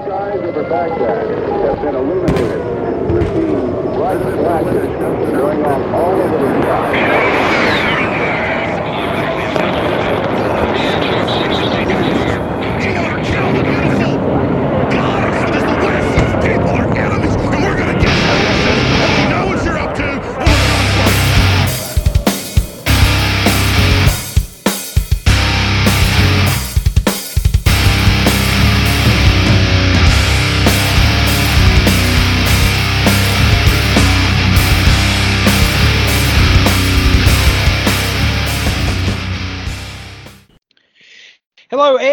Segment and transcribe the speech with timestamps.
[0.00, 3.12] skies over Baghdad have been illuminated.
[3.12, 4.88] We're seeing bright flashes
[5.36, 7.41] going off all over the sky.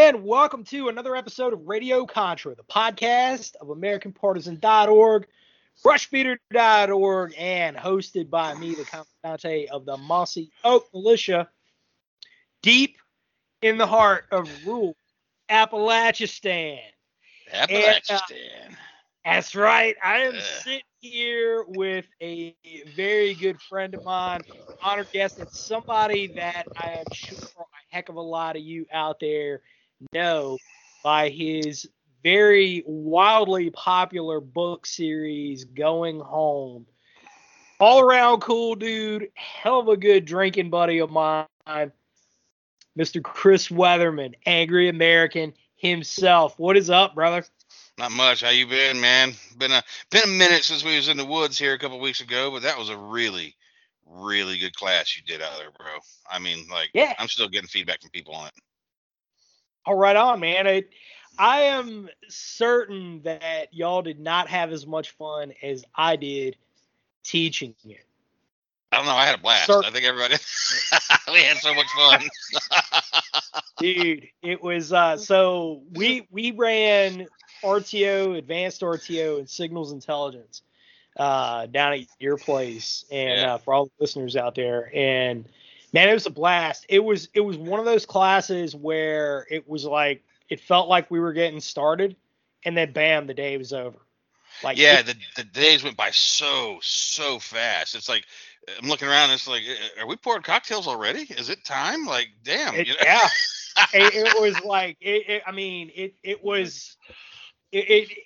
[0.10, 5.28] And welcome to another episode of Radio Contra, the podcast of AmericanPartisan.org,
[5.86, 11.48] Brushbeater.org, and hosted by me, the Commandante of the Mossy Oak Militia,
[12.64, 12.98] deep
[13.62, 14.96] in the heart of rural
[15.48, 16.80] Appalachistan.
[17.54, 18.18] Appalachian.
[18.18, 18.76] Uh,
[19.24, 19.96] that's right.
[20.04, 20.42] I am Ugh.
[20.64, 22.56] sitting here with a
[22.96, 24.42] very good friend of mine,
[24.82, 28.88] honored guest, and somebody that I am sure a heck of a lot of you
[28.92, 29.62] out there
[30.14, 30.58] know
[31.04, 31.88] by his
[32.24, 36.86] very wildly popular book series, Going Home.
[37.80, 41.46] All around cool dude, hell of a good drinking buddy of mine,
[42.98, 43.24] Mr.
[43.24, 46.60] Chris Weatherman, Angery American himself.
[46.60, 47.46] What is up, brother?
[47.98, 48.42] Not much.
[48.42, 49.34] How you been, man?
[49.58, 52.20] Been a been a minute since we was in the woods here a couple weeks
[52.22, 53.56] ago, but that was a really,
[54.06, 55.88] really good class you did out there, bro.
[56.30, 57.14] I mean, like, Yeah.
[57.18, 58.54] I'm still getting feedback from people on it.
[59.90, 60.68] All right on, man.
[60.68, 60.84] I,
[61.40, 66.58] I am certain that y'all did not have as much fun as I did
[67.24, 68.06] teaching it.
[68.92, 69.14] I don't know.
[69.16, 69.66] I had a blast.
[69.66, 70.36] Sir- I think everybody
[71.34, 72.22] we had so much fun.
[73.80, 77.26] Dude, it was uh so we we ran
[77.64, 80.62] RTO, advanced RTO and signals intelligence
[81.18, 83.54] uh down at your place and Yeah.
[83.56, 85.46] uh, for all the listeners out there and
[85.94, 86.86] man it was a blast.
[86.90, 91.10] It was it was one of those classes where it was like it felt like
[91.12, 92.16] we were getting started
[92.66, 93.98] and then bam the day was over.
[94.64, 97.96] Like yeah, it- the the days went by so so fast.
[97.96, 98.26] It's like
[98.82, 99.32] I'm looking around.
[99.32, 99.64] It's like,
[100.00, 101.22] are we pouring cocktails already?
[101.22, 102.06] Is it time?
[102.06, 102.76] Like, damn.
[102.76, 103.00] It- you know?
[103.04, 103.28] yeah,
[103.94, 105.44] it, it was like it, it.
[105.48, 106.98] I mean, it it was
[107.72, 107.90] it.
[107.90, 108.18] it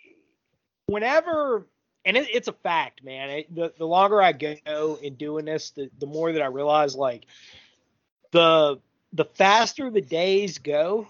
[0.88, 1.68] whenever,
[2.06, 3.30] and it, it's a fact, man.
[3.30, 6.96] It, the the longer I go in doing this, the the more that I realize
[6.96, 7.26] like
[8.32, 8.80] the
[9.14, 11.08] the faster the days go,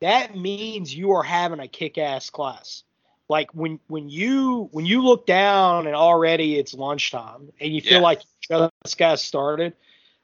[0.00, 2.84] that means you are having a kick ass class.
[3.28, 8.00] Like when when you when you look down and already it's lunchtime and you feel
[8.00, 8.02] Yeah.
[8.02, 8.20] like
[8.50, 9.74] you just got started,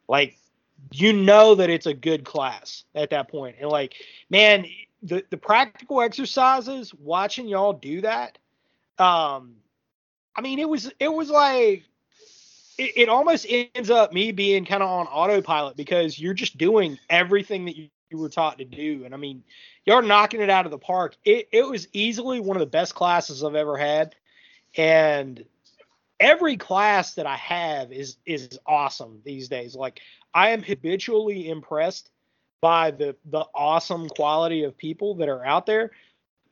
[0.09, 0.37] like
[0.93, 3.57] you know that it's a good class at that point.
[3.61, 3.95] And like,
[4.31, 4.67] man,
[5.03, 8.39] the the practical exercises, watching y'all do that,
[8.99, 9.57] um,
[10.35, 11.85] I mean, it was it was like
[12.79, 16.99] it, it almost ends up me being kind of on autopilot because you're just doing
[17.11, 19.05] everything that you, you were taught to do.
[19.05, 19.43] And I mean,
[19.85, 21.17] you're knocking it out of the park.
[21.25, 24.15] It it was easily one of the best classes I've ever had.
[24.77, 25.45] And
[26.19, 29.75] every class that I have is is awesome these days.
[29.75, 30.01] Like
[30.33, 32.11] I am habitually impressed
[32.61, 35.91] by the the awesome quality of people that are out there.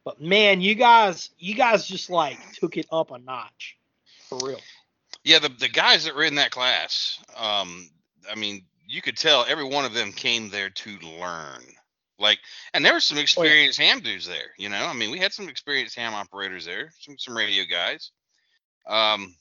[0.05, 3.77] But man, you guys you guys just like took it up a notch.
[4.29, 4.61] For real.
[5.25, 7.91] Yeah, the the guys that were in that class, um,
[8.31, 11.63] I mean, you could tell every one of them came there to learn.
[12.19, 12.39] Like,
[12.75, 14.53] and there were some experienced ham dudes there.
[14.59, 18.11] You know, I mean, we had some experienced ham operators there, some some radio guys.
[18.87, 19.35] Um,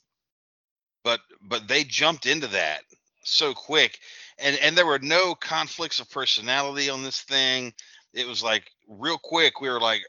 [1.03, 2.81] but but they jumped into that
[3.24, 4.00] so quick,
[4.38, 7.74] and and there were no conflicts of personality on this thing.
[8.14, 9.62] It was like real quick.
[9.62, 10.02] We were like,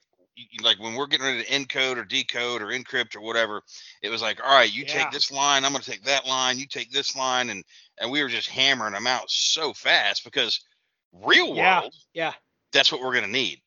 [0.62, 3.62] like when we're getting ready to encode or decode or encrypt or whatever,
[4.02, 4.92] it was like, all right, you Yeah.
[4.92, 7.64] take this line, I'm going to take that line, you take this line, and
[7.98, 10.60] and we were just hammering them out so fast because
[11.12, 12.32] real world, Yeah.
[12.72, 13.60] that's what we're going to need.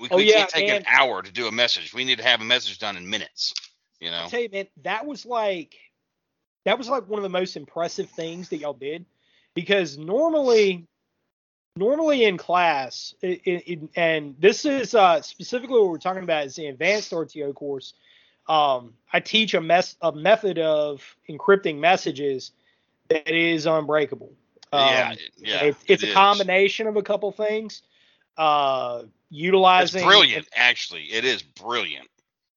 [0.00, 1.92] We, Oh, we yeah, can't take an hour to do a message.
[1.92, 3.52] We need to have a message done in minutes.
[4.00, 4.16] You know?
[4.18, 5.74] I'll tell you, man, that was like
[6.64, 9.04] that was like one of the most impressive things that y'all did
[9.54, 10.86] because normally
[11.76, 16.46] normally in class it, it, it- and this is uh, specifically what we're talking about
[16.46, 17.94] is the advanced RTO course.
[18.48, 22.50] Um, I teach a mess a method of encrypting messages
[23.08, 24.32] that is unbreakable.
[24.72, 25.64] Um, yeah, yeah.
[25.64, 26.14] it's, it's it a is.
[26.14, 27.82] combination of a couple things.
[28.36, 31.04] Uh, It's utilizing brilliant, actually.
[31.04, 32.08] It is brilliant.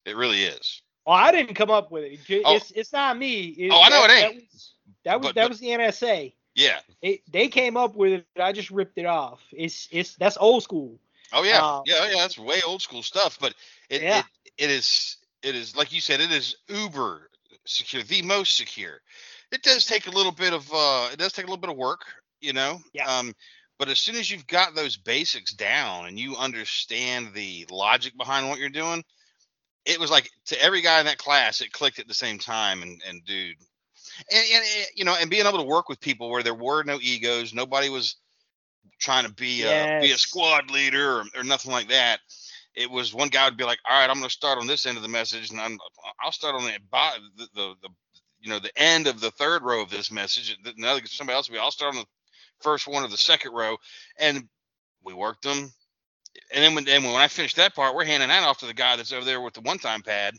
[0.06, 0.82] It really is.
[1.06, 2.18] Well, I didn't come up with it.
[2.28, 2.58] It's Oh.
[2.74, 3.48] it's not me.
[3.48, 4.34] It- Oh, I know that, it ain't.
[4.34, 4.72] That was
[5.04, 6.32] that was, But- that but- was the NSA.
[6.56, 6.78] Yeah.
[7.02, 8.26] It, they came up with it.
[8.40, 9.42] I just ripped it off.
[9.52, 10.98] It's it's that's old school.
[11.32, 11.60] Oh yeah.
[11.64, 12.16] Um, yeah, yeah.
[12.16, 13.38] That's way old school stuff.
[13.40, 13.54] But
[13.90, 14.20] it, Yeah.
[14.20, 14.24] it
[14.64, 17.30] it is it is like you said, it is uber
[17.66, 19.02] secure, the most secure.
[19.52, 21.76] It does take a little bit of uh, it does take a little bit of
[21.76, 22.00] work,
[22.40, 22.80] you know.
[22.94, 23.06] Yeah.
[23.06, 23.34] Um,
[23.78, 28.48] but as soon as you've got those basics down and you understand the logic behind
[28.48, 29.04] what you're doing,
[29.84, 32.82] it was like to every guy in that class, it clicked at the same time.
[32.82, 33.56] And and dude,
[34.30, 36.84] and, and and, you know, and being able to work with people where there were
[36.84, 38.16] no egos, nobody was
[39.00, 42.20] trying to be a be a squad leader or, or nothing like that.
[42.74, 44.86] It was one guy would be like, "All right, I'm going to start on this
[44.86, 45.78] end of the message, and I'm
[46.22, 47.88] I'll start on the, the the the
[48.40, 50.56] you know the end of the third row of this message.
[50.64, 52.06] and Another somebody else will be, I'll start on the
[52.60, 53.76] first one of the second row,
[54.18, 54.48] and
[55.04, 55.72] we worked them.
[56.52, 58.74] And then when and when I finish that part, we're handing that off to the
[58.74, 60.34] guy that's over there with the one-time pad,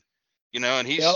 [0.51, 1.15] you know, and he's Yep.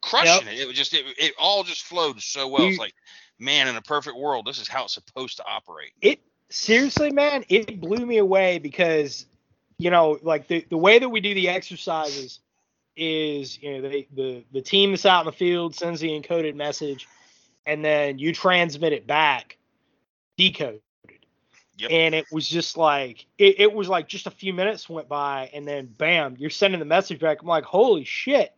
[0.00, 0.58] crushing it.
[0.58, 2.66] It was just it, it all just flowed so well.
[2.66, 2.94] It's like,
[3.38, 5.92] man, in a perfect world, this is how it's supposed to operate.
[6.00, 6.20] it
[6.50, 9.26] seriously, man, it blew me away because
[9.78, 12.40] you know, like the, the way that we do the exercises
[12.96, 16.54] is, you know, they, the the team that's out in the field sends the encoded
[16.54, 17.08] message,
[17.66, 19.56] and then you transmit it back,
[20.36, 20.82] decoded.
[21.78, 21.90] Yep.
[21.90, 25.50] And it was just like it, it was like just a few minutes went by,
[25.52, 27.42] and then bam, you're sending the message back.
[27.42, 28.54] I'm like, holy shit.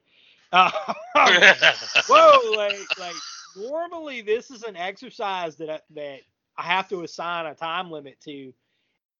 [0.55, 0.71] Uh,
[2.09, 3.17] whoa, like like
[3.57, 6.21] normally this is an exercise that I, that
[6.57, 8.53] I have to assign a time limit to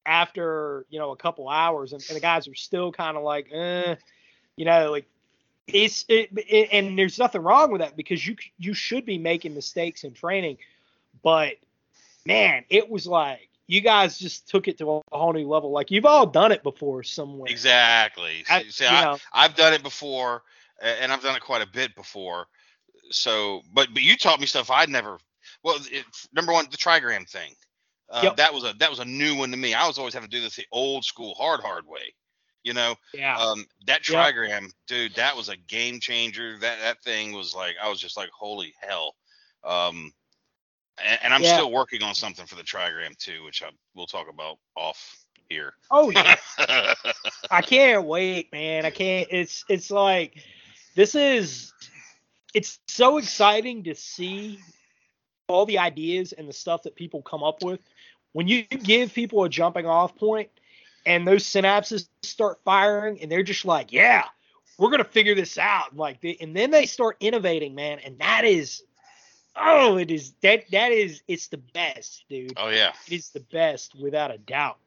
[0.05, 3.49] after you know a couple hours, and, and the guys are still kind of like,
[3.51, 3.95] eh,
[4.55, 5.07] you know, like
[5.67, 9.53] it's it, it, and there's nothing wrong with that because you you should be making
[9.53, 10.57] mistakes in training,
[11.21, 11.55] but
[12.25, 15.71] man, it was like you guys just took it to a whole new level.
[15.71, 17.51] Like you've all done it before somewhere.
[17.51, 18.43] exactly.
[18.49, 20.43] I- See, I, I've done it before,
[20.81, 22.45] and I've done it quite a bit before.
[23.11, 25.17] So, but but you taught me stuff I'd never.
[25.63, 27.53] Well, it, number one, the trigram thing.
[28.09, 28.37] Uh, Yep.
[28.37, 29.73] That was a that was a new one to me.
[29.73, 32.13] I was always having to do this the old school, hard hard way.
[32.63, 33.37] You know, yeah.
[33.37, 34.33] um, that Yep.
[34.33, 36.57] trigram, dude, that was a game changer.
[36.59, 39.15] That that thing was like, I was just like, holy hell.
[39.63, 40.11] Um,
[41.03, 41.53] and, and I'm Yeah.
[41.57, 45.15] still working on something for the trigram too, which I, we'll talk about off
[45.49, 45.73] here.
[45.91, 46.35] oh yeah.
[47.51, 48.85] I can't wait, man.
[48.85, 49.27] I can't.
[49.31, 50.43] It's it's like
[50.95, 51.71] this is.
[52.53, 54.59] It's so exciting to see
[55.47, 57.79] all the ideas and the stuff that people come up with.
[58.31, 60.49] When you give people a jumping off point
[61.05, 64.23] and those synapses start firing and they're just like, yeah,
[64.77, 65.95] we're gonna figure this out.
[65.95, 67.99] Like, they, and then they start innovating, man.
[67.99, 68.83] And that is,
[69.55, 72.53] oh, it is that that is it's the best, dude.
[72.57, 72.93] oh yeah.
[73.07, 74.77] It is the best without a doubt.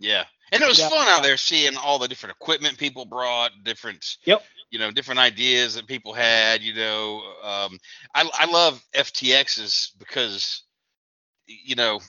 [0.00, 0.24] Yeah.
[0.52, 0.88] And it was Yeah.
[0.88, 4.44] fun out there seeing all the different equipment people brought, different Yep.
[4.74, 7.22] You know, different ideas that people had, you know.
[7.44, 7.78] Um
[8.14, 10.64] I I love FTXs because
[11.46, 12.00] you know,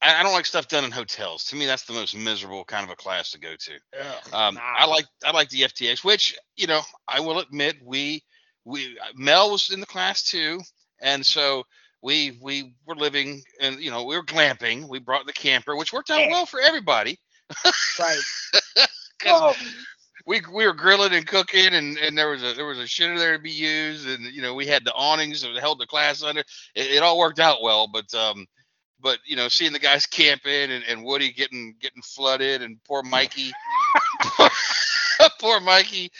[0.00, 1.44] I, I don't like stuff done in hotels.
[1.46, 3.72] To me that's the most miserable kind of a class to go to.
[4.36, 4.60] Um, Nah.
[4.78, 8.22] I like I like the FTX, which you know I will admit we
[8.64, 10.60] we Mel was in the class too,
[11.02, 11.64] and so
[12.02, 14.88] we we were living and you know we were glamping.
[14.88, 16.30] We brought the camper, which worked out Yeah.
[16.30, 17.18] well for everybody.
[18.00, 18.18] right.
[19.28, 19.54] Oh,
[20.26, 23.18] we we were grilling and cooking, and and there was a there was a shitter
[23.18, 26.22] there to be used, and you know we had the awnings that held the class
[26.22, 26.40] under.
[26.74, 28.46] It, it all worked out well, but um.
[28.98, 33.02] But you know, seeing the guys camping and, and Woody getting getting flooded, and poor
[33.02, 33.52] Mikey,
[35.38, 36.10] poor Mikey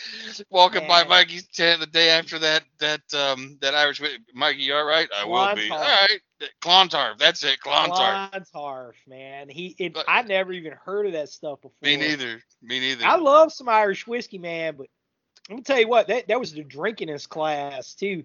[0.50, 1.02] walking by.
[1.04, 4.02] Mikey's tent the day after that that um that Irish
[4.34, 5.08] Mikey, you all right?
[5.16, 5.70] I will be.
[5.70, 6.20] All right,
[6.60, 7.18] Clontarf.
[7.18, 8.30] That's it, Clontarf.
[8.30, 9.48] Clontarf, man.
[9.48, 11.76] He it, But- I never even heard of that stuff before.
[11.82, 12.42] Me neither.
[12.62, 13.06] Me neither.
[13.06, 14.86] I love some Irish whiskey, man, but
[15.48, 18.24] let me tell you what, that that was the drinkingest class too.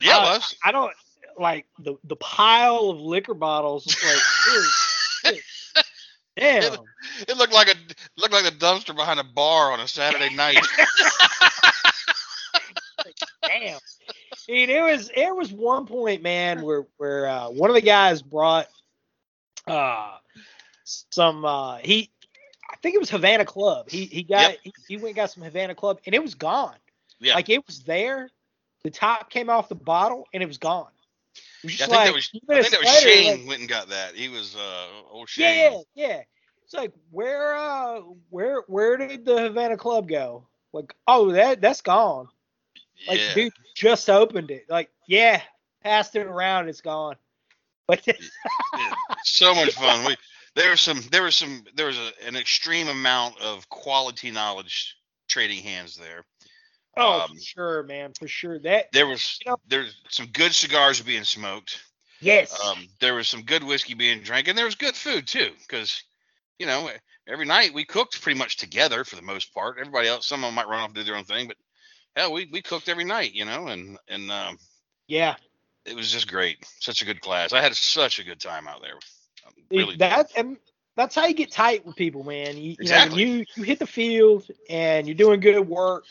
[0.00, 0.56] yeah, it I- was.
[0.64, 0.92] I don't
[1.38, 3.86] like the the pile of liquor bottles.
[3.86, 5.42] was Like,
[6.36, 6.78] damn.
[7.28, 7.74] It looked like a
[8.16, 10.58] looked like the dumpster behind a bar on a Saturday night.
[13.42, 13.78] damn.
[14.32, 17.82] I mean, it was it was one point, man, where where uh, one of the
[17.82, 18.66] guys brought
[19.66, 20.16] uh
[20.84, 22.10] some uh he
[22.70, 23.90] I think it was Havana Club.
[23.90, 24.58] He he got Yep.
[24.62, 26.76] he, he went and got some Havana Club and it was gone.
[27.20, 27.34] Yeah.
[27.34, 28.30] Like it was there,
[28.82, 30.90] the top came off the bottle and it was gone.
[31.62, 33.48] It was Yeah, I think like that was I think that was later, Shane like,
[33.48, 34.14] went and got that.
[34.14, 35.84] He was uh old Shane.
[35.94, 36.22] yeah, yeah.
[36.64, 40.46] It's like where uh where where did the Havana Club go?
[40.72, 42.28] Like, oh that that's gone.
[43.06, 43.34] Like yeah.
[43.34, 44.66] dude just opened it.
[44.68, 45.40] Like, yeah,
[45.82, 47.16] passed it around, it's gone.
[47.86, 48.14] But Yeah,
[49.24, 50.04] so much fun.
[50.04, 50.16] We
[50.54, 54.96] there was some there was some there was a, an extreme amount of quality knowledge
[55.28, 56.24] trading hands there.
[56.96, 58.58] oh, Um, for sure, man, for sure.
[58.58, 61.82] That There was You know- there's some good cigars being smoked.
[62.20, 65.52] yes, Um, there was some good whiskey being drank, and there was good food too.
[65.60, 66.02] Because
[66.58, 66.90] you know
[67.26, 69.78] every night we cooked pretty much together for the most part.
[69.78, 71.56] Everybody else, some of them might run off and do their own thing, but
[72.16, 74.58] hell, we we cooked every night, you know, and and um,
[75.06, 75.36] Yeah,
[75.84, 76.64] it was just great.
[76.80, 77.52] Such a good class.
[77.52, 78.94] I had such a good time out there.
[79.46, 80.56] Um, Really that and
[80.96, 82.56] that's how you get tight with people, man.
[82.56, 83.22] You, Exactly.
[83.22, 86.04] you know, you you hit the field and you're doing good work,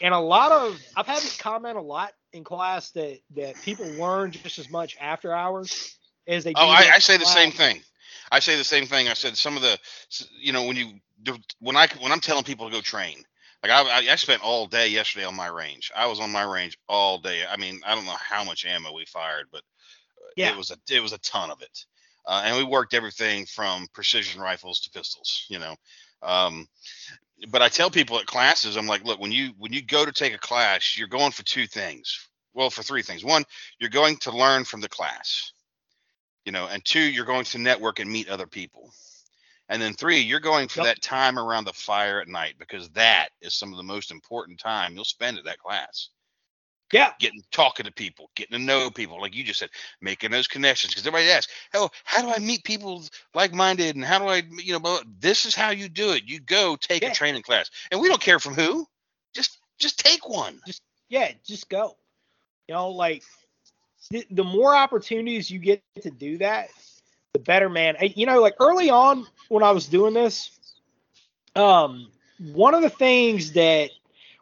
[0.00, 3.86] and a lot of I've had this comment a lot in class that that people
[3.86, 6.52] learn just as much after hours as they.
[6.52, 7.80] do Oh, I, I say the same thing.
[8.30, 9.08] I say the same thing.
[9.08, 9.78] I said some of the,
[10.40, 10.92] you know, when you
[11.60, 13.24] when I when I'm telling people to go train,
[13.62, 15.92] like I I- spent all day yesterday on my range.
[15.96, 17.44] I was on my range all day.
[17.48, 19.62] I mean, I don't know how much ammo we fired, but
[20.18, 20.50] uh, Yeah.
[20.50, 21.86] it was a it was a ton of it.
[22.26, 25.46] Uh, and we worked everything from precision rifles to pistols.
[25.48, 25.76] You know,
[26.22, 26.68] um,
[27.50, 30.12] but I tell people at classes, I'm like, look, when you when you go to
[30.12, 32.28] take a class, you're going for two things.
[32.54, 33.24] Well, for three things.
[33.24, 33.44] One,
[33.80, 35.52] you're going to learn from the class
[36.44, 38.92] you know and two you're going to network and meet other people
[39.68, 40.86] and then three you're going for Yep.
[40.86, 44.58] that time around the fire at night because that is some of the most important
[44.58, 46.10] time you'll spend at that class
[46.92, 50.48] Yeah, getting talking to people getting to know people like you just said making those
[50.48, 53.02] connections because everybody asks oh how do i meet people
[53.34, 56.24] like-minded and how do i you know blah, blah." this is how you do it
[56.26, 57.10] you go take Yeah.
[57.10, 58.86] a training class and we don't care from who
[59.34, 61.96] just just take one Just yeah, just go.
[62.68, 63.22] You know, like
[64.10, 66.70] the, the more opportunities you get to do that,
[67.32, 67.96] the better, man.
[68.14, 70.50] You know, like early on when I was doing this,
[71.56, 72.08] um,
[72.52, 73.90] one of the things that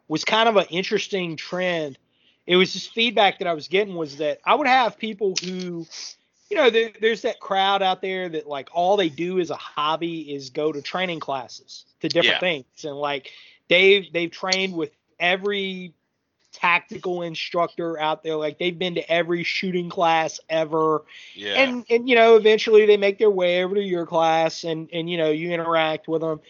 [0.09, 1.99] was kind of an interesting trend,
[2.47, 5.87] it was just feedback that I was getting was that I would have people who,
[6.51, 9.57] you know, there, there's that crowd out there that like all they do as a
[9.57, 12.41] hobby is go to training classes to different Yeah.
[12.41, 13.31] things, and like
[13.69, 15.95] they've they've trained with every
[16.53, 18.37] tactical instructor out there.
[18.37, 21.05] Like they've been to every shooting class ever.
[21.35, 24.89] yeah And and you know, eventually they make their way over to your class and
[24.93, 26.41] and you know, you interact with them.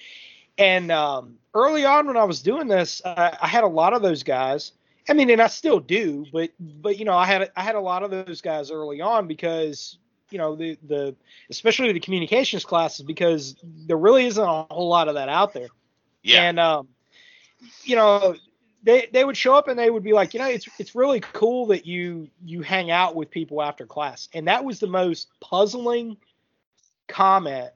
[0.58, 4.02] And um early on when I was doing this, I, I had a lot of
[4.02, 4.72] those guys.
[5.08, 7.80] I mean, and I still do, but but you know, I had I had a
[7.80, 9.98] lot of those guys early on because
[10.30, 11.16] you know the the
[11.50, 15.68] especially the communications classes because there really isn't a whole lot of that out there.
[16.22, 16.88] yeah And um,
[17.82, 18.36] you know,
[18.82, 21.20] they they would show up and they would be like, you know, it's it's really
[21.20, 24.28] cool that you you hang out with people after class.
[24.34, 26.16] And that was the most puzzling
[27.08, 27.70] comment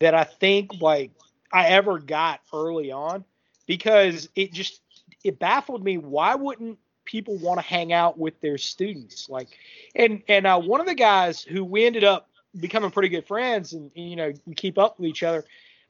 [0.00, 1.10] that I think like
[1.52, 3.24] I ever got early on
[3.66, 4.80] because it just
[5.24, 9.48] it baffled me why wouldn't people want to hang out with their students like
[9.94, 12.28] and and uh, one of the guys who we ended up
[12.60, 15.44] becoming pretty good friends and you know we keep up with each other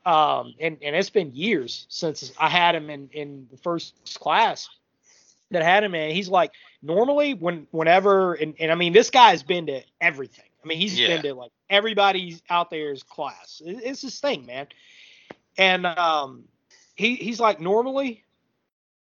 [0.04, 4.68] um, and and it's been years since I had him in in the first class
[5.50, 6.14] that I had him in.
[6.14, 6.52] He's like
[6.82, 10.44] normally when whenever and, and I mean this guy's been to everything.
[10.62, 11.08] I mean he's Yeah.
[11.08, 13.60] been to like everybody's out there's class.
[13.64, 14.66] It, it's his thing, man.
[15.56, 16.44] And um,
[16.94, 18.24] he he's like normally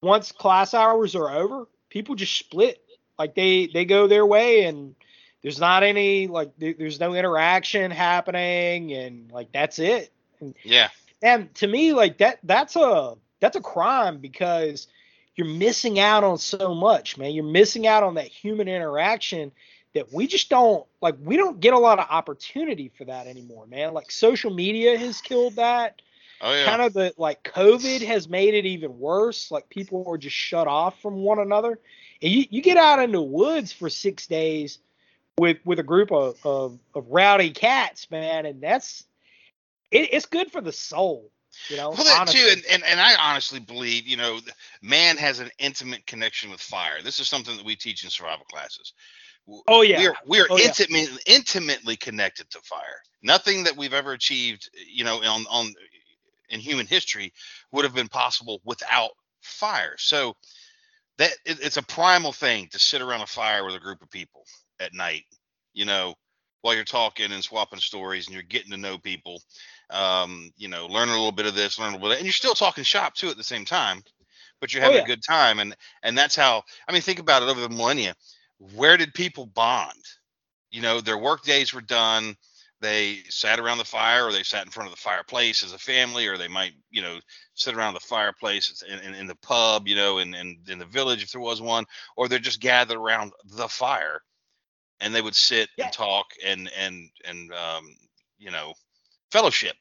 [0.01, 2.79] once class hours are over, people just split.
[3.17, 4.95] Like they they go their way and
[5.41, 10.11] there's not any like there, there's no interaction happening and like that's it.
[10.63, 10.89] Yeah
[11.23, 14.87] And to me, like that that's a that's a crime because
[15.35, 17.31] you're missing out on so much, man.
[17.31, 19.51] You're missing out on that human interaction
[19.93, 23.65] that we just don't like we don't get a lot of opportunity for that anymore,
[23.67, 23.93] man.
[23.93, 26.01] Like social media has killed that.
[26.41, 29.49] oh yeah Kind of the like COVID has made it even worse.
[29.49, 31.79] Like people are just shut off from one another.
[32.21, 34.79] And you, you get out in the woods for six days
[35.37, 39.05] with with a group of, of, of rowdy cats, man, and that's
[39.93, 41.31] it, it's good for the soul,
[41.69, 41.91] you know.
[41.91, 42.39] Well, that honestly.
[42.41, 44.39] too, and, and and I honestly believe, you know,
[44.81, 47.01] man has an intimate connection with fire.
[47.03, 48.93] This is something that we teach in survival classes.
[49.67, 49.99] Oh, yeah.
[49.99, 50.67] we are we are Oh, yeah.
[50.67, 53.01] intimately intimately connected to fire.
[53.21, 55.73] Nothing that we've ever achieved, you know, on on
[56.49, 57.33] in human history
[57.71, 59.95] would have been possible without fire.
[59.97, 60.35] So
[61.17, 64.09] that it, it's a primal thing to sit around a fire with a group of
[64.09, 64.45] people
[64.79, 65.23] at night,
[65.73, 66.15] you know,
[66.61, 69.41] while you're talking and swapping stories and you're getting to know people
[69.89, 72.33] um, you know, learn a little bit of this, learning a little bit, and you're
[72.33, 74.01] still talking shop too at the same time,
[74.59, 75.03] but you're Oh, having yeah.
[75.03, 76.63] a good time, and and that's how.
[76.87, 78.15] I mean, think about it over the millennia.
[78.75, 80.01] Where did people bond?
[80.71, 82.35] You know, their work days were done.
[82.81, 85.77] They sat around the fire, or they sat in front of the fireplace as a
[85.79, 87.19] family, or they might, you know,
[87.55, 90.85] sit around the fireplace in, in, in the pub, you know, in, in in the
[90.85, 91.85] village if there was one,
[92.17, 94.21] or they're just gathered around the fire,
[94.99, 95.89] and they would sit Yeah.
[95.89, 97.85] and talk and and and um,
[98.37, 98.73] you know,
[99.33, 99.75] fellowship.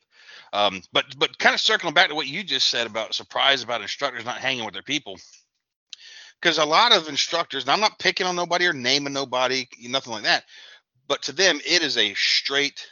[0.54, 3.82] Um, but but kind of circling back to what you just said about surprise about
[3.82, 5.16] instructors not hanging with their people,
[6.40, 10.12] because a lot of instructors, and I'm not picking on nobody or naming nobody, nothing
[10.12, 10.44] like that,
[11.08, 12.86] but to them it is a straight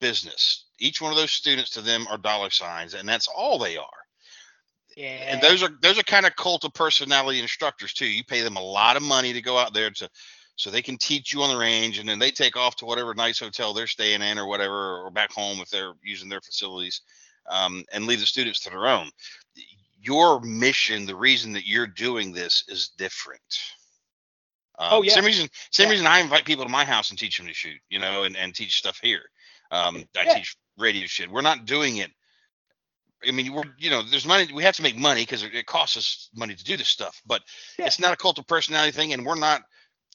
[0.00, 0.66] business.
[0.78, 3.86] Each one of those students to them are dollar signs, and that's all they are.
[4.96, 5.32] Yeah.
[5.32, 8.06] And those are those are kind of cult of personality instructors too.
[8.06, 10.10] You pay them a lot of money to go out there to
[10.58, 13.14] so they can teach you on the range, and then they take off to whatever
[13.14, 17.00] nice hotel they're staying in or whatever, or back home if they're using their facilities,
[17.48, 19.08] um, and leave the students to their own.
[20.02, 23.40] Your mission, the reason that you're doing this, is different.
[24.80, 25.14] Um, Oh, yeah.
[25.14, 25.48] Same reason.
[25.70, 25.92] Same Yeah.
[25.92, 27.78] reason I invite people to my house and teach them to shoot.
[27.88, 29.22] You know, and, and teach stuff here.
[29.70, 30.34] Um, I Yeah.
[30.34, 31.30] teach radio shit.
[31.30, 32.10] We're not doing it.
[33.26, 34.52] I mean, we're you know, there's money.
[34.52, 37.22] We have to make money because it, costs us money to do this stuff.
[37.26, 37.42] But
[37.78, 37.86] Yeah.
[37.86, 39.62] it's not a cult of personality thing, and we're not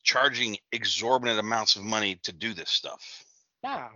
[0.03, 3.25] charging exorbitant amounts of money to do this stuff.
[3.63, 3.89] Nah.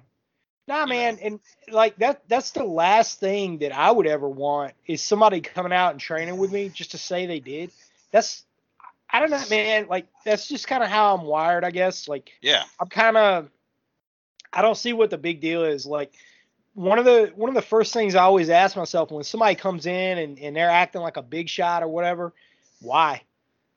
[0.68, 5.02] Nah, man, and like that that's the last thing that I would ever want is
[5.02, 7.72] somebody coming out and training with me just to say they did.
[8.12, 8.44] That's
[9.10, 12.10] I don't know, man, like that's just kind of how I'm wired, I guess.
[12.10, 12.64] Like Yeah.
[12.82, 13.50] I'm kind of
[14.52, 15.86] I don't see what the big deal is.
[15.86, 16.14] Like
[16.74, 19.86] one of the one of the first things I always ask myself when somebody comes
[19.86, 22.34] in and, and they're acting like a big shot or whatever,
[22.82, 23.22] why?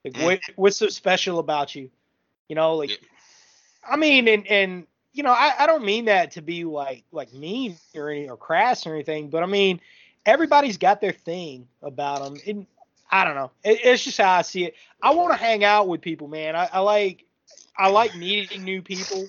[0.05, 0.25] Like Mm.
[0.25, 1.91] what what's so special about you?
[2.51, 2.97] You know, like Yeah.
[3.89, 7.33] I mean and and you know, I, I don't mean that to be like like
[7.33, 9.81] mean or any or crass or anything, but I mean
[10.27, 12.41] everybody's got their thing about them.
[12.47, 12.67] And
[13.11, 13.53] I don't know.
[13.65, 14.75] It, it's just how I see it.
[15.01, 16.57] I want to hang out with people, man.
[16.57, 17.25] I, I like
[17.79, 19.29] I like meeting new people.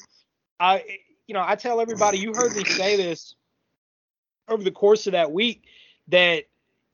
[0.60, 0.84] I
[1.28, 2.18] you know I tell everybody.
[2.18, 3.36] You heard me say this
[4.48, 5.66] over the course of that week
[6.08, 6.46] that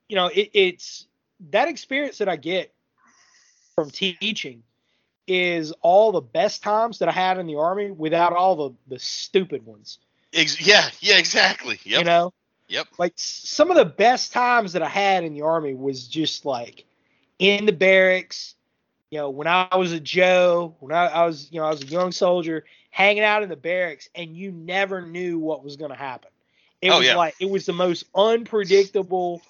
[0.10, 1.08] you know it, it's
[1.52, 2.74] that experience that I get
[3.76, 4.64] from teaching
[5.28, 9.00] is all the best times that I had in the army without all the the
[9.00, 10.00] stupid ones.
[10.34, 10.90] Ex- yeah.
[11.00, 11.18] Yeah.
[11.18, 11.80] Exactly.
[11.84, 12.00] Yep.
[12.00, 12.34] You know,
[12.70, 12.88] Yep.
[12.98, 16.86] like some of the best times that I had in the army was just like
[17.40, 18.56] in the barracks.
[19.10, 21.82] You know, when I was a Joe, when I, I was, you know, I was
[21.82, 25.92] a young soldier, hanging out in the barracks, and you never knew what was going
[25.92, 26.30] to happen.
[26.82, 27.16] It Oh, was yeah.
[27.16, 29.42] like it was the most unpredictable.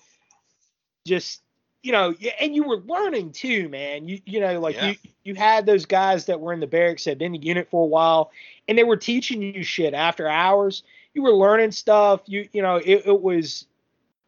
[1.05, 1.41] Just
[1.83, 4.07] you know, and you were learning too, man.
[4.07, 4.89] You you know, like Yeah.
[4.89, 7.47] you you had those guys that were in the barracks that had been in the
[7.47, 8.31] unit for a while,
[8.67, 10.83] and they were teaching you shit after hours.
[11.13, 12.21] You were learning stuff.
[12.25, 13.65] You you know, it, it was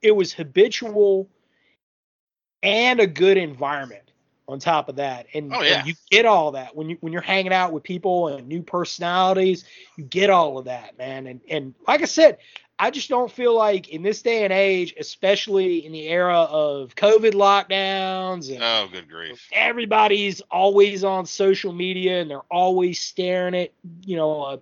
[0.02, 1.28] it was habitual
[2.64, 4.12] and a good environment
[4.48, 5.28] on top of that.
[5.34, 5.80] And, Oh, yeah.
[5.80, 8.64] and you get all that when you when you're hanging out with people and new
[8.64, 11.28] personalities, you get all of that, man.
[11.28, 12.38] And and like I said,
[12.82, 16.96] I just don't feel like in this day and age, especially in the era of
[16.96, 19.48] COVID lockdowns and Oh, good grief.
[19.52, 23.72] everybody's always on social media and they're always staring at
[24.06, 24.60] you know a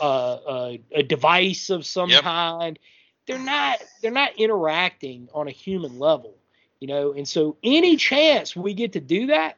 [0.00, 2.22] a, a, a device of some Yep.
[2.22, 2.78] kind
[3.26, 6.34] they're not they're not interacting on a human level
[6.80, 9.56] you know and so any chance we get to do that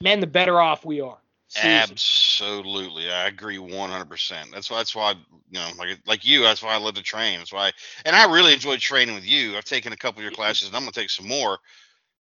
[0.00, 1.18] man the better off we are
[1.54, 1.92] Seriously.
[1.92, 4.48] Absolutely, I agree one hundred percent.
[4.54, 4.78] That's why.
[4.78, 5.10] That's why
[5.50, 6.40] you know, like like you.
[6.40, 7.38] That's why I love to train.
[7.38, 7.72] That's why,
[8.06, 9.54] and I really enjoy training with you.
[9.54, 10.40] I've taken a couple of your mm-hmm.
[10.40, 11.58] classes, and I'm gonna take some more,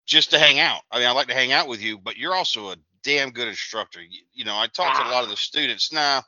[0.06, 0.82] just to hang out.
[0.92, 3.48] I mean, I like to hang out with you, but you're also a damn good
[3.48, 4.02] instructor.
[4.02, 5.12] You, you know, I talk to a ah.
[5.12, 6.24] lot of the students now.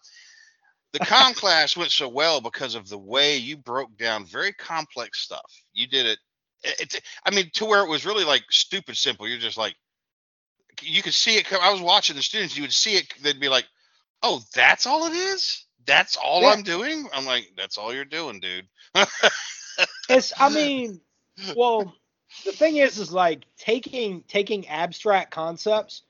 [0.94, 5.20] The com class went so well because of the way you broke down very complex
[5.20, 5.52] stuff.
[5.74, 6.20] You did it.
[6.64, 7.02] It, it.
[7.26, 9.28] I mean, to where it was really like stupid simple.
[9.28, 9.76] You're just like
[10.84, 11.46] you could see it.
[11.46, 12.56] come- I was watching the students.
[12.56, 13.14] You would see it.
[13.22, 13.66] They'd be like,
[14.22, 15.66] "Oh, that's all it is.
[15.86, 16.50] That's all Yeah.
[16.50, 18.68] I'm doing." I'm like, "That's all you're doing, dude."
[20.10, 21.02] it's i mean
[21.56, 21.96] well
[22.46, 26.04] the thing is is like taking taking abstract concepts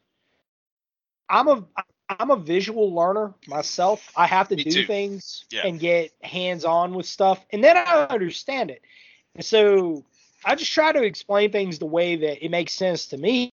[1.29, 1.63] i'm a
[2.09, 4.85] i'm a visual learner myself i have to Me do too.
[4.85, 5.65] things Yeah.
[5.65, 8.81] and get hands on with stuff and then i understand it
[9.35, 10.03] and so
[10.43, 13.51] i just try to explain things the way that it makes sense to me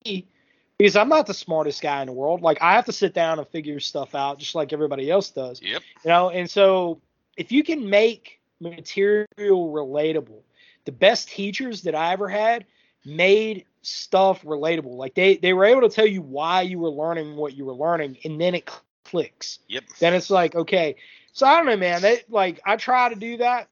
[0.78, 2.42] because i'm not the smartest guy in the world.
[2.42, 5.62] Like i have to sit down and figure stuff out just like everybody else does.
[5.62, 5.82] Yep.
[6.04, 7.02] you know and so
[7.38, 10.42] if you can make material relatable
[10.86, 12.66] the best teachers that i ever had
[13.06, 14.96] made stuff relatable.
[14.96, 17.74] Like they they were able to tell you why you were learning what you were
[17.74, 18.70] learning and then it
[19.04, 19.60] clicks.
[19.68, 19.84] Yep.
[20.00, 20.96] then it's like okay.
[21.34, 22.02] So i don't know man.
[22.02, 23.70] They like i try to do that.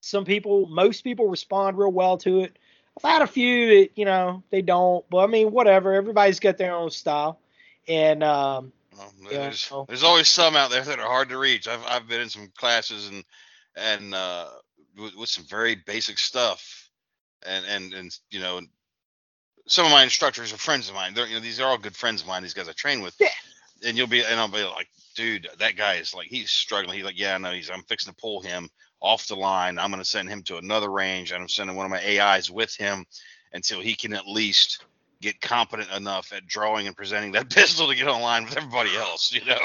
[0.00, 2.58] Some people most people respond real well to it
[2.96, 6.56] i've had a few that you know they don't but i mean whatever everybody's got
[6.58, 7.38] their own style
[7.88, 11.66] and um Well, there's so- there's always some out there that are hard to reach.
[11.68, 13.24] I've I've been in some classes and
[13.76, 14.48] and uh,
[14.96, 16.88] with, with some very basic stuff,
[17.44, 18.60] and and and you know,
[19.66, 21.12] some of my instructors are friends of mine.
[21.14, 22.42] They're you know these are all good friends of mine.
[22.44, 23.16] These guys I train with.
[23.18, 23.28] Yeah.
[23.84, 26.94] And you'll be and I'll be like, dude, that guy is like he's struggling.
[26.96, 28.70] He's like, yeah, no, he's I'm fixing to pull him
[29.04, 29.78] off the line.
[29.78, 31.30] I'm gonna send him to another range.
[31.32, 33.04] and I'm sending one of my AIs with him
[33.52, 34.84] until he can at least
[35.20, 39.32] get competent enough at drawing and presenting that pistol to get online with everybody else,
[39.32, 39.58] you know?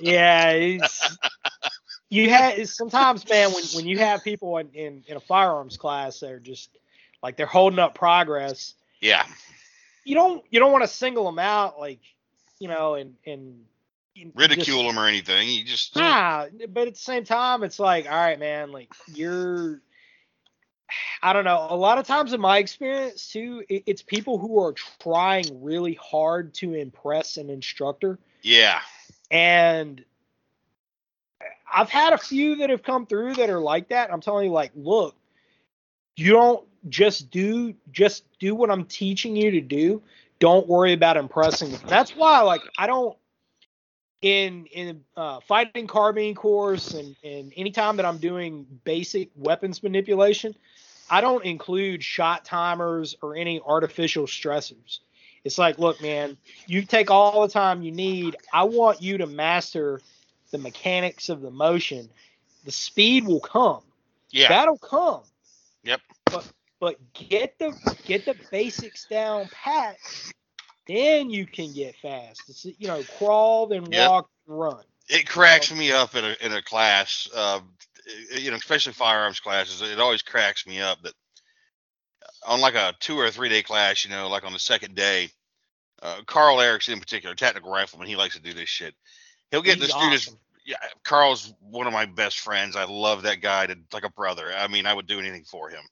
[0.00, 0.52] yeah
[2.10, 6.20] you have sometimes, man, when when you have people in, in in a firearms class
[6.20, 6.70] they're just
[7.22, 9.24] like they're holding up progress, Yeah.
[10.04, 12.00] you don't you don't want to single them out like
[12.58, 13.64] you know and and
[14.34, 15.48] Ridicule just- them or anything.
[15.48, 19.80] You just Nah, but at the same time, it's like, all right, man, like you're.
[21.22, 21.66] I don't know.
[21.70, 25.94] A lot of times, in my experience too, it, it's people who are trying really
[25.94, 28.80] hard to impress an instructor, yeah.
[29.30, 30.04] and
[31.72, 34.12] I've had a few that have come through that are like that.
[34.12, 35.16] I'm telling you, like, look,
[36.16, 40.02] you don't just do just do what I'm teaching you to do.
[40.38, 41.80] Don't worry about impressing them.
[41.86, 43.16] That's why, like, I don't
[44.22, 50.54] in in uh, fighting carbine course and and anytime that I'm doing basic weapons manipulation,
[51.10, 55.00] I don't include shot timers or any artificial stressors.
[55.44, 58.36] It's like, look, man, you take all the time you need.
[58.52, 60.00] I want you to master
[60.52, 62.08] the mechanics of the motion.
[62.64, 63.82] The speed will come.
[64.30, 64.48] Yeah.
[64.48, 65.22] That'll come.
[65.82, 66.00] Yep.
[66.26, 67.72] But but get the
[68.04, 69.96] get the basics down pat,
[70.92, 72.48] then you can get fast.
[72.48, 74.12] It's you know, crawl then Yep.
[74.12, 74.84] walk and run.
[75.08, 77.60] it cracks me up in a in a class, uh,
[78.38, 79.82] you know, especially firearms classes.
[79.82, 81.14] It always cracks me up that
[82.46, 85.30] on like a two or three day class, you know, like on the second day,
[86.02, 88.94] uh, Karl Erickson in particular, Tactical Rifleman, he likes to do this shit.
[89.50, 90.26] He'll get He's the students.
[90.26, 90.38] awesome.
[90.64, 92.76] Yeah, Karl's one of my best friends.
[92.76, 94.52] I love that guy to like a brother.
[94.56, 95.82] I mean, I would do anything for him.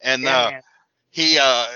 [0.00, 0.52] And Yeah, uh,
[1.10, 1.66] he uh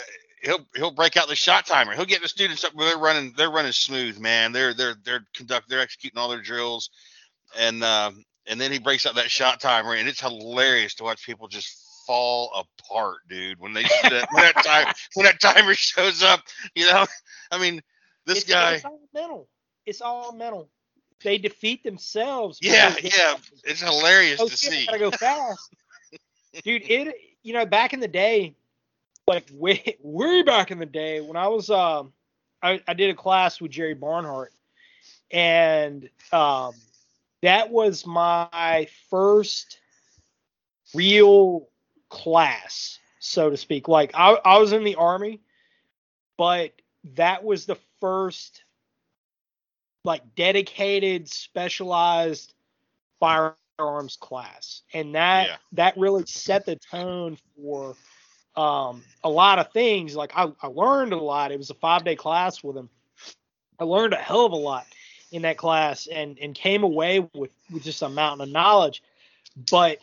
[0.47, 1.95] he'll he'll break out the shot timer.
[1.95, 4.53] He'll get the students up where they're running they're running smooth, man.
[4.53, 6.91] They're they're they're conduct they're executing all their drills,
[7.59, 11.27] and um and then he breaks out that shot timer, and it's hilarious to watch
[11.27, 13.59] people just fall apart, dude.
[13.59, 16.41] When they that when that time when that timer shows up,
[16.75, 17.07] you know.
[17.51, 17.83] I mean,
[18.25, 19.49] this it's, guy, It's all mental.
[19.85, 20.69] It's all mental.
[21.23, 22.59] They defeat themselves.
[22.61, 24.87] yeah, yeah, it's hilarious Oh to shit, I see.
[24.87, 25.75] gotta go fast,
[26.65, 26.83] dude.
[26.89, 28.55] It you know back in the day,
[29.27, 32.13] like way way back in the day when I was um
[32.63, 34.53] I, I did a class with Jerry Barnhart,
[35.31, 36.75] and um
[37.43, 39.81] that was my first
[40.95, 41.69] real
[42.09, 43.89] class, so to speak.
[43.89, 45.41] Like I I was in the army,
[46.39, 46.73] but
[47.15, 48.63] that was the first
[50.05, 52.55] like dedicated specialized
[53.19, 55.57] firearms class and that Yeah.
[55.73, 57.97] that really set the tone for
[58.57, 60.17] um a lot of things.
[60.17, 61.53] Like I, I learned a lot.
[61.53, 62.89] It was a five day class with him.
[63.79, 64.87] I learned a hell of a lot
[65.33, 69.03] in that class and and came away with with just a mountain of knowledge.
[69.71, 69.99] But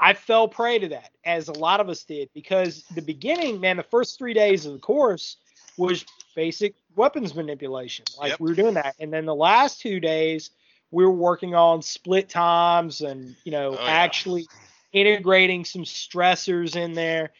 [0.00, 3.76] i fell prey to that as a lot of us did because the beginning man
[3.76, 5.38] the first three days of the course
[5.76, 6.04] was
[6.36, 8.04] basic weapons manipulation.
[8.18, 8.40] Like Yep.
[8.40, 8.94] we were doing that.
[9.00, 10.50] And then the last two days
[10.90, 13.90] we were working on split times and you know Oh, yeah.
[13.90, 14.46] actually
[14.92, 17.30] integrating some stressors in there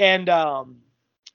[0.00, 0.78] and um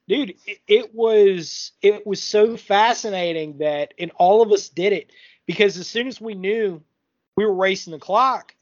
[0.08, 5.10] dude it, it was it was so fascinating that and all of us did it
[5.46, 6.82] because as soon as we knew
[7.36, 8.54] we were racing the clock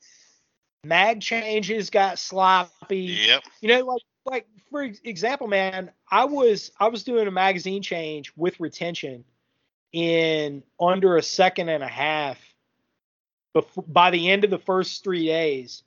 [0.84, 3.42] mag changes got sloppy Yep.
[3.60, 8.32] you know like like for example man i was i was doing a magazine change
[8.36, 9.24] with retention
[9.92, 12.38] in under a second and a half
[13.54, 15.82] before, by the end of the first three days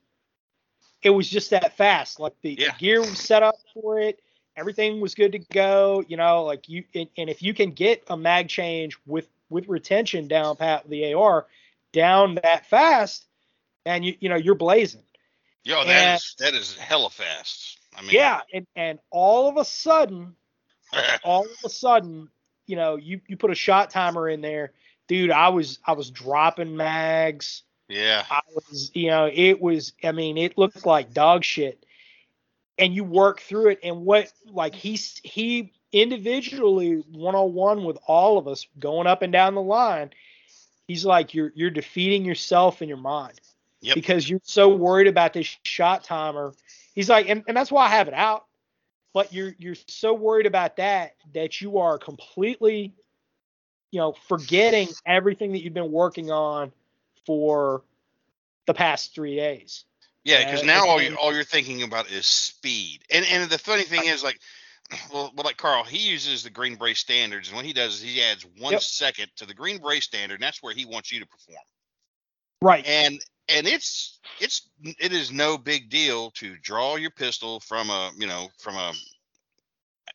[1.04, 4.20] it was just that fast like the, the gear was set up for it
[4.56, 8.04] everything was good to go you know like you and, and if you can get
[8.08, 11.46] a mag change with with retention down pat the ar
[11.94, 13.26] down that fast
[13.86, 15.02] and you you know you're blazing
[15.64, 17.78] Yo, that And- is that is hella fast.
[17.98, 20.36] I mean, yeah and and all of a sudden
[21.24, 22.30] all of a sudden,
[22.66, 24.72] you know, you you put a shot timer in there,
[25.08, 25.32] dude.
[25.32, 27.64] I was I was dropping mags.
[27.88, 28.26] Yeah.
[28.30, 29.94] I was, you know, it was.
[30.04, 31.84] I mean, it looked like dog shit.
[32.80, 37.98] And you work through it, and what like he's he individually one on one with
[38.06, 40.12] all of us going up and down the line.
[40.88, 43.42] He's like you're you're defeating yourself in your mind
[43.82, 43.96] Yep.
[43.96, 46.54] because you're so worried about this shot timer.
[46.94, 48.48] He's like, and, and that's why I have it out
[49.18, 52.94] but you're you're so worried about that that you are completely
[53.90, 56.72] you know forgetting everything that you've been working on
[57.28, 57.84] for
[58.68, 59.86] the past three days
[60.26, 63.02] Yeah, because it's now all you all you're thinking about is speed.
[63.12, 64.40] And and the funny thing is like
[65.14, 68.02] well, well like Karl, he uses the Green Beret standards and what he does is
[68.02, 69.36] he adds one second Yep.
[69.38, 71.60] to the Green Beret standard and that's where he wants you to perform.
[72.62, 77.90] right And and it's it's it is no big deal to draw your pistol from
[77.90, 78.94] a, you know, from a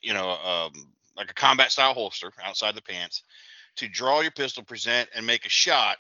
[0.03, 0.73] you know, um
[1.17, 3.23] like a combat style holster outside the pants
[3.77, 5.99] to draw your pistol, present and make a shot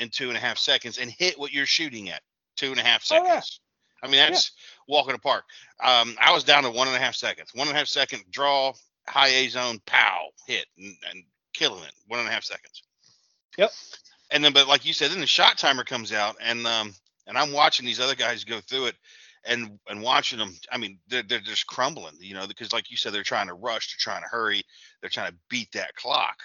[0.00, 2.22] in two and a half seconds and hit what you're shooting at
[2.56, 3.28] two and a half seconds.
[3.30, 3.40] Oh, yeah.
[4.02, 4.52] I mean, that's
[4.88, 5.44] walking apart.
[5.84, 7.50] Um, I was down to one and a half seconds.
[7.54, 8.72] One and a half second draw,
[9.06, 11.92] high A zone, pow, hit, and, and killing it.
[12.06, 12.82] One and a half seconds.
[13.58, 13.70] Yep.
[14.30, 16.94] And then, but like you said, then the shot timer comes out, and um,
[17.26, 18.96] and I'm watching these other guys go through it,
[19.44, 20.54] and and watching them.
[20.72, 23.54] I mean, they're they're just crumbling, you know, because like you said, they're trying to
[23.54, 24.62] rush, they're trying to hurry,
[25.00, 26.38] they're trying to beat that clock,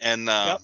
[0.00, 0.60] and um, Yep.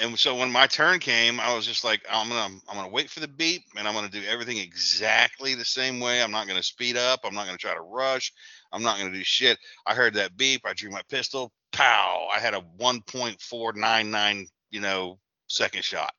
[0.00, 3.10] And so when my turn came, I was just like, I'm gonna I'm gonna wait
[3.10, 6.22] for the beep, and I'm gonna do everything exactly the same way.
[6.22, 7.20] I'm not gonna speed up.
[7.24, 8.32] I'm not gonna try to rush.
[8.72, 9.58] I'm not gonna do shit.
[9.86, 10.62] I heard that beep.
[10.64, 11.52] I drew my pistol.
[11.72, 12.28] Pow!
[12.34, 16.12] I had a 1.499, you know, second shot.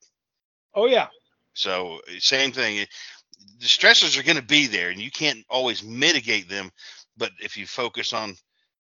[0.76, 1.08] Oh yeah.
[1.54, 2.86] So eh, same thing.
[3.60, 6.72] The stressors are going to be there, and you can't always mitigate them.
[7.18, 8.36] But if you focus on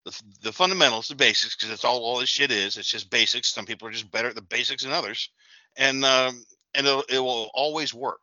[0.07, 2.77] the, the fundamentals, the basics, because that's all all this shit is.
[2.77, 3.53] It's just basics.
[3.53, 5.31] Some people are just better at the basics than others,
[5.77, 8.21] and um, and it'll, it will always work.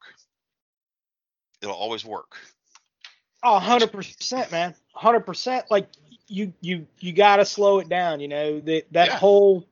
[1.63, 2.37] It'll always work.
[3.43, 4.75] Oh, hundred percent, man.
[4.95, 5.67] hundred percent.
[5.71, 5.89] Like
[6.29, 8.21] you, you, you got to slow it down.
[8.21, 9.13] You know that that Yeah.
[9.13, 9.67] whole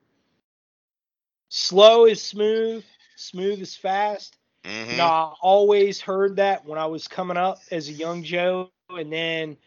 [1.49, 2.83] slow is smooth,
[3.17, 4.37] smooth is fast.
[4.65, 8.23] hmm You know, I always heard that when I was coming up as a young
[8.23, 9.57] Joe, and then,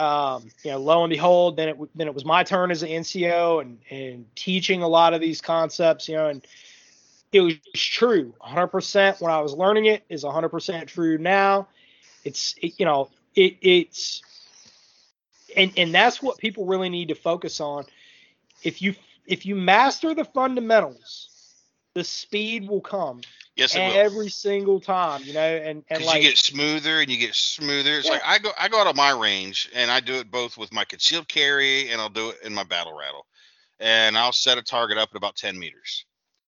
[0.00, 2.88] um, you know, lo and behold, then it then it was my turn as an
[2.88, 6.08] NCO and and teaching a lot of these concepts.
[6.08, 6.46] You know, and
[7.32, 11.68] it was true, 100% when I was learning it is 100% true now.
[12.24, 14.22] It's it, you know it it's
[15.56, 17.84] and and that's what people really need to focus on.
[18.62, 18.94] If you
[19.26, 21.54] if you master the fundamentals,
[21.94, 23.20] the speed will come
[23.56, 23.96] Yes, it will.
[23.96, 27.34] every single time, you know, and and because like you get smoother and you get
[27.34, 27.98] smoother.
[27.98, 28.12] It's Yeah.
[28.12, 30.72] like I go I go out of my range and I do it both with
[30.72, 33.26] my concealed carry and I'll do it in my battle rattle.
[33.80, 36.04] And I'll set a target up at about 10 meters.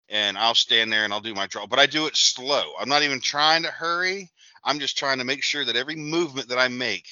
[0.09, 1.67] And I'll stand there and I'll do my draw.
[1.67, 2.71] But I do it slow.
[2.79, 4.31] I'm not even trying to hurry.
[4.63, 7.07] I'm just trying to make sure that every movement that I make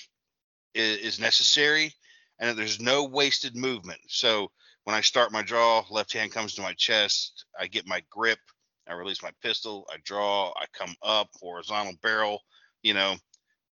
[0.74, 1.94] is, is necessary
[2.40, 4.00] and that there's no wasted movement.
[4.08, 4.50] So
[4.86, 8.40] when I start my draw, left hand comes to my chest, I get my grip,
[8.88, 12.42] I release my pistol, I draw, I come up, horizontal barrel,
[12.84, 13.16] you know.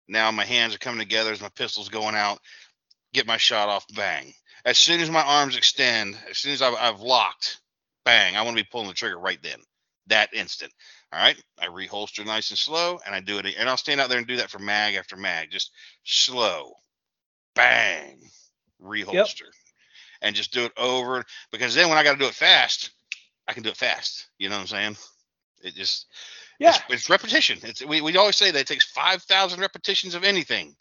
[0.07, 2.39] Now my hands are coming together as my pistol's going out,
[3.13, 4.33] get my shot off, bang.
[4.65, 7.59] As soon as my arms extend, as soon as I've, I've locked,
[8.05, 9.59] bang, I want to be pulling the trigger right then,
[10.07, 10.71] that instant.
[11.13, 14.07] All right, I reholster nice and slow, and I do it, and I'll stand out
[14.09, 15.71] there and do that for mag after mag, just
[16.05, 16.73] slow,
[17.53, 18.17] bang,
[18.81, 19.49] reholster,
[20.21, 21.25] and just do it over.
[21.51, 22.91] Because then when I got to do it fast,
[23.51, 24.29] I can do it fast.
[24.39, 24.97] You know what I'm saying?
[25.61, 26.07] It just
[26.57, 27.59] yeah, it's, it's repetition.
[27.63, 30.73] It's we, we always say that it takes five thousand repetitions of anything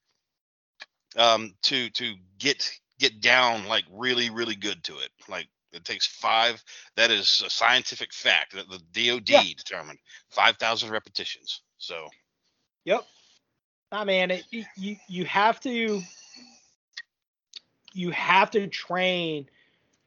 [1.16, 5.10] um to to get get down like really really good to it.
[5.28, 6.62] Like it takes five.
[6.96, 9.42] That is a scientific fact that the DoD Yeah.
[9.56, 9.98] determined
[10.30, 11.62] five thousand repetitions.
[11.78, 12.06] So
[12.84, 13.04] Yep.
[13.92, 16.02] I mean, it, you- you you have to
[17.92, 19.48] you have to train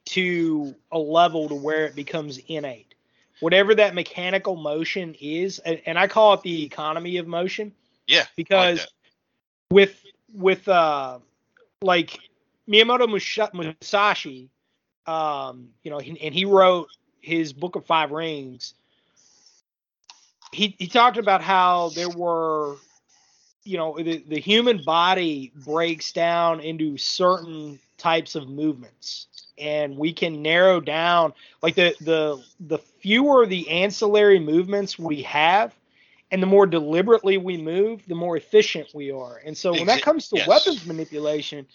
[0.05, 2.93] to a level to where it becomes innate.
[3.39, 7.73] Whatever that mechanical motion is, and, and I call it the economy of motion
[8.07, 8.87] yeah, I like because
[9.69, 10.01] with
[10.33, 11.19] with uh
[11.81, 12.19] like
[12.69, 13.07] Miyamoto
[13.53, 14.49] Musashi,
[15.05, 16.87] um, you know, he, and he wrote
[17.21, 18.73] his Book of Five Rings.
[20.51, 22.75] He he talked about how there were,
[23.63, 30.13] you know, the, the human body breaks down into certain types of movements, and we
[30.13, 35.73] can narrow down like the the the fewer the ancillary movements we have,
[36.31, 39.41] and the more deliberately we move, the more efficient we are.
[39.45, 40.47] And so when that comes to yes.
[40.47, 41.67] weapons manipulation,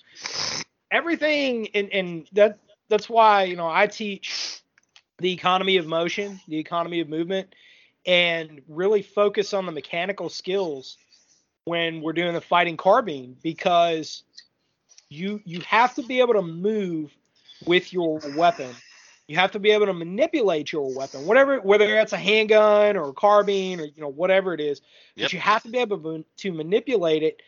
[0.90, 4.62] everything and and that that's why you know I teach
[5.18, 7.54] the economy of motion, the economy of movement,
[8.06, 10.96] and really focus on the mechanical skills
[11.64, 14.22] when we're doing the fighting carbine because
[15.10, 17.16] you you have to be able to move
[17.66, 18.74] with your weapon.
[19.28, 23.10] You have to be able to manipulate your weapon, whatever whether that's a handgun or
[23.10, 24.80] a carbine or you know whatever it is.
[25.16, 25.24] Yep.
[25.24, 27.42] But you have to be able to, manipulate it.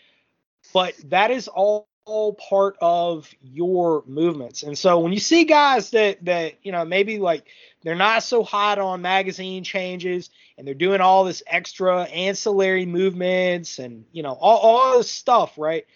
[0.75, 4.63] But that is all, all part of your movements.
[4.63, 7.47] And so when you see guys that that you know maybe like
[7.83, 13.79] they're not so hot on magazine changes and they're doing all this extra ancillary movements
[13.79, 15.87] and you know all, all this stuff, right?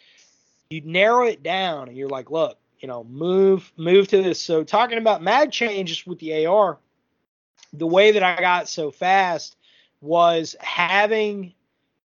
[0.70, 4.38] You narrow it down and you're like, look, you know, move move to this.
[4.38, 6.76] So talking about mag changes with the AR,
[7.72, 9.56] the way that I got so fast
[10.02, 11.54] was having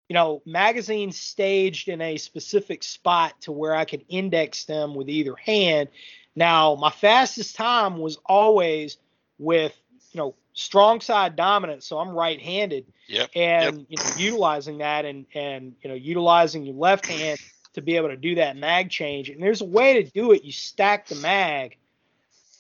[0.09, 5.09] you know magazines staged in a specific spot to where I could index them with
[5.09, 5.89] either hand.
[6.35, 8.97] Now, my fastest time was always
[9.39, 13.31] with you know, strong side dominant, so I'm right-handed, Yep.
[13.37, 17.39] and you know, utilizing that and and you know, utilizing your left hand
[17.77, 19.29] to be able to do that mag change.
[19.31, 20.45] And there's a way to do it.
[20.45, 21.77] You stack the mag,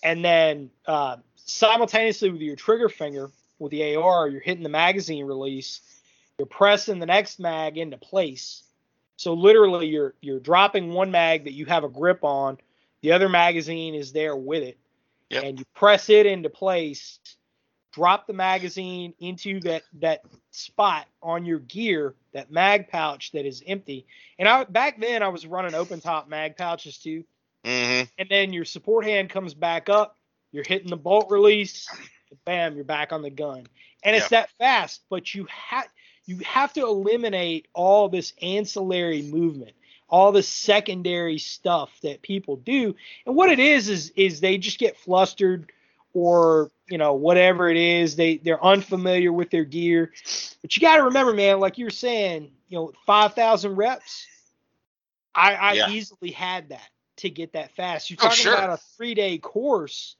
[0.03, 5.25] and then uh, simultaneously with your trigger finger with the AR, you're hitting the magazine
[5.25, 5.81] release.
[6.39, 8.63] You're pressing the next mag into place.
[9.17, 12.59] So literally, you're you're dropping one mag that you have a grip on.
[13.01, 14.77] The other magazine is there with it,
[15.31, 15.45] Yep.
[15.45, 17.19] and you press it into place.
[17.97, 23.63] Drop the magazine into that that spot on your gear, that mag pouch that is
[23.67, 24.07] empty.
[24.39, 27.25] And I back then I was running open top mag pouches too
[27.65, 30.19] hmm and then your support hand comes back up.
[30.53, 31.89] You're hitting the bolt release,
[32.45, 33.67] bam, you're back on the gun,
[34.05, 35.03] and it's that fast.
[35.11, 35.89] But you have
[36.27, 39.73] you have to eliminate all this ancillary movement,
[40.09, 42.95] all the secondary stuff that people do.
[43.27, 45.73] And what it is is is they just get flustered,
[46.17, 50.13] or you know whatever it is, they they're unfamiliar with their gear.
[50.63, 54.27] But you got to remember, man, like you were saying, you know, five thousand reps.
[55.35, 55.87] I, I Yeah.
[55.87, 58.09] easily had that to get that fast.
[58.11, 58.55] You're Oh, talking sure.
[58.55, 60.17] about a three day course.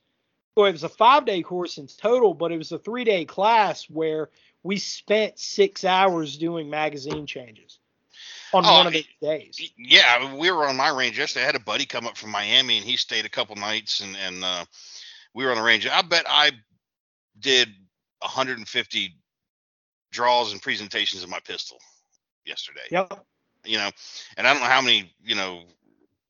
[0.57, 3.25] Well, it was a five day course in total, but it was a three day
[3.25, 4.31] class where
[4.63, 7.79] we spent six hours doing magazine changes
[8.53, 9.73] on Oh, one of those days.
[9.77, 11.45] Yeah, we were on my range yesterday.
[11.45, 14.17] I had a buddy come up from Miami, and he stayed a couple nights, and
[14.17, 14.65] and uh,
[15.37, 15.87] we were on the range.
[15.87, 16.51] I bet I
[17.39, 17.69] did
[18.21, 19.15] 150
[20.11, 21.77] draws and presentations of my pistol
[22.47, 22.87] yesterday.
[22.91, 23.23] Yep.
[23.65, 23.91] You know,
[24.39, 25.65] and I don't know how many you know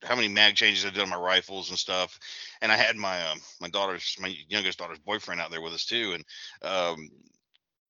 [0.03, 2.19] how many mag changes I did on my rifles and stuff.
[2.63, 5.85] And I had my um, my daughter's my youngest daughter's boyfriend out there with us
[5.85, 6.25] too, and
[6.63, 7.09] um,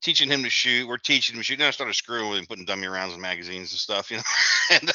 [0.03, 0.87] teaching him to shoot.
[0.87, 1.59] We're teaching him to shoot.
[1.59, 4.11] Then I started screwing with him, putting dummy rounds in magazines and stuff.
[4.11, 4.23] You know,
[4.73, 4.93] and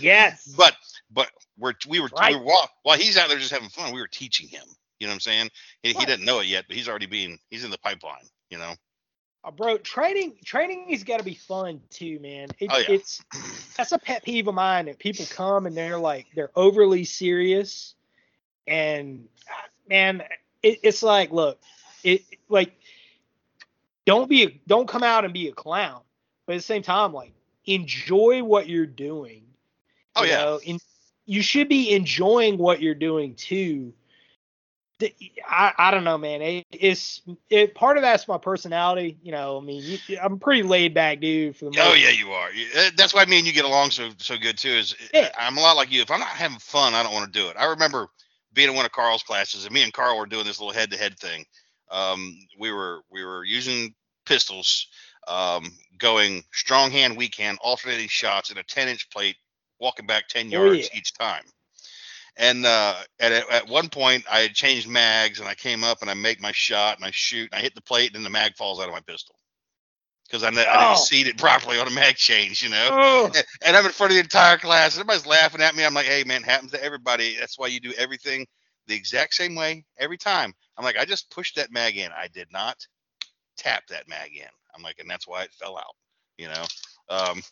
[0.00, 0.52] Yes.
[0.56, 0.76] but
[1.14, 2.32] but we're we were, Right.
[2.32, 4.64] we were while, while he's out there just having fun, we were teaching him.
[5.00, 5.50] You know what I'm saying?
[5.82, 6.08] He, he Right.
[6.08, 8.24] doesn't know it yet, but he's already being he's in the pipeline.
[8.50, 8.74] You know?
[9.44, 12.48] Uh, bro, training training has got to be fun too, man.
[12.58, 12.92] It, Oh, yeah.
[12.92, 13.22] It's
[13.76, 17.94] that's a pet peeve of mine that people come and they're like they're overly serious,
[18.66, 20.22] and uh, man,
[20.62, 21.60] it, it's like look,
[22.02, 22.72] it like
[24.06, 26.00] don't be a, don't come out and be a clown,
[26.46, 27.32] but at the same time, like
[27.66, 29.42] enjoy what you're doing.
[30.16, 30.38] Oh you yeah.
[30.38, 30.78] know, in,
[31.26, 33.92] you should be enjoying what you're doing too.
[35.46, 36.40] I, I don't know, man.
[36.40, 39.18] It, it's it part of that's my personality.
[39.22, 41.80] You know, I mean, you, I'm pretty laid back dude for the most.
[41.82, 42.48] Oh yeah, you are.
[42.48, 44.70] Uh, That's why me and you get along so so good too.
[44.70, 45.30] Is uh, Yeah.
[45.38, 46.00] I'm a lot like you.
[46.00, 47.56] If I'm not having fun, I don't want to do it.
[47.58, 48.08] I remember
[48.52, 50.90] being in one of Karl's classes, and me and Carl were doing this little head
[50.92, 51.44] to head thing.
[51.90, 54.86] Um, we were we were using pistols,
[55.28, 55.64] um,
[55.98, 59.36] going strong hand, weak hand, alternating shots in a 10 inch plate,
[59.84, 60.98] walking back 10 Oh, yards yeah.
[60.98, 61.44] each time.
[62.36, 66.10] And uh, at at one point, I had changed mags, and I came up and
[66.10, 68.30] I make my shot, and I shoot, and I hit the plate, and then the
[68.30, 69.36] mag falls out of my pistol
[70.26, 70.86] because I, ne- I Oh.
[70.86, 72.90] didn't seat it properly on a mag change, you know.
[72.90, 74.94] Oh, And- And I'm in front of the entire class.
[74.96, 75.84] and Everybody's laughing at me.
[75.84, 77.36] I'm like, hey, man, it happens to everybody.
[77.38, 78.46] That's why you do everything
[78.88, 80.52] the exact same way every time.
[80.76, 82.10] I'm like, I just pushed that mag in.
[82.12, 82.86] I did not
[83.56, 84.48] tap that mag in.
[84.74, 85.94] I'm like, and that's why it fell out,
[86.36, 86.64] you know.
[87.10, 87.42] Um,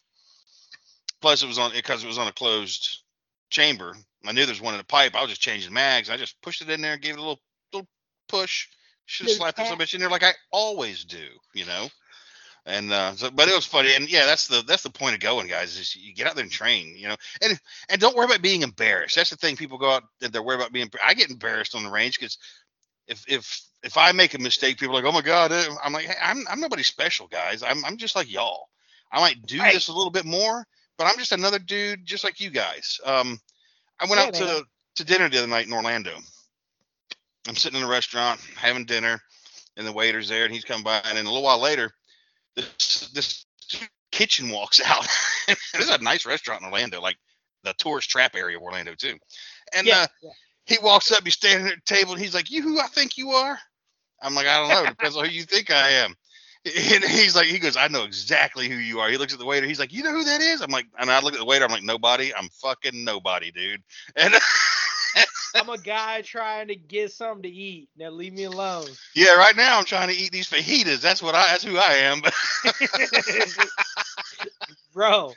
[1.23, 2.99] plus, it was on because it was on a closed
[3.51, 3.97] chamber.
[4.27, 5.17] I knew there's one in the pipe.
[5.17, 6.11] I was just changing mags.
[6.11, 7.41] I just pushed it in there and gave it a little
[7.73, 7.89] little
[8.29, 8.69] push.
[9.07, 9.79] Should have slapped it so tap.
[9.79, 11.89] much in there like I always do, you know.
[12.67, 15.21] And uh, so, but it was funny, and yeah, that's the that's the point of
[15.21, 15.79] going, guys.
[15.79, 17.59] Is you get out there and train, you know, and
[17.89, 19.17] and don't worry about being embarrassed.
[19.17, 19.57] That's the thing.
[19.57, 20.91] People go out and they're worried about being.
[21.05, 22.39] I get embarrassed on the range because
[23.09, 25.93] if if if I make a mistake, people are like, oh my god, eh," I'm
[25.93, 27.63] like, hey, I'm I'm nobody special, guys.
[27.63, 28.69] I'm I'm just like y'all.
[29.11, 29.75] I might do Right.
[29.75, 30.67] this a little bit more,
[30.99, 33.01] but I'm just another dude, just like you guys.
[33.05, 33.39] Um,
[34.01, 34.43] I went Yeah, out man.
[34.43, 34.65] to
[34.97, 36.13] to dinner the other night in Orlando.
[37.49, 39.21] I'm sitting in a restaurant having dinner,
[39.77, 41.93] and the waiter's there, and he's come by, and then a little while later,
[42.57, 43.47] this this
[44.11, 45.07] kitchen walks out.
[45.47, 47.17] this is a nice restaurant in Orlando, like
[47.65, 49.17] the tourist trap area of Orlando too.
[49.75, 50.31] And yeah, uh, yeah.
[50.67, 53.17] he walks up, he's standing at the table, and he's like, "You who I think
[53.17, 53.59] you are?"
[54.23, 54.91] I'm like, "I don't know.
[54.91, 56.15] Depends on who you think I am."
[56.95, 59.45] And he's like, he goes, "I know exactly who you are." He looks at the
[59.45, 59.67] waiter.
[59.67, 61.65] He's like, "You know who that is?" I'm like, and I look at the waiter.
[61.65, 62.33] I'm like, "Nobody.
[62.33, 63.83] I'm fucking nobody, dude."
[64.17, 64.35] And
[65.55, 67.89] I'm a guy trying to get something to eat.
[67.97, 68.87] Now leave me alone.
[69.15, 71.01] yeah, right now I'm trying to eat these fajitas.
[71.01, 71.45] That's what I.
[71.49, 72.23] That's who I am.
[74.95, 75.33] Bro,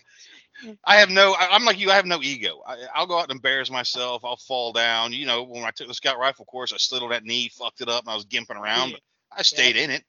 [0.86, 1.36] I have no.
[1.38, 1.92] I'm like you.
[1.92, 2.62] I have no ego.
[2.66, 4.24] I, I'll go out and embarrass myself.
[4.24, 5.12] I'll fall down.
[5.12, 7.82] You know, when I took the scout rifle course, I slid on that knee, fucked
[7.82, 8.92] it up, and I was gimping around.
[8.92, 9.02] But
[9.38, 10.04] I stayed in it.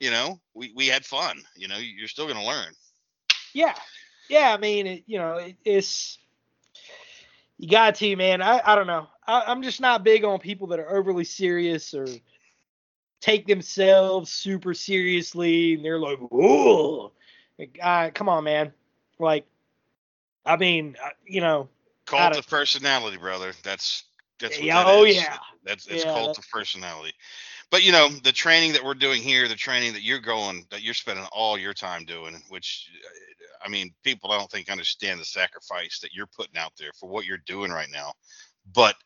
[0.00, 1.42] You know, we we had fun.
[1.56, 2.72] You know, you're still gonna learn.
[3.52, 3.74] yeah,
[4.28, 4.52] yeah.
[4.52, 6.18] I mean, it, you know, it, it's
[7.58, 8.42] you got to, man.
[8.42, 9.06] I, I don't know.
[9.26, 12.06] I, I'm just not big on people that are overly serious or
[13.20, 17.12] take themselves super seriously and they're like, "Whoa."
[17.58, 18.72] Like, uh, come on, man.
[19.18, 19.46] Like
[20.46, 20.96] I mean,
[21.26, 21.68] you know,
[22.06, 23.52] Cult of personality, brother.
[23.62, 24.04] That's
[24.38, 25.14] that's what Yeah, that oh, is.
[25.14, 25.36] yeah.
[25.64, 27.12] That's it's Yeah, cult of personality.
[27.70, 30.82] But you know, the training that we're doing here, the training that you're going, that
[30.82, 33.08] you're spending all your time doing, which uh,
[33.64, 37.08] I mean, people I don't think understand the sacrifice that you're putting out there for
[37.08, 38.12] what you're doing right now.
[38.74, 38.96] But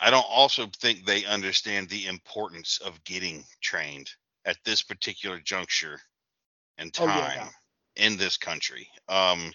[0.00, 4.10] I don't also think they understand the importance of getting trained
[4.44, 6.00] at this particular juncture
[6.78, 7.48] and Oh, time yeah.
[7.96, 8.88] in this country.
[9.08, 9.52] Um,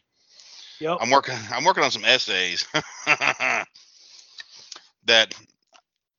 [0.80, 0.97] yep.
[1.02, 1.36] I'm working.
[1.52, 2.66] I'm working on some essays
[5.06, 5.34] that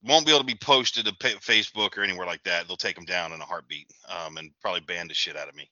[0.03, 2.67] won't be able to be posted to Facebook or anywhere like that.
[2.67, 5.55] They'll take them down in a heartbeat, um, and probably ban the shit out of
[5.55, 5.71] me.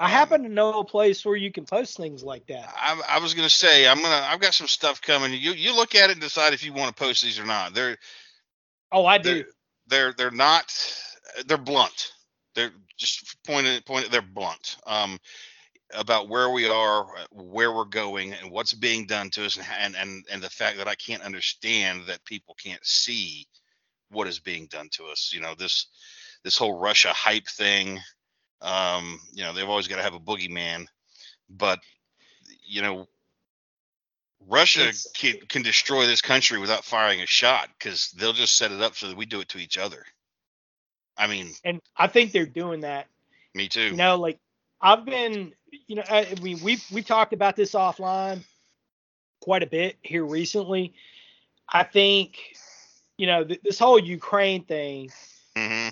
[0.00, 2.72] I happen to know a place where you can post things like that.
[2.76, 4.26] I, I was gonna say I'm gonna.
[4.28, 5.32] I've got some stuff coming.
[5.32, 7.74] You you look at it and decide if you want to post these or not.
[7.74, 7.98] They're
[8.92, 9.44] Oh, I do.
[9.86, 10.72] they're they're not.
[11.46, 12.12] They're blunt.
[12.54, 14.10] They're just pointed pointed.
[14.10, 14.76] They're blunt.
[14.86, 15.18] Um,
[15.94, 20.24] about where we are, where we're going, and what's being done to us, and and,
[20.30, 23.46] and the fact that I can't understand that people can't see
[24.10, 25.30] what is being done to us.
[25.34, 25.86] You know this
[26.44, 27.98] this whole Russia hype thing.
[28.60, 30.86] Um, you know they've always got to have a boogeyman,
[31.48, 31.78] but
[32.66, 33.06] you know
[34.46, 38.72] Russia It's- can, can destroy this country without firing a shot because they'll just set
[38.72, 40.04] it up so that we do it to each other.
[41.16, 43.08] I mean, And I think they're doing that.
[43.54, 43.88] me too.
[43.88, 44.38] You know, like
[44.80, 45.52] I've been,
[45.88, 48.42] you know, I mean, we've we talked about this offline
[49.40, 50.94] quite a bit here recently.
[51.68, 52.38] I think,
[53.18, 55.10] you know, th- this whole Ukraine thing,
[55.54, 55.88] hmm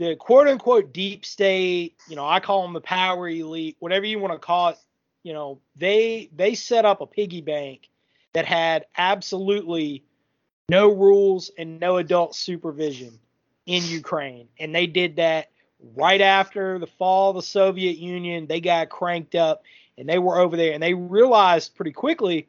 [0.00, 4.18] the quote unquote deep state, you know, I call them the power elite, whatever you
[4.18, 4.78] want to call it,
[5.22, 7.90] you know, they they set up a piggy bank
[8.32, 10.02] that had absolutely
[10.70, 13.18] no rules and no adult supervision
[13.66, 14.48] in Ukraine.
[14.58, 15.50] And they did that
[15.94, 18.46] right after the fall of the Soviet Union.
[18.46, 19.64] They got cranked up
[19.98, 22.48] and they were over there and they realized pretty quickly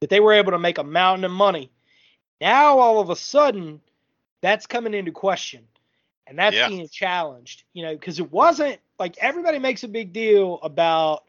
[0.00, 1.72] that they were able to make a mountain of money.
[2.40, 3.80] Now all of a sudden
[4.40, 5.66] that's coming into question
[6.26, 6.68] and that's Yeah.
[6.68, 11.24] being challenged, you know, because it wasn't like everybody makes a big deal about,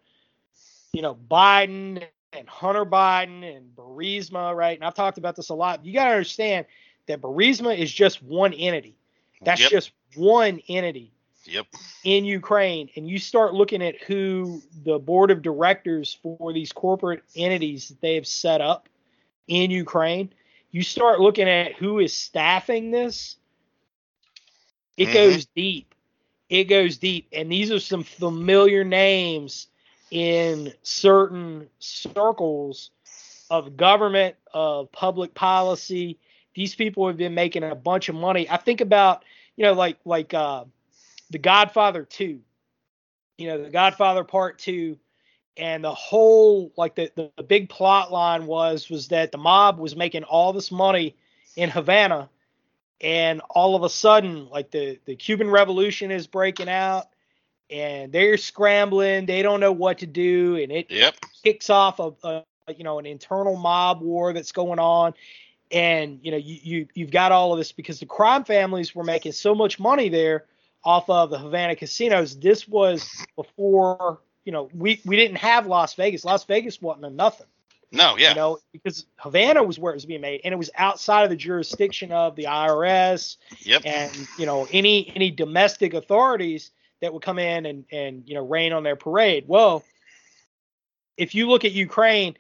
[0.93, 2.03] you know, Biden
[2.33, 4.77] and Hunter Biden and Burisma, right?
[4.77, 5.83] And I've talked about this a lot.
[5.85, 6.65] You got to understand
[7.07, 8.95] that Burisma is just one entity.
[9.41, 9.69] That's Yep.
[9.71, 11.11] just one entity
[11.45, 11.67] Yep.
[12.03, 12.89] in Ukraine.
[12.95, 18.01] And you start looking at who the board of directors for these corporate entities that
[18.01, 18.89] they have set up
[19.47, 20.31] in Ukraine,
[20.71, 23.37] you start looking at who is staffing this.
[24.97, 25.13] It Mhm.
[25.13, 25.95] goes deep.
[26.49, 27.27] It goes deep.
[27.31, 29.67] And these are some familiar names
[30.11, 32.91] in certain circles
[33.49, 36.19] of government, of public policy.
[36.55, 38.49] These people have been making a bunch of money.
[38.49, 39.23] I think about,
[39.55, 40.65] you know, like like uh,
[41.29, 42.41] The Godfather 2.
[43.37, 44.97] You know, The Godfather Part 2
[45.57, 49.79] and the whole like the, the, the big plot line was was that the mob
[49.79, 51.15] was making all this money
[51.55, 52.29] in Havana
[53.01, 57.07] and all of a sudden like the the Cuban revolution is breaking out
[57.69, 61.15] and they're scrambling they don't know what to do and it Yep.
[61.43, 62.43] kicks off a, a
[62.75, 65.13] you know an internal mob war that's going on
[65.71, 69.03] and you know you, you you've got all of this because the crime families were
[69.03, 70.45] making so much money there
[70.83, 75.93] off of the Havana casinos this was before you know we we didn't have Las
[75.95, 77.47] Vegas Las Vegas wasn't a nothing
[77.91, 78.17] No.
[78.17, 78.29] Yeah.
[78.29, 81.29] you know because Havana was where it was being made and it was outside of
[81.29, 83.81] the jurisdiction of the IRS yep.
[83.85, 86.71] and you know any any domestic authorities
[87.01, 89.45] that would come in and and you know rain on their parade.
[89.47, 89.83] Well,
[91.17, 92.35] if you look at Ukraine,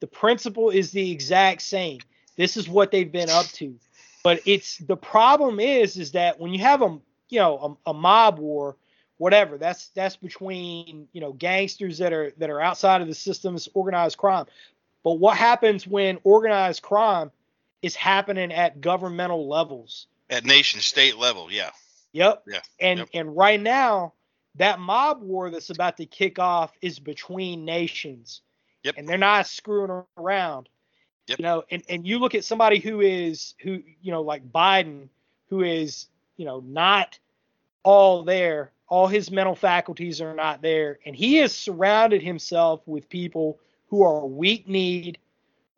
[0.00, 2.00] the principle is the exact same.
[2.36, 3.74] This is what they've been up to.
[4.22, 7.94] But it's the problem is is that when you have a you know a, a
[7.94, 8.76] mob war,
[9.18, 13.68] whatever, that's that's between you know gangsters that are that are outside of the system's
[13.74, 14.46] organized crime.
[15.02, 17.30] But what happens when organized crime
[17.82, 20.06] is happening at governmental levels?
[20.30, 21.48] At nation state level.
[21.50, 21.70] Yeah.
[22.12, 22.44] Yep.
[22.46, 23.08] Yeah, And yep.
[23.14, 24.14] and right now,
[24.56, 28.40] that mob war that's about to kick off is between nations.
[28.84, 28.94] Yep.
[28.98, 30.68] And they're not screwing around.
[31.26, 31.38] Yep.
[31.38, 35.08] You know, and, and you look at somebody who is who, you know, like Biden,
[35.48, 36.06] who is,
[36.36, 37.18] you know, not
[37.82, 40.98] all there, all his mental faculties are not there.
[41.06, 43.58] And he has surrounded himself with people
[43.88, 45.18] who are weak kneed,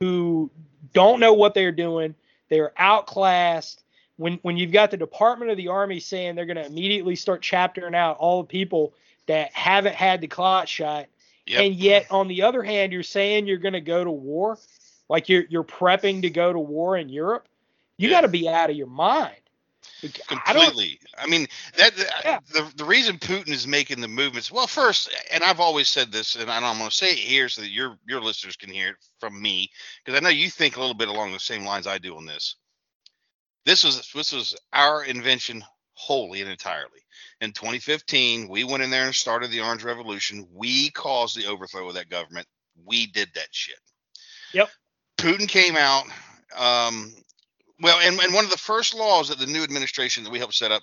[0.01, 0.51] who
[0.93, 2.15] don't know what they're doing.
[2.49, 3.83] They're outclassed.
[4.17, 7.41] When when you've got the Department of the Army saying they're going to immediately start
[7.43, 8.95] chaptering out all the people
[9.27, 11.07] that haven't had the clot shot,
[11.47, 11.61] Yep.
[11.65, 14.59] and yet on the other hand, you're saying you're going to go to war,
[15.09, 17.49] like you're you're prepping to go to war in Europe.
[17.97, 18.17] You Yeah.
[18.17, 19.37] got to be out of your mind.
[20.03, 20.09] I
[20.53, 21.01] completely.
[21.17, 21.93] I, mean, that
[22.25, 22.39] Yeah.
[22.53, 24.51] the the reason Putin is making the movements.
[24.51, 27.49] Well, first, and I've always said this, and I- I'm going to say it here
[27.49, 29.71] so that your your listeners can hear it from me,
[30.05, 32.27] because I know you think a little bit along the same lines I do on
[32.27, 32.57] this.
[33.67, 35.65] This was this was our invention
[35.95, 37.01] wholly and entirely.
[37.41, 40.47] In 2015, we went in there and started the Orange Revolution.
[40.53, 42.47] We caused the overthrow of that government.
[42.85, 43.79] We did that shit.
[44.53, 44.71] Yep.
[45.19, 46.05] Putin came out.
[46.57, 47.13] Um,
[47.81, 50.55] well, and, and one of the first laws that the new administration that we helped
[50.55, 50.83] set up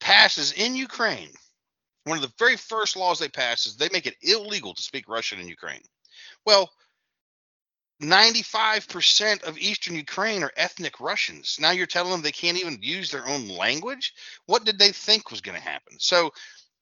[0.00, 1.30] passes in Ukraine.
[2.04, 5.08] One of the very first laws they pass is they make it illegal to speak
[5.08, 5.80] Russian in Ukraine.
[6.44, 6.70] Well,
[8.02, 11.56] 95% of Eastern Ukraine are ethnic Russians.
[11.60, 14.12] Now you're telling them they can't even use their own language?
[14.46, 15.98] What did they think was going to happen?
[15.98, 16.30] So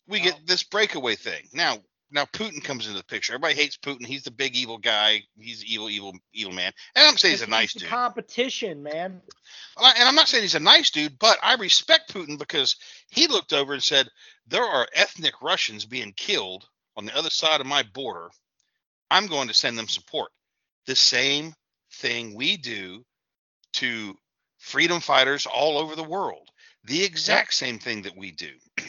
[0.09, 1.49] we get this breakaway thing.
[1.53, 1.79] Now,
[2.13, 3.33] now Putin comes into the picture.
[3.33, 4.05] Everybody hates Putin.
[4.05, 5.23] He's the big evil guy.
[5.39, 6.73] He's evil, evil, evil man.
[6.95, 7.89] And I'm saying he's a nice dude.
[7.89, 9.21] competition, man.
[9.79, 12.77] And I'm not saying he's a nice dude, but I respect Putin because
[13.09, 14.09] he looked over and said,
[14.47, 18.29] There are ethnic Russians being killed on the other side of my border.
[19.11, 20.31] I'm going to send them support.
[20.87, 21.55] The same
[21.95, 23.05] thing we do
[23.75, 24.15] to
[24.59, 26.49] freedom fighters all over the world.
[26.85, 28.51] The exact same thing that we do.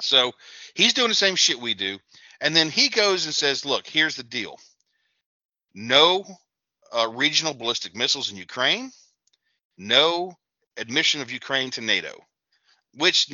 [0.00, 0.32] so
[0.74, 1.98] he's doing the same shit we do.
[2.40, 4.58] And then he goes and says, Look, here's the deal
[5.74, 6.24] no
[6.92, 8.92] uh, regional ballistic missiles in Ukraine
[9.76, 10.36] no
[10.76, 12.16] admission of Ukraine to NATO,
[12.94, 13.28] which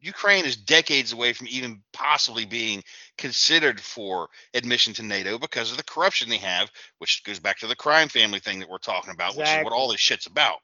[0.00, 2.82] Ukraine is decades away from even possibly being
[3.16, 7.66] considered for admission to NATO because of the corruption they have, which goes back to
[7.66, 10.58] the crime family thing that we're talking about, which is what all this shit's about.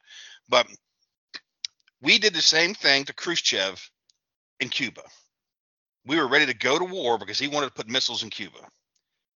[0.49, 0.67] But
[2.01, 3.91] we did the same thing to Khrushchev
[4.61, 5.03] in Cuba.
[6.07, 8.59] We were ready to go to war because he wanted to put missiles in Cuba.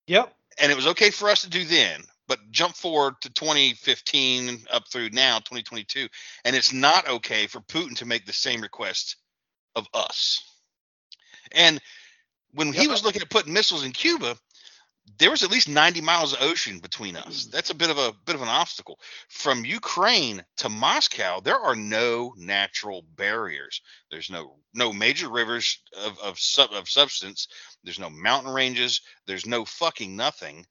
[0.06, 0.34] Yep.
[0.58, 4.86] and it was okay for us to do then but jump forward to 2015 up
[4.88, 6.08] through now 2022
[6.44, 9.16] and it's not okay for putin to make the same request
[9.74, 10.40] of us.
[11.52, 11.80] And
[12.52, 14.36] when he was looking at putting missiles in cuba
[15.18, 17.50] there was at least 90 miles of ocean between us mm.
[17.50, 18.98] that's a bit of a bit of an obstacle
[19.28, 23.80] from ukraine to moscow there are no natural barriers
[24.10, 27.48] there's no no major rivers of of, sub, of substance
[27.84, 30.66] there's no mountain ranges there's no fucking nothing.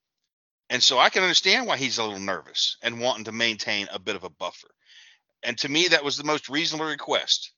[0.70, 4.00] And so I can understand why he's a little nervous and wanting to maintain a
[4.00, 4.70] bit of a buffer.
[5.44, 7.52] And to me, that was the most reasonable request.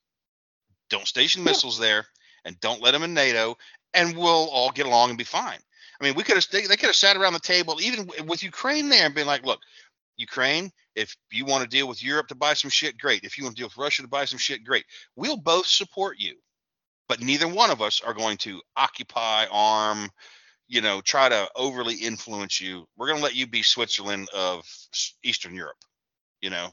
[0.89, 2.05] Don't station missiles there
[2.45, 3.57] and don't let them in NATO,
[3.93, 5.59] and we'll all get along and be fine.
[5.99, 8.43] I mean, we could have they, they could have sat around the table, even with
[8.43, 9.59] Ukraine there, and been like, look,
[10.17, 13.23] Ukraine, if you want to deal with Europe to buy some shit, great.
[13.23, 14.85] If you want to deal with Russia to buy some shit, great.
[15.15, 16.35] We'll both support you
[17.09, 20.09] but neither one of us are going to occupy, arm,
[20.67, 22.87] you know, try to overly influence you.
[22.95, 24.63] We're going to let you be Switzerland of
[25.23, 25.79] Eastern Europe,
[26.39, 26.69] you know.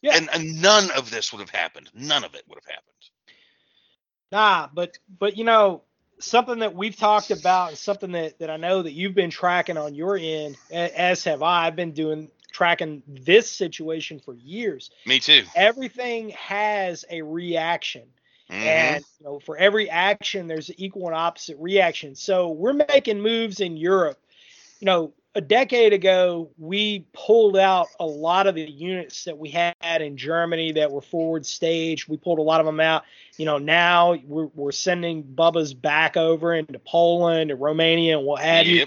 [0.00, 0.16] Yeah.
[0.16, 1.90] And, and none of this would have happened.
[1.94, 2.92] None of it would have happened.
[4.32, 5.82] Nah, but but you know
[6.18, 9.76] something that we've talked about and something that that I know that you've been tracking
[9.76, 11.66] on your end, as have I.
[11.66, 14.90] I've been doing tracking this situation for years.
[15.04, 15.44] Me too.
[15.54, 18.02] Everything has a reaction.
[18.50, 18.54] Mhm.
[18.54, 23.20] and you know for every action there's an equal and opposite reaction so we're making
[23.20, 24.20] moves in europe
[24.78, 29.50] you know a decade ago we pulled out a lot of the units that we
[29.50, 33.04] had in germany that were forward stage we pulled a lot of them out
[33.36, 38.42] you know now we're, we're sending bubba's back over into poland and romania and what
[38.42, 38.86] have you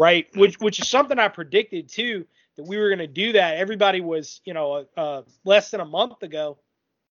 [0.00, 0.26] right?
[0.34, 2.26] Which which is something I predicted too
[2.56, 3.58] that we were going to do that.
[3.58, 6.58] Everybody was, you know, uh, less than a month ago,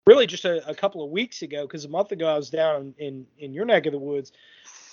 [0.07, 2.95] really just a, a couple of weeks ago, because a month ago I was down
[2.97, 4.32] in in your neck of the woods,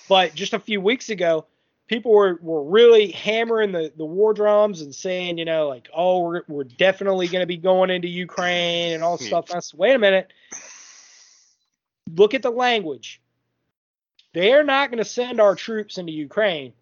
[0.08, 1.46] but just a few weeks ago,
[1.86, 6.20] people were were really hammering the the war drums and saying, you know, like, oh,
[6.20, 9.54] we're we're definitely going to be going into Ukraine and all this stuff.
[9.54, 10.32] I said, wait a minute,
[12.14, 13.20] look at the language.
[14.32, 16.72] They're not going to send our troops into Ukraine.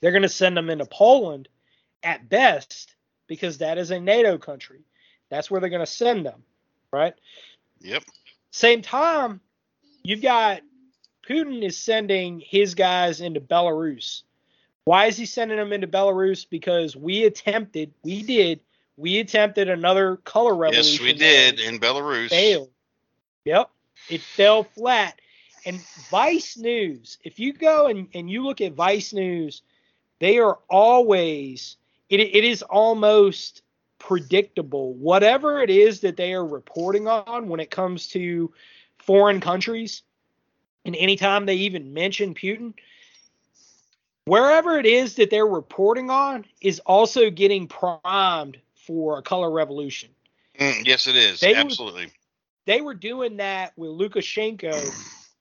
[0.00, 1.48] They're going to send them into Poland
[2.02, 2.94] at best
[3.26, 4.80] because that is a NATO country.
[5.30, 6.42] That's where they're going to send them,
[6.90, 7.14] right?
[7.80, 8.04] Yep.
[8.50, 9.40] Same time,
[10.02, 10.60] you've got
[11.28, 14.22] Putin is sending his guys into Belarus.
[14.84, 16.46] Why is he sending them into Belarus?
[16.48, 18.60] Because we attempted, we did,
[18.96, 20.92] we attempted another color revolution.
[20.92, 22.28] Yes, we did in Belarus.
[22.28, 22.70] failed.
[23.44, 23.70] Yep,
[24.10, 25.18] it fell flat.
[25.66, 29.62] And Vice News, if you go and, and you look at Vice News,
[30.18, 31.76] they are always
[32.10, 33.62] it, it is almost
[33.98, 34.94] predictable.
[34.94, 38.52] Whatever it is that they are reporting on when it comes to
[38.98, 40.02] foreign countries,
[40.84, 42.74] and anytime they even mention Putin,
[44.26, 50.10] wherever it is that they're reporting on is also getting primed for a color revolution.
[50.58, 51.40] Mm, yes, it is.
[51.40, 52.08] They Absolutely.
[52.66, 54.74] they were doing that with Lukashenko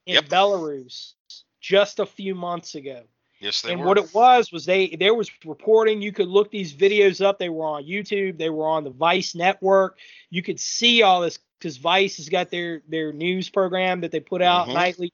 [0.06, 0.26] in Yep.
[0.26, 1.14] Belarus
[1.62, 3.04] just a few months ago.
[3.40, 3.88] Yes, they were and were.
[3.88, 6.02] what it was was they there was reporting.
[6.02, 7.38] You could look these videos up.
[7.40, 8.38] They were on YouTube.
[8.38, 9.98] They were on the Vice network.
[10.30, 14.22] You could see all this because Vice has got their their news program that they
[14.22, 14.74] put out Mhm.
[14.74, 15.12] nightly.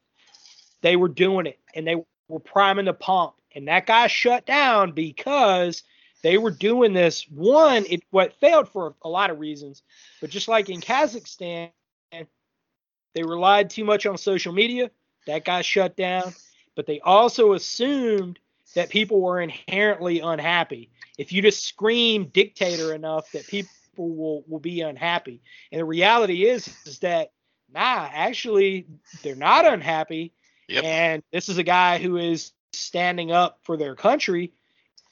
[0.82, 1.96] They were doing it and they
[2.28, 3.34] were priming the pump.
[3.56, 5.84] And that guy shut down because
[6.22, 7.24] they were doing this.
[7.30, 9.84] One, it what failed for a lot of reasons,
[10.22, 11.72] but just like in Kazakhstan,
[12.12, 14.92] they relied too much on social media.
[15.26, 16.34] That got shut down.
[16.76, 18.40] But they also assumed
[18.76, 20.90] that people were inherently unhappy.
[21.18, 25.42] If you just scream dictator enough, that people will, will be unhappy.
[25.72, 27.32] And the reality is, is that
[27.74, 28.88] nah, actually,
[29.24, 30.34] they're not unhappy.
[30.70, 30.84] Yep.
[30.84, 34.54] And this is a guy who is standing up for their country.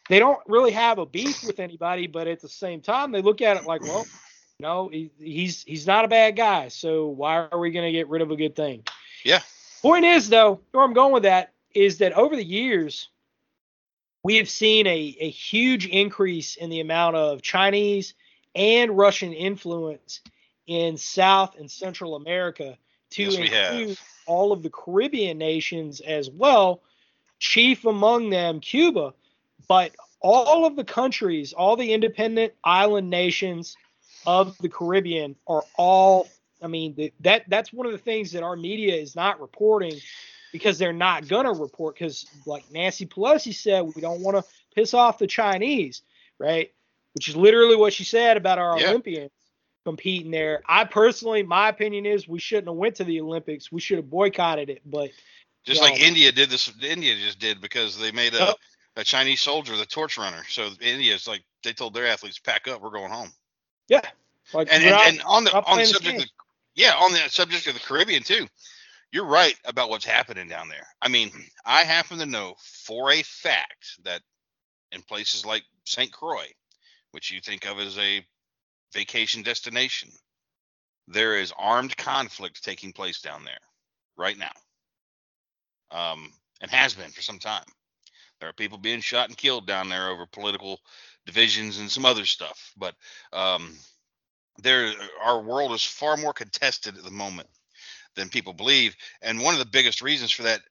[0.07, 3.41] They don't really have a beef with anybody, but at the same time, they look
[3.41, 4.05] at it like, well,
[4.59, 6.67] no, he, he's he's not a bad guy.
[6.69, 8.83] So why are we going to get rid of a good thing?
[9.25, 9.41] Yeah.
[9.81, 13.09] Point is, though, where I'm going with that is that over the years,
[14.23, 18.13] we have seen a, a huge increase in the amount of Chinese
[18.55, 20.21] and Russian influence
[20.67, 22.77] in South and Central America
[23.11, 26.81] to Yes, include all of the Caribbean nations as well,
[27.39, 29.13] chief among them Cuba.
[29.67, 33.75] But all of the countries, all the independent island nations
[34.25, 36.27] of the Caribbean are all
[36.61, 39.99] I mean, th- that that's one of the things that our media is not reporting
[40.51, 44.43] because they're not gonna report because like Nancy Pelosi said, we don't want to
[44.73, 46.01] piss off the Chinese,
[46.39, 46.71] right?
[47.13, 48.89] Which is literally what she said about our Yeah.
[48.89, 49.31] Olympians
[49.87, 50.61] competing there.
[50.67, 53.71] I personally, my opinion is we shouldn't have went to the Olympics.
[53.71, 54.81] We should have boycotted it.
[54.85, 55.11] But
[55.63, 55.89] Just Yeah.
[55.91, 58.53] like India did this, India just did because they made a,
[58.97, 60.43] a Chinese soldier the torch runner.
[60.49, 63.31] So India's like they told their athletes, "Pack up, we're going home."
[63.87, 64.01] yeah,
[64.53, 66.25] like And and, and on the on the subject, of,
[66.75, 68.45] yeah, on the subject of the Caribbean too,
[69.13, 70.85] you're right about what's happening down there.
[71.01, 71.31] I mean,
[71.65, 74.21] I happen to know for a fact that
[74.91, 76.11] in places like St.
[76.11, 76.47] Croix,
[77.11, 78.25] which you think of as a
[78.93, 80.09] vacation destination,
[81.07, 83.59] there is armed conflict taking place down there
[84.17, 84.51] right now,
[85.91, 86.31] um,
[86.61, 87.65] and has been for some time.
[88.39, 90.79] There are people being shot and killed down there over political
[91.25, 92.95] divisions and some other stuff, but
[93.33, 93.75] um,
[94.59, 97.49] there, our world is far more contested at the moment
[98.15, 100.61] than people believe, and one of the biggest reasons for that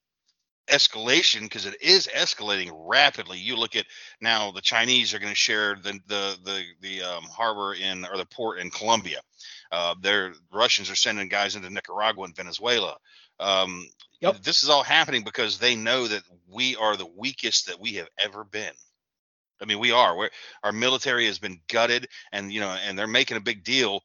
[0.68, 3.38] escalation because it is escalating rapidly.
[3.38, 3.86] You look at
[4.20, 8.16] now the Chinese are going to share the the the the um, harbor in or
[8.16, 9.20] the port in Colombia.
[9.72, 12.96] Uh, their Russians are sending guys into Nicaragua and Venezuela.
[13.40, 13.86] Um,
[14.20, 14.42] Yep.
[14.42, 18.08] This is all happening because they know that we are the weakest that we have
[18.18, 18.72] ever been.
[19.60, 20.16] I mean, we are.
[20.16, 20.30] We're,
[20.62, 24.02] our military has been gutted, and you know, and they're making a big deal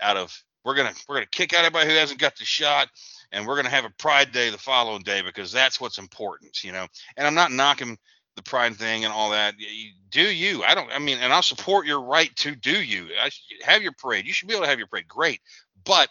[0.00, 2.88] out of we're gonna we're gonna kick out everybody who hasn't got the shot
[3.32, 6.62] and we're going to have a pride day the following day because that's what's important
[6.64, 6.86] you know?
[7.16, 7.98] And i'm not knocking
[8.36, 9.54] the pride thing and all that.
[10.10, 10.62] Do you.
[10.62, 13.08] I don't i mean and i'll support your right to do you.
[13.20, 13.30] I,
[13.62, 14.26] have your parade.
[14.26, 15.08] You should be able to have your parade.
[15.08, 15.40] Great.
[15.84, 16.08] But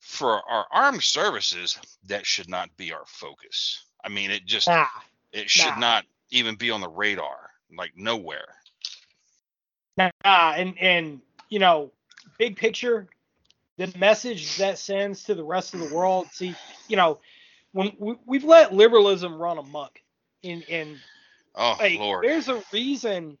[0.00, 3.84] for our armed services that should not be our focus.
[4.04, 4.86] I mean it just nah,
[5.32, 5.78] it should nah.
[5.78, 8.56] not even be on the radar like nowhere.
[9.96, 11.90] Nah, and and you know,
[12.38, 13.08] big picture,
[13.78, 16.26] the message that sends to the rest of the world.
[16.32, 16.54] See,
[16.88, 17.18] you know,
[17.72, 19.98] when we, we've let liberalism run amok,
[20.42, 20.98] in in
[21.54, 23.38] oh like lord there's a reason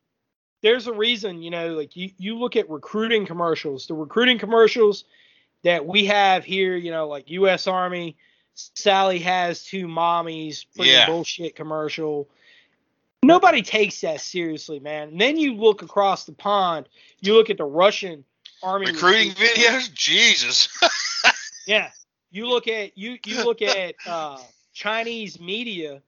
[0.62, 5.04] there's a reason you know like you you look at recruiting commercials the recruiting commercials
[5.64, 8.16] that we have here you know like us army
[8.54, 11.06] sally has two mommies pretty Yeah.
[11.06, 12.28] bullshit commercial
[13.22, 16.88] nobody takes that seriously man and then you look across the pond
[17.20, 18.24] you look at the russian
[18.62, 20.68] army recruiting recruit- videos jesus
[21.66, 21.90] yeah
[22.30, 24.38] you look at you you look at uh
[24.72, 26.00] chinese media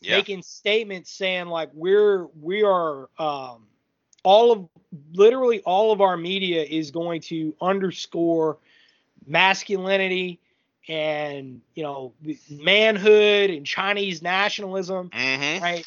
[0.00, 3.66] yeah making statements saying like we're we are um
[4.24, 4.68] all of
[5.12, 8.58] literally all of our media is going to underscore
[9.26, 10.40] masculinity
[10.88, 12.12] and you know
[12.50, 15.62] manhood and Chinese nationalism, mm-hmm.
[15.62, 15.86] right?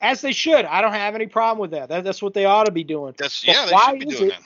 [0.00, 0.64] As they should.
[0.66, 1.88] I don't have any problem with that.
[1.88, 3.14] that that's what they ought to be doing.
[3.16, 4.42] that's But yeah they why should be is doing it- that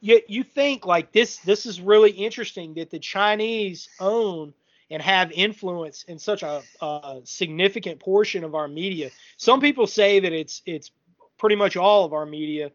[0.00, 4.54] You you think like this this is really interesting that the Chinese own
[4.90, 9.10] and have influence in such a, a significant portion of our media.
[9.36, 10.90] Some people say that it's it's
[11.38, 12.72] pretty much all of our media.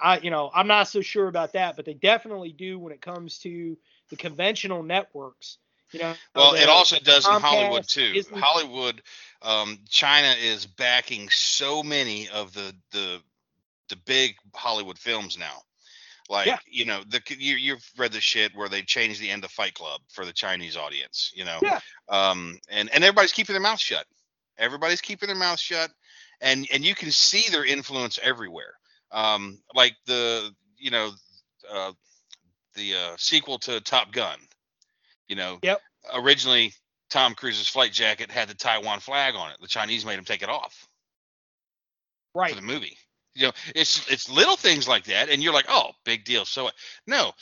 [0.00, 3.00] I you know I'm not so sure about that, but they definitely do when it
[3.00, 3.76] comes to
[4.10, 5.58] the conventional networks.
[5.92, 8.20] You know, Well, it also does in Hollywood too.
[8.34, 9.00] Hollywood,
[9.42, 13.20] um, China is backing so many of the the
[13.88, 15.62] the big Hollywood films now.
[16.28, 16.58] Like Yeah.
[16.66, 19.74] you know, the you you've read the shit where they changed the end of Fight
[19.74, 21.30] Club for the Chinese audience.
[21.34, 21.80] You know, Yeah.
[22.08, 24.06] um, and and everybody's keeping their mouth shut.
[24.56, 25.90] Everybody's keeping their mouth shut,
[26.40, 28.74] and and you can see their influence everywhere.
[29.10, 31.10] Um, like the you know,
[31.70, 31.92] uh,
[32.74, 34.38] the uh, sequel to Top Gun.
[35.28, 35.80] You know, Yep.
[36.14, 36.72] originally
[37.10, 39.56] Tom Cruise's flight jacket had the Taiwan flag on it.
[39.60, 40.86] The Chinese made him take it off
[42.34, 42.50] Right.
[42.50, 42.98] for the movie.
[43.34, 46.44] You know, it's it's little things like that, and you're like, oh, big deal.
[46.44, 46.70] So
[47.06, 47.32] no,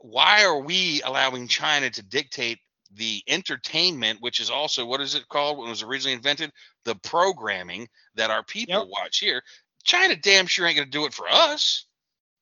[0.00, 2.58] why are we allowing China to dictate
[2.94, 6.52] the entertainment, which is also what is it called when it was originally invented?
[6.84, 8.88] The programming that our people Yep.
[8.90, 9.42] watch here.
[9.84, 11.86] China damn sure ain't gonna do it for us.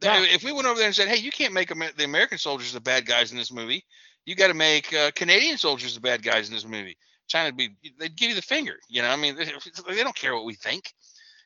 [0.02, 0.22] No.
[0.22, 2.80] If we went over there and said, hey, you can't make the American soldiers the
[2.80, 3.84] bad guys in this movie.
[4.24, 6.96] You got to make uh, Canadian soldiers the bad guys in this movie.
[7.28, 8.74] China would be, they'd give you the finger.
[8.88, 9.44] You know, I mean, they,
[9.88, 10.92] they don't care what we think.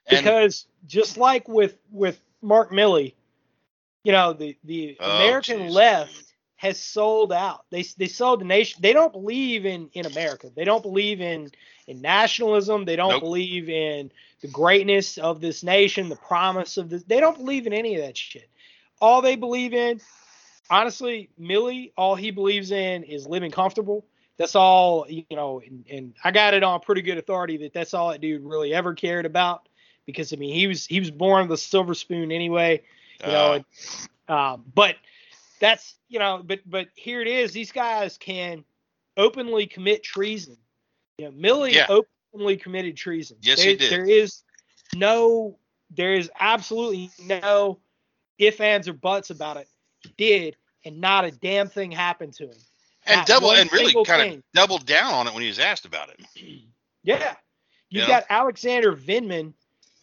[0.07, 3.15] And because just like with with Mark Milley,
[4.05, 5.71] you know the the Oh, American jeez.
[5.71, 7.65] left has sold out.
[7.71, 8.81] They they sold the nation.
[8.83, 10.51] They don't believe in in America.
[10.55, 11.51] They don't believe in
[11.87, 12.85] in nationalism.
[12.85, 13.23] They don't Nope.
[13.23, 14.11] believe in
[14.43, 17.05] the greatness of this nation, the promise of this.
[17.05, 18.49] They don't believe in any of that shit.
[19.01, 20.01] All they believe in,
[20.71, 24.07] honestly, Milley, all he believes in is living comfortable.
[24.39, 27.95] That's all, you know, and, and I got it on pretty good authority that that's
[27.95, 29.69] all that dude really ever cared about
[30.07, 32.83] because I mean he was he was born with a silver spoon anyway,
[33.25, 33.53] you know.
[33.53, 33.55] uh,
[34.29, 34.97] and, um, but
[35.61, 37.53] that's you know, but but here it is.
[37.53, 38.65] These guys can
[39.17, 40.57] openly commit treason.
[41.19, 41.87] You know, Milley Yeah.
[41.89, 43.39] openly committed treason.
[43.43, 43.91] Yes, there, he did.
[43.91, 44.43] There is
[44.95, 45.59] no,
[45.91, 47.79] there is absolutely no
[48.39, 49.69] if ands or buts about it.
[50.01, 52.57] He did, and not a damn thing happened to him.
[53.07, 54.39] and Not double and really kind thing.
[54.39, 56.21] of doubled down on it when he was asked about it.
[57.03, 57.37] Yeah.
[57.89, 58.07] You Yeah.
[58.09, 59.55] got Alexander Vindman.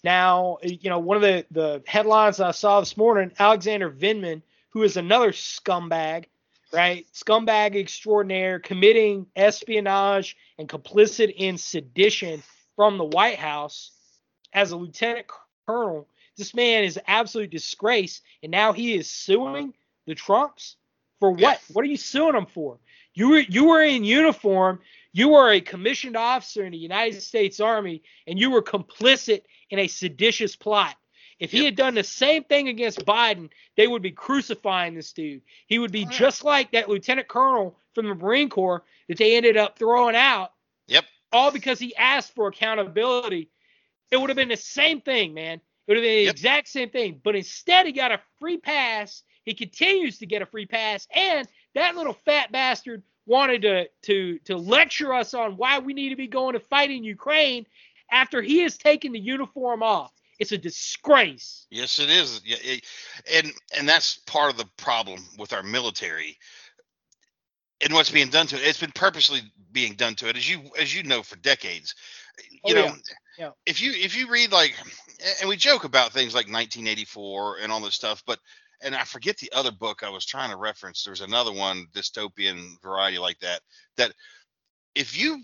[0.04, 4.84] Now, you know, one of the, the headlines I saw this morning, Alexander Vindman, who
[4.84, 6.26] is another scumbag,
[6.74, 7.06] right?
[7.14, 12.43] Scumbag extraordinaire, committing espionage and complicit in sedition
[12.76, 13.91] from the White House
[14.51, 15.28] as a lieutenant
[15.66, 16.08] colonel.
[16.38, 18.22] This man is an absolute disgrace.
[18.41, 19.74] And now he is suing
[20.06, 20.76] the Trumps
[21.20, 21.39] for what?
[21.39, 21.58] Yeah.
[21.72, 22.80] What are you suing them for?
[23.14, 24.80] You were you were in uniform
[25.14, 29.43] you were a commissioned officer in the United States Army and you were complicit
[29.74, 30.95] in a seditious plot.
[31.39, 31.65] If he Yep.
[31.65, 35.41] had done the same thing against Biden, they would be crucifying this dude.
[35.65, 39.57] He would be just like that lieutenant colonel from the Marine Corps that they ended
[39.57, 40.53] up throwing out,
[40.88, 41.05] Yep.
[41.32, 43.49] all because he asked for accountability.
[44.11, 45.55] It would have been the same thing, man.
[45.55, 46.32] It would have been the Yep.
[46.32, 47.19] exact same thing.
[47.24, 49.24] But instead, he got a free pass.
[49.43, 51.07] He continues to get a free pass.
[51.13, 56.09] And that little fat bastard wanted to to to lecture us on why we need
[56.09, 57.65] to be going to fight in Ukraine
[58.12, 60.12] after he has taken the uniform off.
[60.39, 61.68] It's a disgrace.
[61.70, 62.41] Yes, it is.
[62.43, 62.86] Yeah, it-
[63.32, 66.38] and and that's part of the problem with our military
[67.82, 68.62] and what's being done to it.
[68.68, 69.41] It's been purposely
[69.72, 71.95] being done to it, as you as you know, for decades.
[72.64, 72.93] Oh, you Oh, know, yeah.
[73.38, 73.49] Yeah.
[73.66, 74.76] if you if you read like,
[75.39, 78.39] and we joke about things like 1984 and all this stuff, but
[78.82, 81.04] and I forget the other book I was trying to reference.
[81.04, 83.62] There's another one, dystopian variety like that.
[83.97, 84.14] That
[84.95, 85.41] if you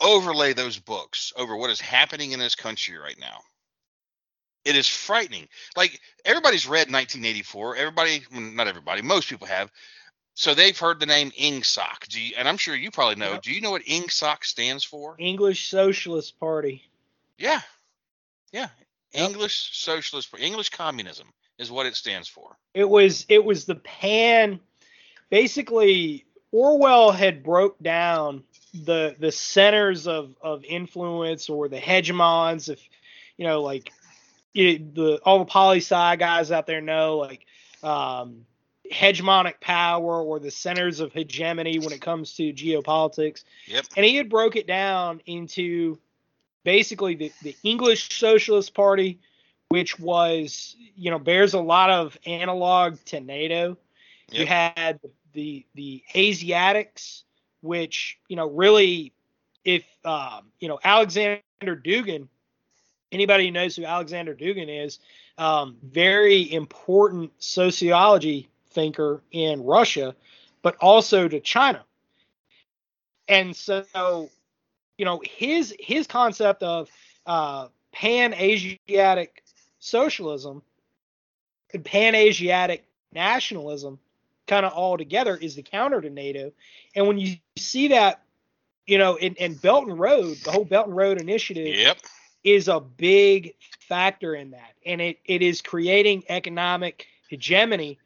[0.00, 3.40] overlay those books over what is happening in this country right now,
[4.64, 5.48] it is frightening.
[5.76, 7.76] Like everybody's read 1984.
[7.76, 9.70] Everybody, well, not everybody, most people have.
[10.34, 12.08] So they've heard the name INGSOC.
[12.08, 13.32] Do you, and I'm sure you probably know.
[13.32, 13.42] Yep.
[13.42, 15.16] Do you know what INGSOC stands for?
[15.18, 16.88] English Socialist Party.
[17.36, 17.60] Yeah,
[18.52, 18.68] yeah.
[19.12, 19.30] Yep.
[19.30, 21.26] English Socialist, for English Communism
[21.58, 22.56] is what it stands for.
[22.74, 24.60] It was it was the pan
[25.30, 32.80] basically Orwell had broke down the the centers of of influence or the hegemons if
[33.36, 33.90] you know like
[34.54, 37.46] it, the all the poli sci guys out there know like
[37.82, 38.44] um
[38.92, 43.86] hegemonic power or the centers of hegemony when it comes to geopolitics Yep.
[43.96, 45.98] and he had broke it down into
[46.64, 49.18] basically the, the English Socialist Party,
[49.68, 53.76] which was, you know, bears a lot of analog to NATO.
[54.30, 55.00] You had
[55.32, 57.24] the the Asiatics,
[57.62, 59.12] which, you know, really,
[59.64, 62.28] if um, you know, Alexander Dugin,
[63.12, 64.98] anybody who knows who Alexander Dugin is,
[65.38, 70.14] um, very important sociology thinker in Russia,
[70.62, 71.84] but also to China.
[73.28, 74.30] And so,
[74.98, 76.88] you know, his his concept of
[77.26, 79.42] uh, pan Asiatic
[79.78, 80.62] socialism
[81.72, 83.98] and pan Asiatic nationalism
[84.50, 86.52] kind of all together is the counter to NATO.
[86.96, 88.22] And when you see that,
[88.84, 91.98] you know, in, in Belt and Road, the whole Belt and Road initiative Yep.
[92.42, 94.72] is a big factor in that.
[94.84, 97.98] And it, it is creating economic hegemony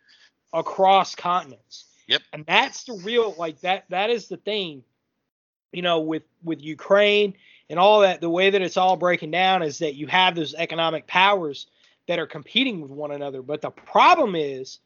[0.53, 1.87] across continents.
[2.09, 2.21] Yep.
[2.35, 4.85] And that's the real like that that is the thing,
[5.73, 7.33] you know, with with Ukraine
[7.71, 10.55] and all that, the way that it's all breaking down is that you have those
[10.55, 11.67] economic powers
[12.07, 13.41] that are competing with one another.
[13.41, 14.81] But the problem is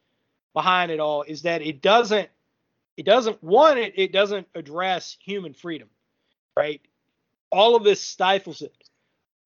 [0.59, 2.29] behind it all is that it doesn't
[2.97, 5.89] it doesn't one, it, it doesn't address human freedom.
[6.57, 6.81] Right?
[7.53, 8.75] All of this stifles it.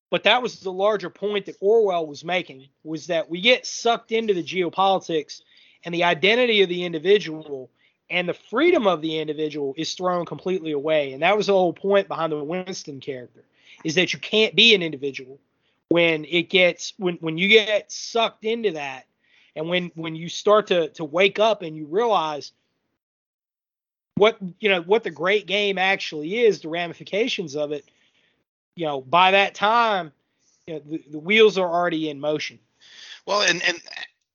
[0.08, 4.10] But that was the larger point that Orwell was making was that we get sucked
[4.10, 5.42] into the geopolitics
[5.84, 7.70] and the identity of the individual
[8.08, 11.12] and the freedom of the individual is thrown completely away.
[11.12, 13.44] And that was the whole point behind the Winston character
[13.84, 15.38] is that you can't be an individual
[15.90, 19.04] when it gets when when you get sucked into that
[19.56, 22.52] and when when you start to to wake up and you realize
[24.16, 27.84] what you know what the great game actually is, the ramifications of it,
[28.76, 30.12] you know, by that time,
[30.66, 32.58] you know, the, the wheels are already in motion.
[33.26, 33.80] Well, and and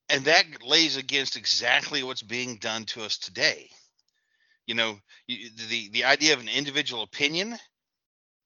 [0.09, 3.70] and that lays against exactly what's being done to us today.
[4.65, 7.57] You know, the the idea of an individual opinion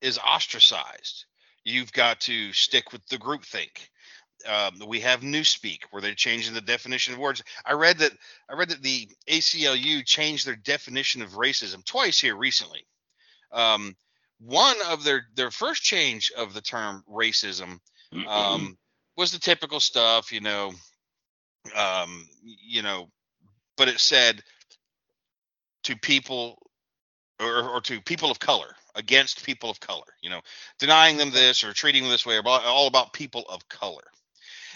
[0.01, 1.26] is ostracized.
[1.63, 3.89] You've got to stick with the groupthink.
[4.48, 7.44] Um, we have newspeak where they're changing the definition of words.
[7.66, 8.12] I read that
[8.50, 12.86] I read that the ACLU changed their definition of racism twice here recently.
[13.52, 13.96] Um,
[14.39, 17.80] one of their their first change of the term racism
[18.28, 18.78] um,
[19.16, 20.74] was the typical stuff, you know,
[21.76, 23.10] um, you know,
[23.78, 24.42] but it said
[25.84, 26.58] to people
[27.39, 30.42] or, or to people of color against people of color, you know,
[30.80, 34.04] denying them this or treating them this way, all about people of color.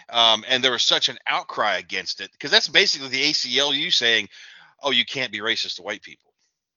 [0.10, 4.30] Um, and there was such an outcry against it because that's basically the ACLU saying,
[4.84, 6.34] "Oh, you can't be racist to white people,"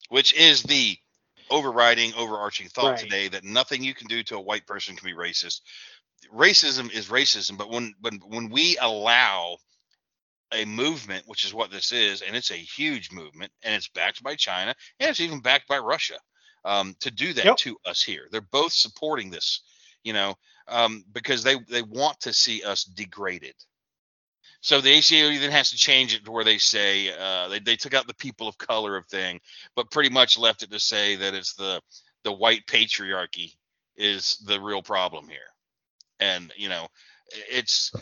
[0.08, 0.98] which is the
[1.50, 2.98] overriding, overarching thought Right.
[2.98, 5.60] today that nothing you can do to a white person can be racist.
[6.32, 9.58] Racism is racism, but when when when we allow
[10.52, 14.22] a movement, which is what this is, and it's a huge movement, and it's backed
[14.22, 16.18] by China, and it's even backed by Russia,
[16.64, 17.58] um, to do that Yep.
[17.58, 18.28] to us here.
[18.30, 19.62] They're both supporting this,
[20.04, 20.34] you know,
[20.68, 23.54] um, because they they want to see us degraded.
[24.60, 27.76] So the ACLU then has to change it to where they say uh, they they
[27.76, 29.40] took out the people of color of thing,
[29.76, 31.80] but pretty much left it to say that it's the
[32.24, 33.54] the white patriarchy
[33.96, 35.38] is the real problem here,
[36.20, 36.88] and you know,
[37.50, 37.92] it's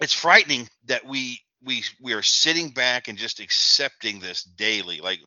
[0.00, 5.20] it's frightening that we we we are sitting back and just accepting this daily like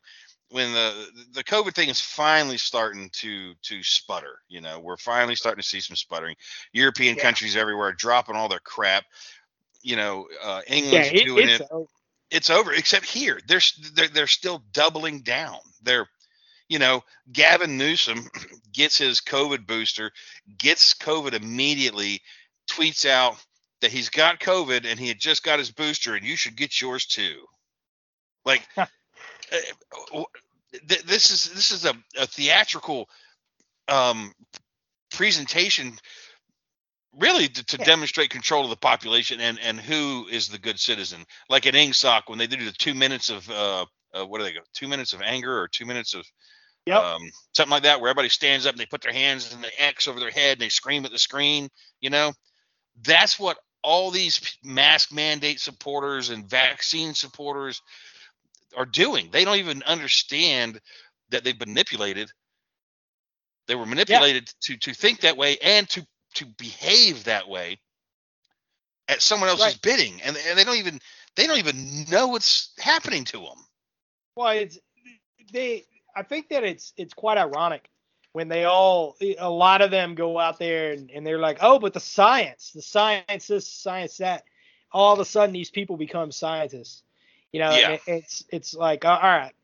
[0.50, 5.34] when the the covid thing is finally starting to to sputter you know we're finally
[5.36, 6.36] starting to see some sputtering.
[6.72, 7.22] European Yeah.
[7.22, 9.04] countries everywhere are dropping all their crap
[9.82, 11.62] you know uh Yeah, england's it, doing it's it.
[11.70, 11.78] uh,
[12.30, 13.60] it's over except here they're,
[13.94, 15.58] they're they're still doubling down.
[15.82, 16.08] They're
[16.68, 18.28] you know gavin newsom
[18.72, 20.12] gets his covid booster
[20.58, 22.20] gets covid immediately
[22.70, 23.36] tweets out
[23.80, 26.80] that he's got covid and he had just got his booster and you should get
[26.80, 27.44] yours too.
[28.44, 28.62] Like
[31.06, 33.08] this is this is a, a theatrical
[33.88, 34.32] um
[35.10, 35.92] presentation
[37.18, 37.84] really to, to Yeah.
[37.84, 42.22] demonstrate control of the population and and who is the good citizen like at ingsoc
[42.26, 43.84] when they do the two minutes of uh,
[44.14, 46.24] uh what do they go two minutes of anger or two minutes of
[46.86, 47.04] Yep.
[47.04, 47.20] um
[47.54, 50.06] something like that where everybody stands up and they put their hands and the x
[50.08, 51.68] over their head and they scream at the screen
[52.00, 52.32] you know
[53.02, 57.82] that's what all these mask mandate supporters and vaccine supporters
[58.76, 60.80] are doing they don't even understand
[61.30, 62.30] that they've been manipulated
[63.68, 67.78] they were manipulated to to think that way and to to behave that way
[69.08, 69.82] at someone else's Right.
[69.82, 71.00] bidding and, and they don't even
[71.36, 73.58] they don't even know what's happening to them
[74.36, 74.78] well, it's
[75.52, 75.84] they.
[76.16, 77.88] I think that it's it's quite ironic
[78.32, 81.78] when they all a lot of them go out there and, and they're like, oh,
[81.78, 84.44] but the science, the science this, science that.
[84.92, 87.02] All of a sudden, these people become scientists.
[87.52, 87.90] You know, Yeah.
[87.92, 89.54] it- it's it's like, all right,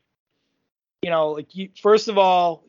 [1.02, 2.64] you know, like you first of all,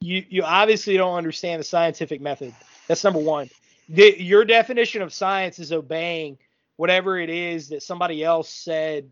[0.00, 2.54] you you obviously don't understand the scientific method.
[2.88, 3.50] That's number one.
[3.88, 6.38] The, your definition of science is obeying
[6.76, 9.10] whatever it is that somebody else said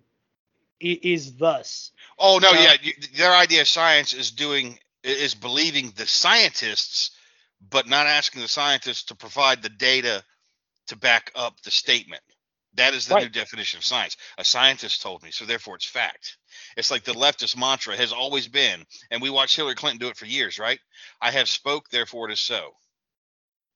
[0.80, 1.92] is thus.
[2.18, 2.62] oh no Yeah.
[2.62, 7.12] yeah you, their idea of science is doing is believing the scientists
[7.70, 10.24] but not asking the scientists to provide the data
[10.88, 12.22] to back up the statement
[12.75, 14.16] that is the new definition of science.
[14.39, 16.39] A scientist told me so therefore it's fact.
[16.77, 20.16] It's like the leftist mantra has always been and we watched hillary clinton do it
[20.16, 20.81] for years right?
[21.20, 22.73] I have spoke therefore it is so.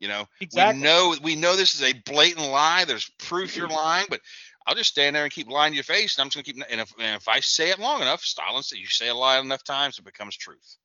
[0.00, 0.78] You know Exactly.
[0.78, 2.84] we know we know this is a blatant lie.
[2.86, 4.20] There's proof you're lying but
[4.66, 6.52] i'll just stand there and keep lying to your face and i'm just going to
[6.52, 9.14] keep and if, and if i say it long enough stalin said you say a
[9.14, 10.76] lie enough times it becomes truth.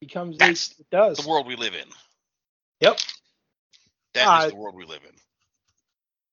[0.00, 1.18] Becomes That's it does.
[1.18, 1.88] the world we live in.
[2.80, 2.98] Yep.
[4.14, 5.14] That is Uh, the world we live in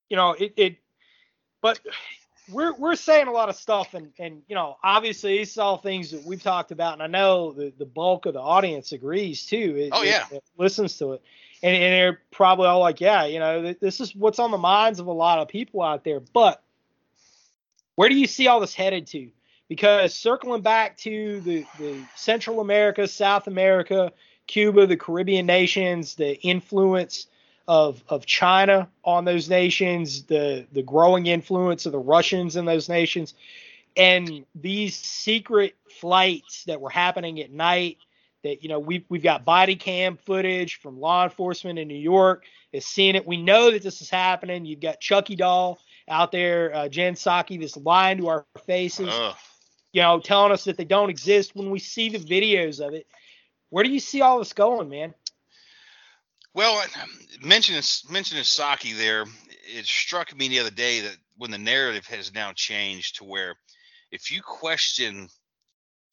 [0.10, 0.76] You know, it, it
[1.62, 1.80] but
[2.52, 5.78] we're we're saying a lot of stuff, and and you know, obviously these are all
[5.78, 9.46] things that we've talked about, and I know the the bulk of the audience agrees
[9.46, 9.76] too.
[9.78, 10.26] It- Oh, yeah.
[10.32, 11.22] it listens to it,
[11.62, 14.58] and and they're probably all like, yeah, you know, th- this is what's on the
[14.58, 16.20] minds of a lot of people out there.
[16.20, 16.64] But
[17.96, 19.30] where do you see all this headed to?
[19.68, 24.12] Because circling back to the the Central America, South America,
[24.48, 27.28] Cuba, the Caribbean nations, the influence
[27.68, 32.90] of of China on those nations, the the growing influence of the Russians in those
[32.90, 33.34] nations,
[33.96, 37.98] and these secret flights that were happening at night.
[38.44, 42.46] That you know we've we've got body cam footage from law enforcement in New York
[42.72, 43.28] is seeing it.
[43.28, 44.66] We know that this is happening.
[44.66, 49.36] You've got Chucky Doll out there, uh, Jen Psaki, that's lying to our faces Ugh.
[49.92, 53.08] you know, telling us that they don't exist when we see the videos of it.
[53.70, 55.14] Where do you see all this going, man?
[56.56, 56.84] Well,
[57.44, 59.26] mentioning mentioning Psaki there,
[59.68, 63.56] it struck me the other day that when the narrative has now changed to where
[64.12, 65.30] if you question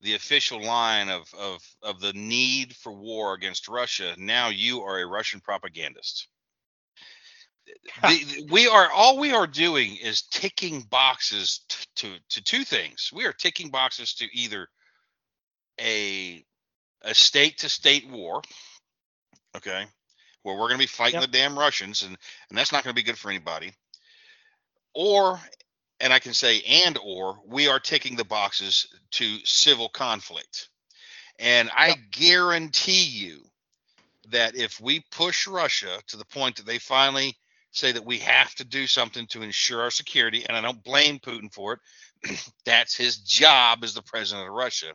[0.02, 5.00] the official line of of of the need for war against Russia, now you are
[5.00, 6.28] a Russian propagandist.
[8.02, 13.10] The- we are all we are doing is ticking boxes t- to to two things.
[13.14, 14.68] We are ticking boxes to either
[15.80, 16.44] a
[17.02, 18.42] a state to state war,
[19.56, 19.86] okay,
[20.46, 21.22] where we're going to be fighting Yep.
[21.22, 22.16] the damn Russians, and
[22.50, 23.72] and that's not going to be good for anybody.
[24.94, 25.40] Or,
[26.00, 30.70] and I can say and or we are ticking the boxes to civil conflict,
[31.38, 33.42] and I guarantee you
[34.30, 37.36] that if we push Russia to the point that they finally
[37.72, 41.18] say that we have to do something to ensure our security, and I don't blame
[41.18, 42.38] Putin for it.
[42.64, 44.94] That's his job as the president of Russia.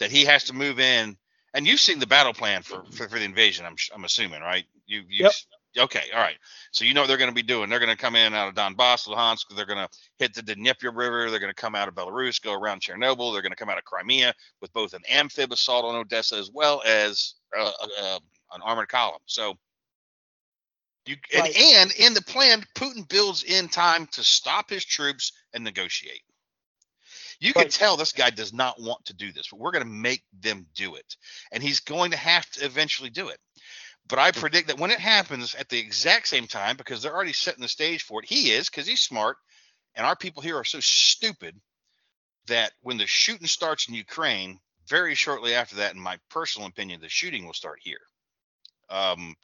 [0.00, 1.16] That he has to move in,
[1.54, 3.66] and you've seen the battle plan for for, for the invasion.
[3.66, 4.64] I'm I'm assuming, right?
[4.86, 5.32] You you Yep.
[5.78, 6.04] okay?
[6.14, 6.36] All right.
[6.72, 7.70] So you know what they're going to be doing.
[7.70, 9.46] They're going to come in out of Donbass, Luhansk.
[9.56, 9.88] They're going to
[10.18, 11.30] hit the Dnieper River.
[11.30, 13.32] They're going to come out of Belarus, go around Chernobyl.
[13.32, 16.50] They're going to come out of Crimea with both an amphib assault on Odessa as
[16.52, 17.72] well as uh,
[18.02, 18.18] uh,
[18.54, 19.20] an armored column.
[19.26, 19.54] So
[21.06, 21.56] you and, Right.
[21.56, 26.22] and in the plan, Putin builds in time to stop his troops and negotiate.
[27.40, 29.90] You can tell this guy does not want to do this, but we're going to
[29.90, 31.16] make them do it,
[31.50, 33.38] and he's going to have to eventually do it.
[34.08, 37.32] But I predict that when it happens at the exact same time, because they're already
[37.32, 39.38] setting the stage for it, he is because he's smart,
[39.94, 41.58] and our people here are so stupid
[42.46, 47.00] that when the shooting starts in Ukraine, very shortly after that, in my personal opinion,
[47.00, 48.00] the shooting will start here.
[48.90, 49.34] Um,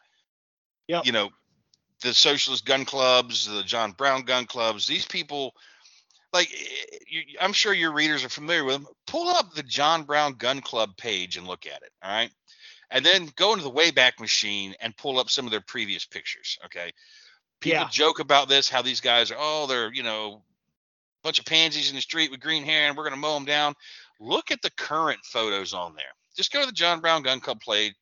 [0.88, 1.06] Yep.
[1.06, 1.30] you know,
[2.02, 5.54] the socialist gun clubs, the John Brown gun clubs, these people,
[6.32, 8.86] like, eh, you, I'm sure your readers are familiar with them.
[9.06, 11.90] Pull up the John Brown gun club page and look at it.
[12.02, 12.30] All right.
[12.90, 16.58] And then go into the Wayback Machine and pull up some of their previous pictures.
[16.66, 16.92] Okay.
[17.60, 17.88] People Yeah.
[17.90, 20.42] joke about this, how these guys are, oh, they're, you know,
[21.20, 23.34] a bunch of pansies in the street with green hair and we're going to mow
[23.34, 23.74] them down.
[24.20, 26.04] Look at the current photos on there.
[26.36, 27.94] Just go to the John Brown Gun Club play,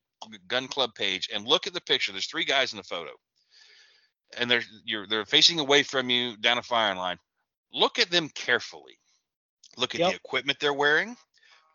[0.48, 2.12] Gun Club page and look at the picture.
[2.12, 3.10] There's three guys in the photo,
[4.38, 7.18] and they're you're they're facing away from you down a firing line.
[7.74, 8.98] Look at them carefully.
[9.76, 10.10] Look at Yep.
[10.10, 11.16] the equipment they're wearing.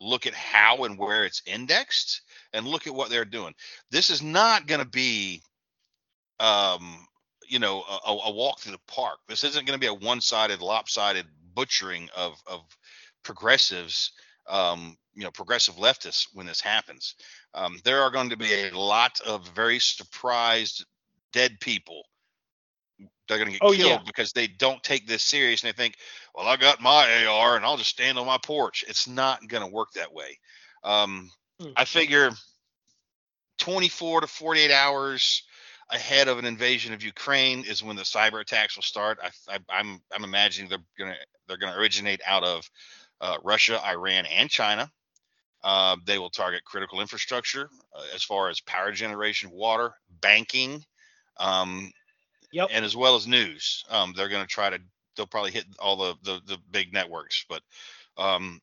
[0.02, 2.22] Look at how and where it's indexed,
[2.54, 3.54] and look at what they're doing.
[3.92, 5.44] This is not going to be,
[6.40, 7.06] um,
[7.48, 9.20] you know, a, a walk through the park.
[9.28, 12.62] This isn't going to be a one-sided, lopsided butchering of of
[13.24, 14.14] progressives,
[14.48, 17.16] um, you know, progressive leftists when this happens.
[17.54, 20.86] Um, there are going to be a lot of very surprised
[21.34, 22.04] dead people.
[23.30, 24.04] They're going to get Oh, killed yeah.
[24.06, 25.96] because they don't take this serious and they think,
[26.36, 28.84] well, I got my AR and I'll just stand on my porch.
[28.88, 30.38] It's not going to work that way.
[30.84, 31.72] Um, Hmm.
[31.76, 32.32] I figure
[33.60, 35.44] 24 to 48 hours
[35.90, 39.20] ahead of an invasion of Ukraine is when the cyber attacks will start.
[39.22, 41.18] I, I, I'm I'm imagining they're gonna
[41.48, 42.70] they're gonna originate out of
[43.22, 44.90] uh, Russia, Iran, and China.
[45.64, 50.84] Uh, they will target critical infrastructure uh, as far as power generation, water, banking,
[51.38, 51.92] um,
[52.52, 52.70] Yep.
[52.72, 53.84] and as well as news.
[53.90, 54.80] Um, they're going to try to.
[55.16, 57.62] They'll probably hit all the the, the big networks, but
[58.18, 58.62] um,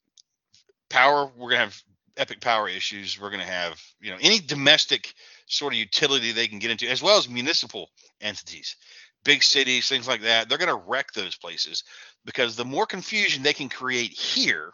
[0.90, 1.26] power.
[1.36, 1.82] We're going to have
[2.16, 3.20] epic power issues.
[3.20, 5.14] We're going to have you know any domestic
[5.46, 8.76] sort of utility they can get into, as well as municipal entities,
[9.24, 10.48] big cities, things like that.
[10.48, 11.84] They're going to wreck those places
[12.24, 14.72] because the more confusion they can create here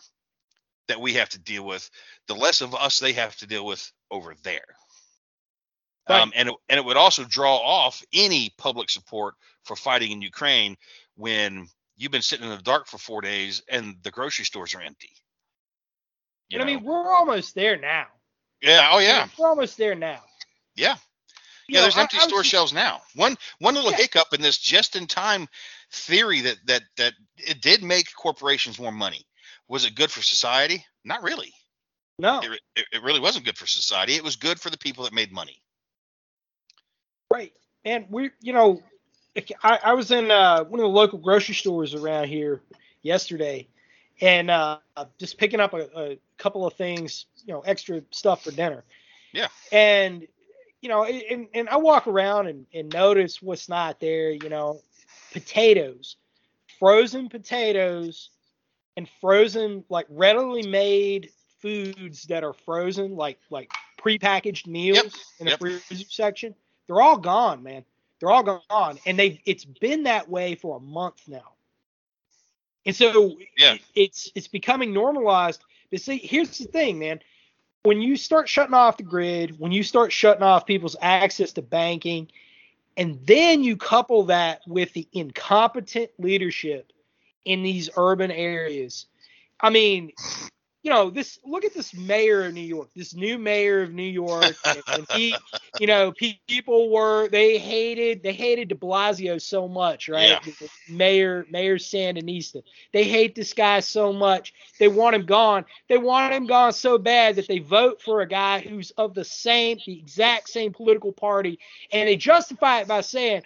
[0.89, 1.89] that we have to deal with,
[2.29, 4.65] the less of us they have to deal with over there.
[6.09, 6.21] Right.
[6.21, 9.35] Um, and it, and it would also draw off any public support
[9.65, 10.77] for fighting in Ukraine
[11.17, 14.81] when you've been sitting in the dark for four days and the grocery stores are
[14.81, 15.11] empty.
[16.49, 18.07] You And I mean, we're almost there now.
[18.61, 20.21] yeah, oh yeah, We're almost there now.
[20.75, 20.97] yeah.
[21.69, 23.01] You Yeah, know, there's I- empty I was store just- shelves now.
[23.15, 23.99] One one little Yeah.
[23.99, 25.49] hiccup in this just in time
[25.93, 29.25] theory that that that it did make corporations more money.
[29.69, 30.85] Was it good for society?
[31.05, 31.55] Not really.
[32.19, 34.15] No, It, it, it really wasn't good for society.
[34.17, 35.63] It was good for the people that made money.
[37.33, 37.53] Right.
[37.85, 38.83] And we, you know,
[39.63, 42.61] I, I was in uh, one of the local grocery stores around here
[43.03, 43.67] yesterday,
[44.21, 44.79] and uh,
[45.19, 48.85] just picking up a, a couple of things, you know, extra stuff for dinner.
[49.33, 49.49] Yeah.
[49.73, 50.27] And
[50.81, 54.31] you know, and, and I walk around and, and notice what's not there.
[54.31, 54.81] You know,
[55.33, 56.17] potatoes,
[56.79, 58.31] frozen potatoes,
[58.97, 61.31] and frozen like readily made
[61.61, 63.71] foods that are frozen, like like
[64.01, 65.59] prepackaged meals Yep, in the yep.
[65.61, 66.55] freezer section.
[66.87, 67.85] They're all gone, man.
[68.21, 71.53] They're all gone, and they've—it's been that way for a month now.
[72.87, 73.75] And so Yeah.
[73.75, 75.63] it- it's it's becoming normalized.
[75.91, 77.21] But see, here's the thing, man.
[77.85, 81.63] When you start shutting off the grid, when you start shutting off people's access to
[81.63, 82.31] banking,
[82.97, 86.93] and then you couple that with the incompetent leadership
[87.45, 89.07] in these urban areas.
[89.61, 90.13] I mean,
[90.83, 94.03] you know, this look at this mayor of New York, this new mayor of New
[94.03, 94.57] York,
[94.89, 95.35] and, he,
[95.79, 96.13] you know,
[96.49, 100.41] people were they hated they hated De Blasio so much, right?
[100.45, 100.69] Yeah.
[100.89, 102.63] Mayor Mayor Sandinista,
[102.93, 105.65] they hate this guy so much, they want him gone.
[105.89, 109.25] They want him gone so bad that they vote for a guy who's of the
[109.25, 111.61] same, the exact same political party,
[111.93, 113.43] and they justify it by saying,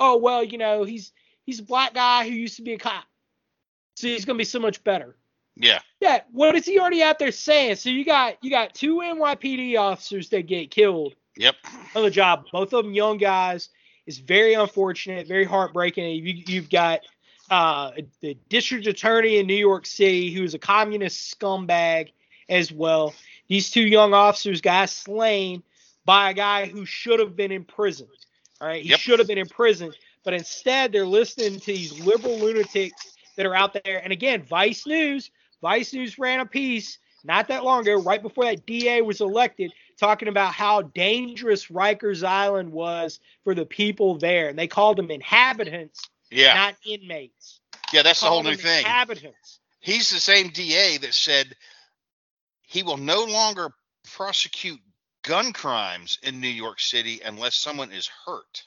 [0.00, 1.12] "Oh well, you know, he's
[1.46, 3.04] he's a black guy who used to be a cop,
[3.94, 5.14] so he's gonna be so much better."
[5.60, 5.80] Yeah.
[6.00, 7.76] Yeah, what is he already out there saying?
[7.76, 11.56] So you got you got two NYPD officers that get killed Yep.
[11.94, 13.68] on the job, both of them young guys.
[14.06, 16.24] It's very unfortunate, very heartbreaking.
[16.24, 17.00] You, you've got
[17.50, 22.10] uh, the district attorney in New York City who is a communist scumbag
[22.48, 23.14] as well.
[23.48, 25.62] These two young officers got slain
[26.06, 28.08] by a guy who should have been in prison.
[28.60, 28.98] All right, he Yep.
[29.00, 29.92] should have been in prison,
[30.24, 34.00] but instead they're listening to these liberal lunatics that are out there.
[34.02, 35.30] And again, Vice News,
[35.62, 39.72] Vice News ran a piece not that long ago, right before that DA was elected,
[39.98, 44.48] talking about how dangerous Rikers Island was for the people there.
[44.48, 46.00] And they called them inhabitants,
[46.30, 46.54] Yeah.
[46.54, 47.60] not inmates.
[47.92, 48.02] yeah.
[48.02, 48.78] That's the whole new thing.
[48.78, 49.60] Inhabitants.
[49.80, 51.54] He's the same DA that said
[52.62, 53.70] he will no longer
[54.14, 54.80] prosecute
[55.22, 58.64] gun crimes in New York City unless someone is hurt.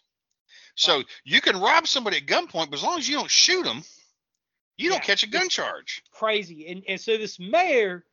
[0.75, 3.83] So you can rob somebody at gunpoint, but as long as you don't shoot them,
[4.77, 5.03] you don't Yeah.
[5.05, 6.03] catch a gun charge.
[6.11, 6.67] Crazy.
[6.67, 8.05] And and so this mayor,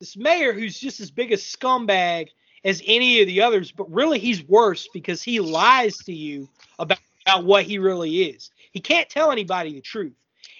[0.00, 2.28] this mayor who's just as big a scumbag
[2.64, 6.48] as any of the others, but really he's worse because he lies to you
[6.78, 8.50] about, about what he really is.
[8.72, 10.14] He can't tell anybody the truth.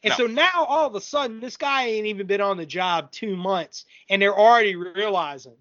[0.05, 0.17] And No.
[0.17, 3.37] so now all of a sudden, this guy ain't even been on the job two
[3.37, 5.57] months, and they're already realizing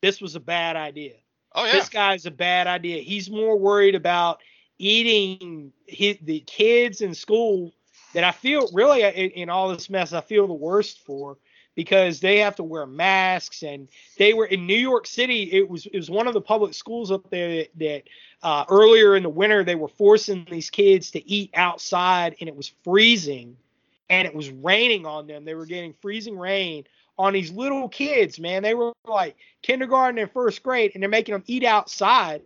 [0.00, 1.14] this was a bad idea.
[1.56, 1.72] Oh yeah.
[1.72, 3.02] This guy's a bad idea.
[3.02, 4.40] He's more worried about
[4.78, 7.72] eating his, the kids in school
[8.14, 11.36] that I feel really in, in all this mess, I feel the worst for
[11.74, 13.88] because they have to wear masks and
[14.18, 15.44] they were in New York City.
[15.52, 18.02] It was it was one of the public schools up there that, that
[18.42, 22.56] uh, earlier in the winter they were forcing these kids to eat outside and it
[22.56, 23.56] was freezing
[24.10, 25.44] and it was raining on them.
[25.44, 26.84] They were getting freezing rain
[27.16, 28.62] on these little kids, man.
[28.62, 32.42] They were like kindergarten and first grade, and they're making them eat outside.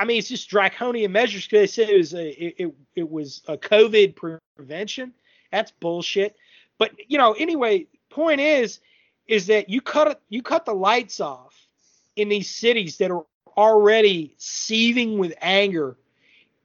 [0.00, 3.42] I mean, it's just draconian measures because they said it was a it, it, was
[3.46, 4.16] a COVID
[4.56, 5.12] prevention.
[5.52, 6.36] That's bullshit.
[6.78, 8.80] But you know, anyway, point is,
[9.28, 11.54] is that you cut you cut the lights off
[12.16, 13.26] in these cities that are
[13.58, 15.98] already seething with anger,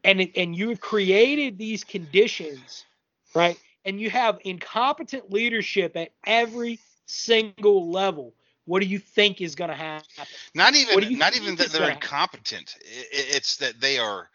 [0.05, 2.85] and and you have created these conditions,
[3.33, 3.59] right?
[3.83, 8.33] And you have incompetent leadership at every single level.
[8.65, 10.27] What do you think is going to happen?
[10.55, 12.75] Not even not even that they're incompetent.
[12.85, 14.29] I- i- It's that they are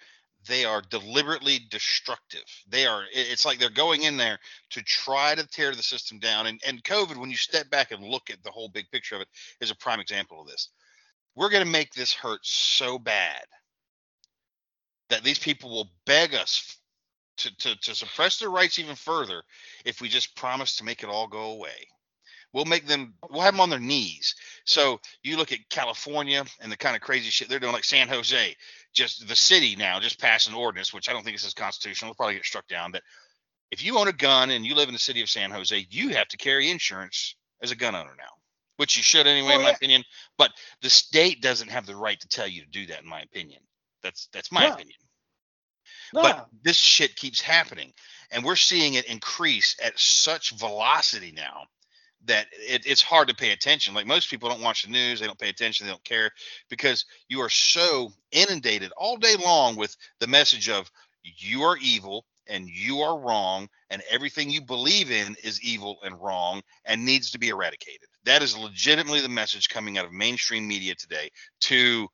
[0.46, 2.44] they are deliberately destructive.
[2.68, 3.04] They are.
[3.12, 4.38] It's like they're going in there
[4.70, 6.46] to try to tear the system down.
[6.46, 9.22] And and COVID, when you step back and look at the whole big picture of
[9.22, 9.28] it,
[9.60, 10.70] is a prime example of this.
[11.36, 13.44] We're going to make this hurt so bad
[15.10, 16.78] that these people will beg us
[17.38, 19.42] to, to, to suppress their rights even further
[19.84, 21.88] if we just promise to make it all go away.
[22.52, 24.34] We'll make them, we'll have them on their knees.
[24.64, 28.08] So you look at California and the kind of crazy shit they're doing, like San
[28.08, 28.56] Jose,
[28.92, 32.10] just the city now just passed an ordinance, which I don't think this is constitutional.
[32.10, 32.90] It'll probably get struck down.
[32.90, 33.02] But
[33.70, 36.08] if you own a gun and you live in the city of San Jose, you
[36.10, 38.32] have to carry insurance as a gun owner now,
[38.78, 39.76] which you should anyway, Oh, in my yeah.
[39.76, 40.04] opinion.
[40.36, 40.50] But
[40.82, 43.60] the state doesn't have the right to tell you to do that, in my opinion.
[44.02, 44.74] That's that's my No.
[44.74, 44.98] opinion.
[46.12, 47.92] No, But this shit keeps happening,
[48.32, 51.66] and we're seeing it increase at such velocity now
[52.24, 53.94] that it, it's hard to pay attention.
[53.94, 56.30] Like most people don't watch the news, they don't pay attention, they don't care
[56.68, 60.90] because you are so inundated all day long with the message of
[61.22, 66.20] you are evil and you are wrong and everything you believe in is evil and
[66.20, 68.08] wrong and needs to be eradicated.
[68.24, 71.30] That is legitimately the message coming out of mainstream media today
[71.62, 72.08] to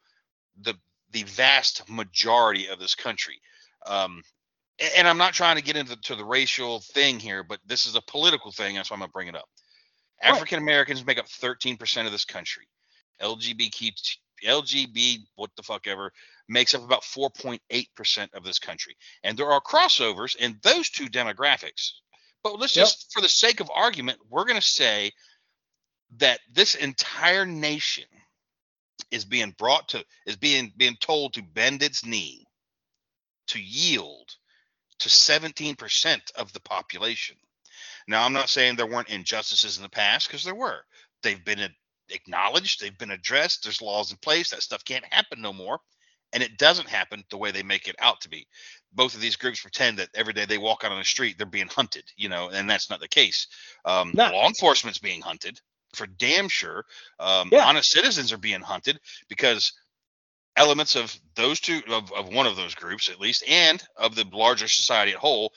[0.63, 0.75] the
[1.13, 3.41] the vast majority of this country.
[3.87, 4.23] Um,
[4.97, 7.95] and I'm not trying to get into to the racial thing here, but this is
[7.95, 8.75] a political thing.
[8.75, 9.49] That's why I'm gonna bring it up.
[10.23, 12.69] African Americans make up 13% of this country.
[13.21, 13.93] LGBT
[14.45, 16.13] LGB what the fuck ever
[16.49, 18.97] makes up about 4.8% of this country.
[19.23, 21.93] And there are crossovers in those two demographics.
[22.43, 22.85] But let's Yep.
[22.87, 25.13] just for the sake of argument, we're going to say
[26.19, 28.05] that this entire nation
[29.11, 32.47] is being brought to is being being told to bend its knee
[33.49, 34.37] to yield
[34.99, 37.37] to 17% of the population.
[38.07, 40.81] Now, I'm not saying there weren't injustices in the past because there were.
[41.23, 41.69] They've been
[42.11, 44.51] acknowledged, they've been addressed, there's laws in place.
[44.51, 45.79] That stuff can't happen no more.
[46.33, 48.47] And it doesn't happen the way they make it out to be.
[48.93, 51.47] Both of these groups pretend that every day they walk out on the street, they're
[51.47, 53.47] being hunted, you know, and that's not the case.
[53.85, 54.31] Um, No.
[54.31, 55.61] Law enforcement's being hunted
[55.95, 56.85] for damn sure.
[57.19, 57.67] Um, Yeah.
[57.67, 59.73] Honest citizens are being hunted because
[60.57, 64.27] elements of those two of, of one of those groups at least and of the
[64.33, 65.53] larger society at whole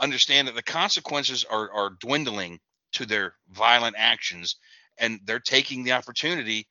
[0.00, 2.60] understand that the consequences are, are dwindling
[2.92, 4.56] to their violent actions
[4.98, 6.68] and they're taking the opportunity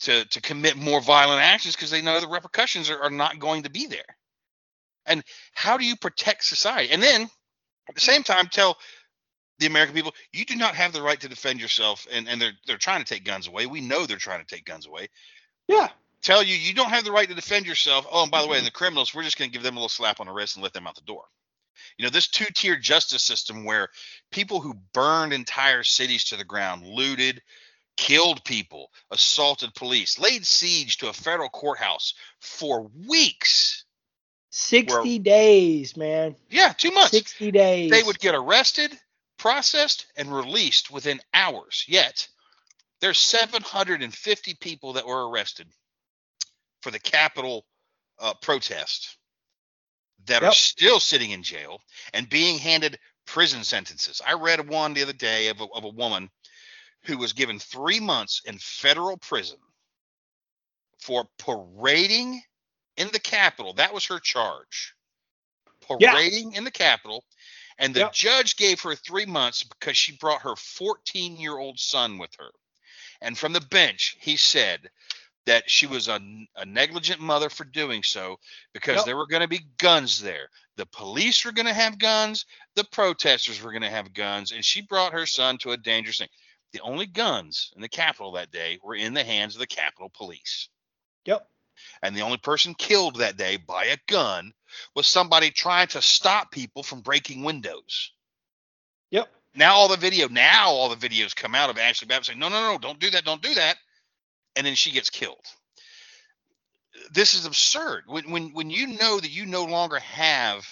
[0.00, 3.64] to to commit more violent actions because they know the repercussions are, are not going
[3.64, 4.16] to be there
[5.06, 5.24] and
[5.54, 7.22] how do you protect society and then
[7.88, 8.78] at the same time tell
[9.60, 12.52] the american people you do not have the right to defend yourself and, and they're
[12.66, 15.08] they're trying to take guns away we know they're trying to take guns away
[15.68, 15.88] Yeah.
[16.22, 18.06] tell you you don't have the right to defend yourself.
[18.10, 19.80] Oh, and by the way, and the criminals, we're just going to give them a
[19.80, 21.24] little slap on the wrist and let them out the door.
[21.96, 23.88] You know, this two-tier justice system where
[24.30, 27.42] people who burned entire cities to the ground, looted,
[27.96, 33.84] killed people, assaulted police, laid siege to a federal courthouse for weeks.
[34.50, 36.36] 60 days, man.
[36.50, 37.10] Yeah, two months.
[37.10, 37.90] 60 days.
[37.90, 38.92] They would get arrested,
[39.36, 41.84] processed, and released within hours.
[41.88, 42.28] Yet,
[43.00, 45.68] there's 750 people that were arrested
[46.82, 47.66] for the Capitol
[48.20, 49.16] uh, protest
[50.26, 51.80] that are still sitting in jail
[52.14, 54.22] and being handed prison sentences.
[54.26, 56.30] I read one the other day of a, of a woman
[57.04, 59.58] who was given three months in federal prison
[61.00, 62.42] for parading
[62.96, 63.74] in the Capitol.
[63.74, 64.94] That was her charge.
[65.98, 66.12] Yeah.
[66.12, 67.24] Parading in the Capitol.
[67.78, 68.12] And the Yep.
[68.12, 72.50] judge gave her three months because she brought her 14 year old son with her.
[73.22, 74.90] And from the bench, he said
[75.46, 76.20] that she was a,
[76.56, 78.38] a negligent mother for doing so
[78.72, 79.04] because Yep.
[79.04, 80.48] there were going to be guns there.
[80.76, 84.64] The police were going to have guns, the protesters were going to have guns, and
[84.64, 86.28] she brought her son to a dangerous thing.
[86.72, 90.10] The only guns in the Capitol that day were in the hands of the Capitol
[90.16, 90.68] Police.
[91.26, 91.46] Yep.
[92.02, 94.52] And the only person killed that day by a gun
[94.94, 98.12] was somebody trying to stop people from breaking windows.
[99.10, 99.28] Yep.
[99.54, 102.48] Now all the video, now all the videos come out of Ashli Babbitt saying, "No,
[102.48, 103.76] no, no, don't do that, don't do that,"
[104.56, 105.44] and then she gets killed.
[107.12, 108.04] This is absurd.
[108.06, 110.66] When when when you know that you no longer have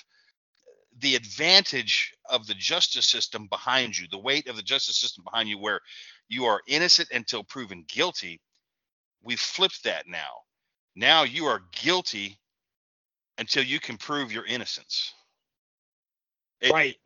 [1.00, 5.48] the advantage of the justice system behind you, the weight of the justice system behind
[5.48, 5.80] you, where
[6.28, 8.40] you are innocent until proven guilty,
[9.22, 10.42] we've flipped that now.
[10.96, 12.38] Now you are guilty
[13.38, 15.12] until you can prove your innocence.
[16.60, 16.96] It- Right.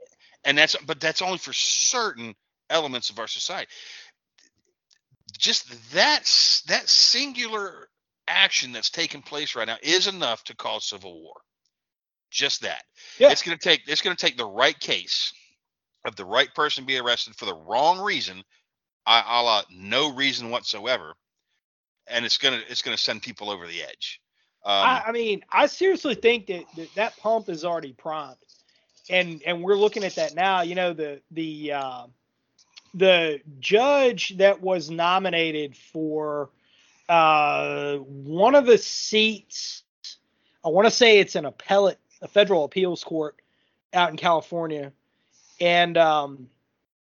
[0.45, 2.35] and that's but that's only for certain
[2.71, 3.71] elements of our society
[5.39, 6.25] just that
[6.69, 7.89] that singular
[8.29, 11.35] action that's taking place right now is enough to cause civil war
[12.31, 12.83] just that
[13.19, 13.31] Yeah.
[13.31, 15.33] it's going to take it's going to take the right case
[16.05, 18.43] of the right person be arrested for the wrong reason
[19.07, 21.15] a a la no reason whatsoever
[22.09, 24.21] and it's going to it's going to send people over the edge
[24.65, 28.37] um, I, I mean, I seriously think that, that that pump is already primed,
[29.09, 30.63] and and we're looking at that now.
[30.63, 32.07] You know, the the uh,
[32.97, 36.51] the judge that was nominated for
[37.09, 39.83] uh, one of the seats,
[40.65, 43.41] I want to say it's an appellate, a federal appeals court
[43.93, 44.93] out in California,
[45.61, 46.49] and um,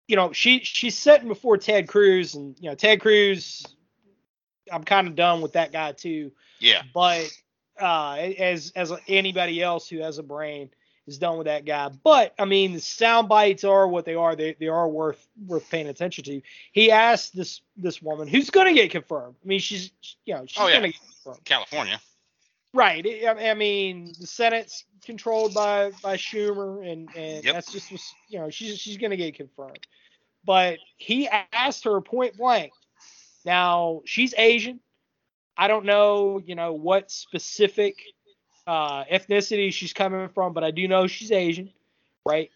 [0.09, 3.64] you know, she she's sitting before Ted Cruz, and you know, Ted Cruz.
[4.70, 6.32] I'm kind of done with that guy too
[6.62, 7.28] yeah but
[7.81, 10.70] uh, as as anybody else who has a brain
[11.07, 11.89] is done with that guy.
[11.89, 14.37] But I mean, the sound bites are what they are.
[14.37, 16.43] They they are worth worth paying attention to.
[16.73, 19.35] He asked this this woman who's going to get confirmed.
[19.45, 19.91] I mean, she's
[20.24, 20.79] you know she's Oh, yeah.
[20.81, 21.45] going to get confirmed.
[21.45, 22.01] california
[22.74, 23.07] Right.
[23.07, 27.55] I I mean, the Senate's controlled by by Schumer, and and Yep.
[27.55, 27.91] that's just
[28.29, 29.87] you know she's she's going to get confirmed.
[30.45, 32.73] But he asked her point blank.
[33.45, 34.81] Now she's Asian.
[35.57, 38.01] I don't know, you know, what specific
[38.66, 41.70] uh, ethnicity she's coming from, but I do know she's Asian,
[42.24, 42.51] right?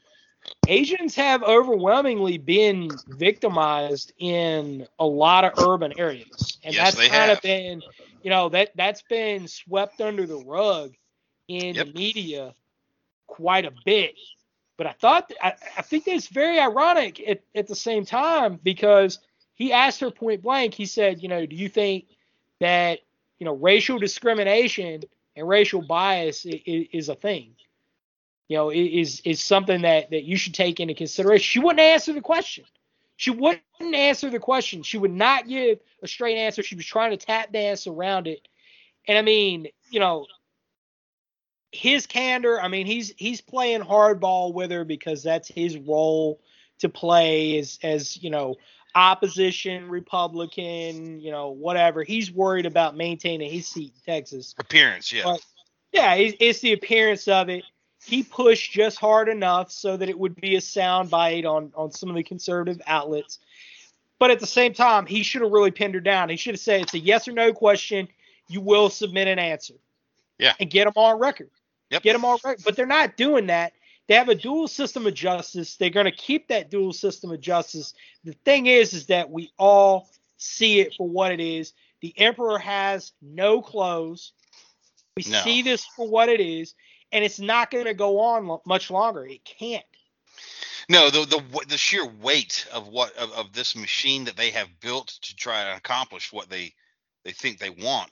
[0.66, 7.30] Asians have overwhelmingly been victimized in a lot of urban areas, and Yes, that's kind
[7.30, 7.32] have.
[7.32, 7.82] of been,
[8.22, 10.94] you know, that that's been swept under the rug
[11.48, 11.78] in Yep.
[11.78, 12.54] the media
[13.26, 14.14] quite a bit.
[14.76, 19.18] But I thought, I, I think that's very ironic at, at the same time because
[19.54, 20.74] he asked her point blank.
[20.74, 22.06] He said, you know, do you think
[22.60, 23.00] that
[23.38, 25.02] you know racial discrimination
[25.36, 27.54] and racial bias is, is a thing?
[28.48, 31.42] You know, is is something that that you should take into consideration.
[31.42, 32.64] She wouldn't answer the question.
[33.16, 34.82] She wouldn't answer the question.
[34.82, 36.62] She would not give a straight answer.
[36.62, 38.46] She was trying to tap dance around it.
[39.08, 40.26] And I mean, you know,
[41.72, 46.40] his candor, I mean, he's he's playing hardball with her because that's his role
[46.78, 48.56] to play as as, you know,
[48.96, 52.02] opposition, Republican, you know, whatever.
[52.02, 54.54] He's worried about maintaining his seat in Texas.
[54.58, 55.22] Appearance, yeah.
[55.24, 55.44] But-
[55.92, 57.64] Yeah, it's, it's the appearance of it.
[58.04, 61.90] He pushed just hard enough so that it would be a sound bite on on
[61.90, 63.38] some of the conservative outlets.
[64.18, 66.28] But at the same time, he should have really pinned her down.
[66.28, 68.08] He should have said it's a yes or no question.
[68.48, 69.74] You will submit an answer.
[70.38, 70.54] Yeah.
[70.60, 71.50] And get them on record.
[71.90, 72.02] Yep.
[72.02, 72.62] Get them on record.
[72.64, 73.72] But they're not doing that.
[74.08, 75.76] They have a dual system of justice.
[75.76, 77.92] They're going to keep that dual system of justice.
[78.24, 81.72] The thing is, is that we all see it for what it is.
[82.02, 84.32] The emperor has no clothes.
[85.16, 85.40] We No.
[85.42, 86.74] see this for what it is,
[87.10, 89.26] and it's not going to go on lo- much longer.
[89.26, 89.84] It can't.
[90.88, 94.78] No, the the the sheer weight of what of, of this machine that they have
[94.80, 96.74] built to try to accomplish what they
[97.24, 98.10] they think they want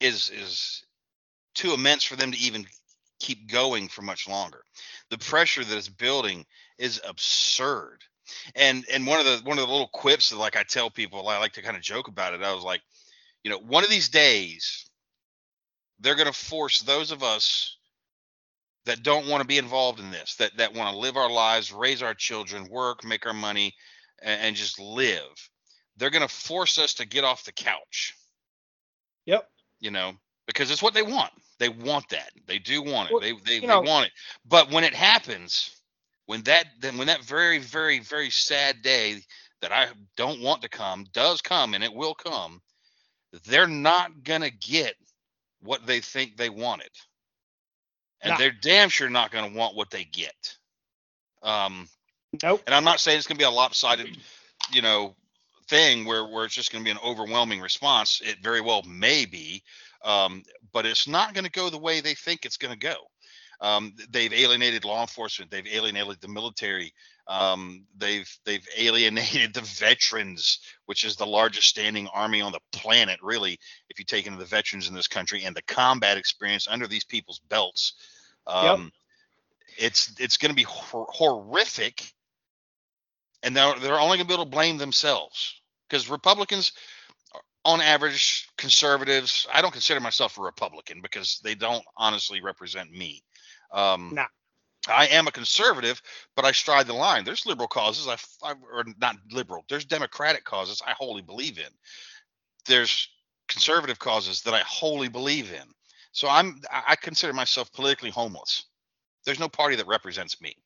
[0.00, 0.84] is is
[1.54, 2.66] too immense for them to even
[3.22, 4.62] keep going for much longer.
[5.10, 6.44] The pressure that is building
[6.78, 8.00] is absurd.
[8.54, 11.28] And and one of the one of the little quips that like I tell people
[11.28, 12.42] I like to kind of joke about it.
[12.42, 12.82] I was like,
[13.44, 14.90] you know, one of these days
[16.00, 17.78] they're going to force those of us
[18.86, 21.72] that don't want to be involved in this, that that want to live our lives,
[21.72, 23.74] raise our children, work, make our money,
[24.20, 25.50] and, and just live.
[25.96, 28.14] They're going to force us to get off the couch,
[29.26, 29.48] Yep.
[29.80, 30.14] you know,
[30.46, 31.32] because it's what they want.
[31.62, 32.30] They want that.
[32.48, 33.12] They do want it.
[33.12, 34.12] Well, They they, know- want it.
[34.44, 35.70] But when it happens,
[36.26, 39.20] when that then when that very very very sad day
[39.60, 39.86] that I
[40.16, 42.60] don't want to come does come and it will come,
[43.44, 44.96] they're not going to get
[45.62, 46.90] what they think they wanted
[48.22, 48.38] and Nah.
[48.38, 50.56] they're damn sure not going to want what they get.
[51.44, 51.88] Um,
[52.42, 52.62] Nope.
[52.66, 54.16] and I'm not saying it's going to be a lopsided,
[54.72, 55.14] you know,
[55.68, 58.20] thing where where it's just going to be an overwhelming response.
[58.24, 59.62] It very well may be,
[60.04, 60.42] um,
[60.72, 62.94] but it's not going to go the way they think it's going to go.
[63.60, 65.50] Um, they've alienated law enforcement.
[65.50, 66.92] They've alienated the military.
[67.28, 73.20] Um, they've they've alienated the veterans, which is the largest standing army on the planet,
[73.22, 73.58] really,
[73.88, 77.04] if you take into the veterans in this country and the combat experience under these
[77.04, 77.94] people's belts.
[78.46, 78.92] Um,
[79.78, 82.12] It's it's going to be hor- horrific,
[83.42, 86.72] and they're they're only going to be able to blame themselves because Republicans,
[87.64, 89.46] on average, conservatives.
[89.52, 93.22] I don't consider myself a Republican because they don't honestly represent me.
[93.72, 94.26] Um, Nah.
[94.88, 96.02] I am a conservative,
[96.34, 97.24] but I stride the line.
[97.24, 99.64] There's liberal causes, I, I or not liberal.
[99.68, 101.70] There's democratic causes I wholly believe in.
[102.66, 103.08] There's
[103.48, 105.68] conservative causes that I wholly believe in.
[106.10, 108.64] So I'm I I consider myself politically homeless.
[109.24, 110.56] There's no party that represents me.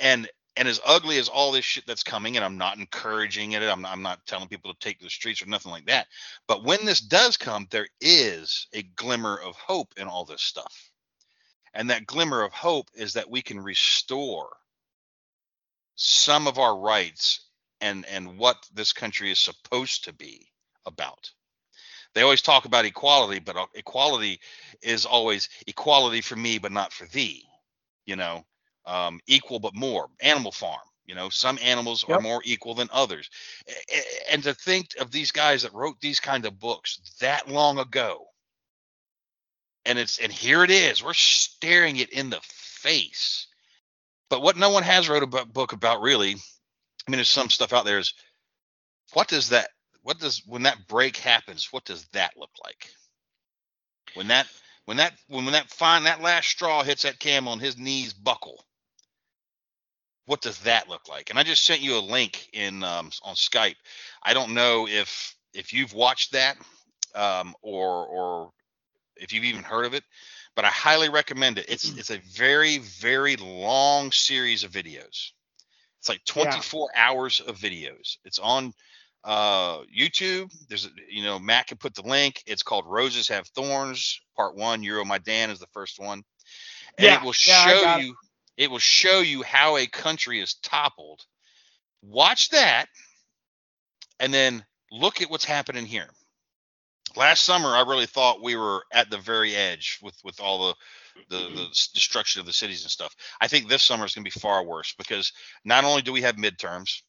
[0.00, 3.62] And and as ugly as all this shit that's coming, and I'm not encouraging it,
[3.62, 6.06] I'm not, I'm not telling people to take to the streets or nothing like that.
[6.48, 10.90] But when this does come, there is a glimmer of hope in all this stuff.
[11.74, 14.48] And that glimmer of hope is that we can restore
[15.94, 17.46] some of our rights
[17.80, 20.48] and and what this country is supposed to be
[20.86, 21.30] about.
[22.14, 24.40] They always talk about equality, but uh, equality
[24.80, 27.44] is always equality for me, but not for thee.
[28.06, 28.46] You know,
[28.86, 30.08] um, equal but more.
[30.20, 30.80] Animal Farm.
[31.06, 33.30] You know, some animals are more equal than others.
[34.28, 38.26] And to think of these guys that wrote these kind of books that long ago,
[39.84, 41.04] and it's and here it is.
[41.04, 43.46] We're staring it in the face.
[44.28, 47.72] But what no one has wrote a book about really, I mean, there's some stuff
[47.72, 48.12] out there is
[49.12, 49.68] what does that
[50.02, 52.90] what does when that break happens, what does that look like?
[54.14, 54.48] When that
[54.86, 58.12] when that when, when that fine that last straw hits that camel and his knees
[58.12, 58.64] buckle,
[60.26, 61.30] what does that look like?
[61.30, 63.76] And I just sent you a link in um, on Skype.
[64.22, 66.56] I don't know if if you've watched that
[67.14, 68.52] um, or or
[69.16, 70.04] if you've even heard of it,
[70.54, 71.66] but I highly recommend it.
[71.68, 75.32] It's it's a very very long series of videos.
[76.00, 76.60] It's like Yeah.
[76.60, 78.18] 24 hours of videos.
[78.24, 78.72] It's on
[79.24, 80.52] uh, YouTube.
[80.68, 82.42] There's, a, you know, Matt can put the link.
[82.46, 84.82] It's called Roses Have Thorns, Part One.
[84.82, 86.22] Euromaidan is the first one,
[86.98, 88.14] and Yeah, it will yeah, show you.
[88.56, 91.24] It will show you how a country is toppled.
[92.02, 92.86] Watch that,
[94.18, 96.08] and then look at what's happening here.
[97.16, 100.74] Last summer, I really thought we were at the very edge with with all the
[101.28, 101.94] the, the mm-hmm.
[101.94, 103.14] destruction of the cities and stuff.
[103.40, 105.32] I think this summer is going to be far worse because
[105.64, 107.02] not only do we have midterms,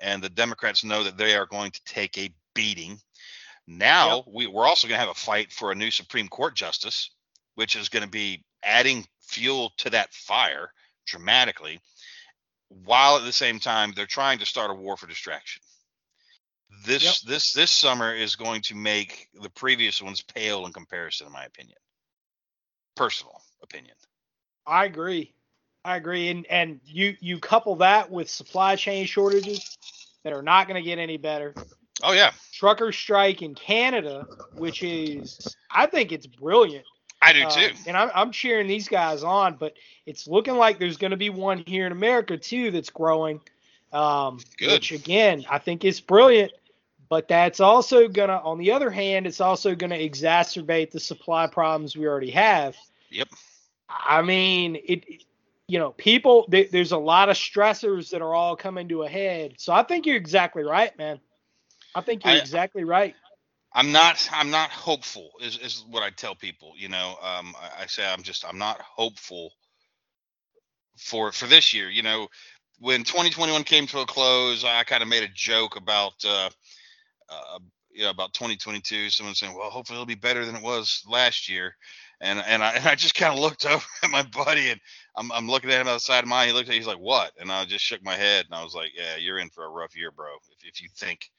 [0.00, 2.98] and the Democrats know that they are going to take a beating.
[3.66, 7.10] Now we, we're also going to have a fight for a new Supreme Court justice,
[7.54, 10.70] which is going to be adding fuel to that fire
[11.04, 11.80] dramatically,
[12.68, 15.62] while at the same time they're trying to start a war for distraction.
[16.84, 17.32] This Yep.
[17.32, 21.44] this this summer is going to make the previous ones pale in comparison, in my
[21.44, 21.78] opinion.
[22.96, 23.94] Personal opinion.
[24.66, 25.34] I agree.
[25.84, 26.30] I agree.
[26.30, 29.78] And and you you couple that with supply chain shortages
[30.24, 31.54] that are not going to get any better.
[32.02, 36.86] Oh yeah, Trucker strike in Canada, which is I think it's brilliant.
[37.24, 37.70] I do Um, too.
[37.86, 39.74] and I'm, I'm cheering these guys on, but
[40.06, 43.40] it's looking like there's going to be one here in America too that's growing.
[43.92, 44.72] Um, Good.
[44.72, 46.52] Which again, I think is brilliant,
[47.08, 50.98] but that's also going to, on the other hand, it's also going to exacerbate the
[51.00, 52.76] supply problems we already have.
[53.10, 53.28] Yep.
[53.88, 55.04] I mean, it,
[55.68, 59.08] you know, people, there- there's a lot of stressors that are all coming to a
[59.08, 59.54] head.
[59.58, 61.20] So I think you're exactly right, man.
[61.94, 63.14] I think you're I- exactly right.
[63.74, 66.74] I'm not I'm not hopeful is, is what I tell people.
[66.76, 69.52] You know, um, I, I say I'm just I'm not hopeful
[70.98, 71.90] for for this year.
[71.90, 72.28] You know,
[72.80, 76.50] when 2021 came to a close, I kind of made a joke about uh,
[77.30, 77.60] uh,
[77.92, 79.10] you know about 2022.
[79.10, 81.76] Someone saying, "Well, hopefully it'll be better than it was last year,"
[82.20, 84.80] and and I and I just kind of looked over at my buddy and
[85.16, 86.48] I'm I'm looking at him outside of side of mine.
[86.48, 88.74] He looked at he's like, "What?" And I just shook my head and I was
[88.74, 90.28] like, "Yeah, you're in for a rough year, bro.
[90.58, 91.30] If if you think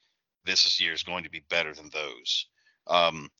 [0.46, 2.46] this year is going to be better than those."
[2.86, 3.30] Um,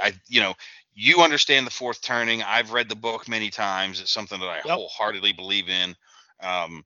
[0.00, 0.54] I you know
[0.94, 2.42] you understand the fourth turning.
[2.42, 4.00] I've read the book many times.
[4.00, 4.66] It's something that I Yep.
[4.66, 5.96] wholeheartedly believe in.
[6.40, 6.84] Um,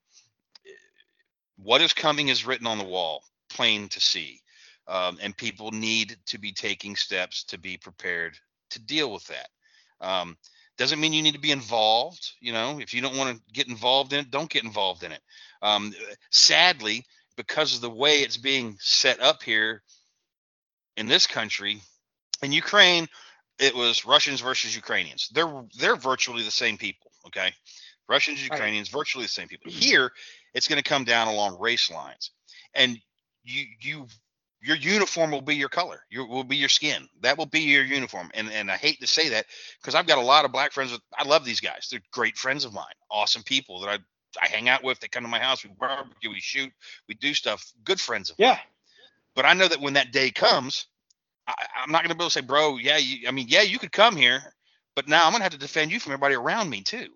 [1.57, 4.41] what is coming is written on the wall, plain to see,
[4.87, 8.37] um, and people need to be taking steps to be prepared
[8.71, 9.49] to deal with that.
[10.01, 10.37] Um,
[10.79, 12.33] doesn't mean you need to be involved.
[12.41, 15.13] You know, if you don't want to get involved in it, don't get involved in
[15.13, 15.21] it.
[15.61, 15.95] Um,
[16.31, 17.05] sadly,
[17.37, 19.83] because of the way it's being set up here
[20.97, 21.81] in this country,
[22.43, 23.09] in Ukraine,
[23.59, 25.29] it was Russians versus Ukrainians.
[25.33, 27.11] They're they're virtually the same people.
[27.27, 27.53] Okay,
[28.09, 28.57] Russians, Right.
[28.57, 29.71] Ukrainians, virtually the same people.
[29.71, 30.11] Here,
[30.55, 32.31] it's going to come down along race lines,
[32.75, 32.99] and
[33.45, 34.07] you you
[34.61, 36.01] your uniform will be your color.
[36.11, 37.09] Your will be your skin.
[37.21, 38.31] That will be your uniform.
[38.35, 39.47] And and I hate to say that
[39.81, 40.93] because I've got a lot of black friends.
[40.93, 41.89] With, I love these guys.
[41.91, 42.95] They're great friends of mine.
[43.11, 43.99] Awesome people that I
[44.41, 45.01] I hang out with.
[45.01, 45.65] They come to my house.
[45.65, 46.31] We barbecue.
[46.31, 46.73] We shoot.
[47.09, 47.73] We do stuff.
[47.85, 48.49] Good friends of mine.
[48.49, 48.59] Yeah.
[49.35, 50.87] But I know that when that day comes,
[51.47, 53.63] I, I'm not going to be able to say, bro, yeah, you, I mean, yeah,
[53.63, 54.43] you could come here,
[54.95, 57.09] but now I'm going to have to defend you from everybody around me too.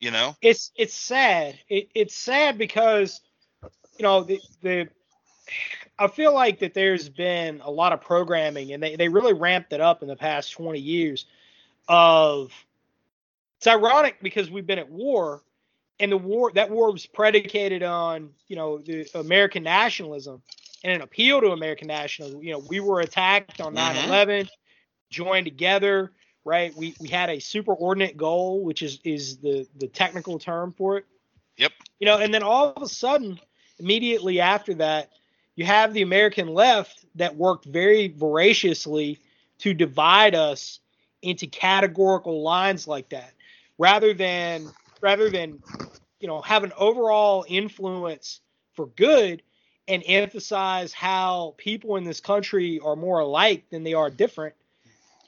[0.00, 0.36] You know?
[0.40, 1.58] it's it's sad.
[1.68, 3.20] It, it's sad because
[3.98, 4.88] you know the the
[5.98, 9.72] I feel like that there's been a lot of programming and they, they really ramped
[9.72, 11.26] it up in the past 20 years
[11.88, 12.52] of
[13.56, 15.42] it's ironic because we've been at war
[16.00, 20.42] and the war that war was predicated on you know the American nationalism
[20.84, 22.42] and an appeal to American nationalism.
[22.42, 23.76] You know, we were attacked on Mhm.
[23.76, 24.48] 9/11,
[25.10, 26.12] joined together,
[26.44, 26.74] right?
[26.76, 31.04] We we had a superordinate goal, which is is the the technical term for it.
[31.56, 31.72] Yep.
[31.98, 33.40] You know, and then all of a sudden,
[33.80, 35.10] immediately after that,
[35.56, 39.18] you have the American left that worked very voraciously
[39.58, 40.78] to divide us
[41.22, 43.32] into categorical lines like that,
[43.76, 44.68] rather than
[45.00, 45.58] rather than
[46.20, 48.40] you know have an overall influence
[48.74, 49.42] for good
[49.88, 54.54] and emphasize how people in this country are more alike than they are different.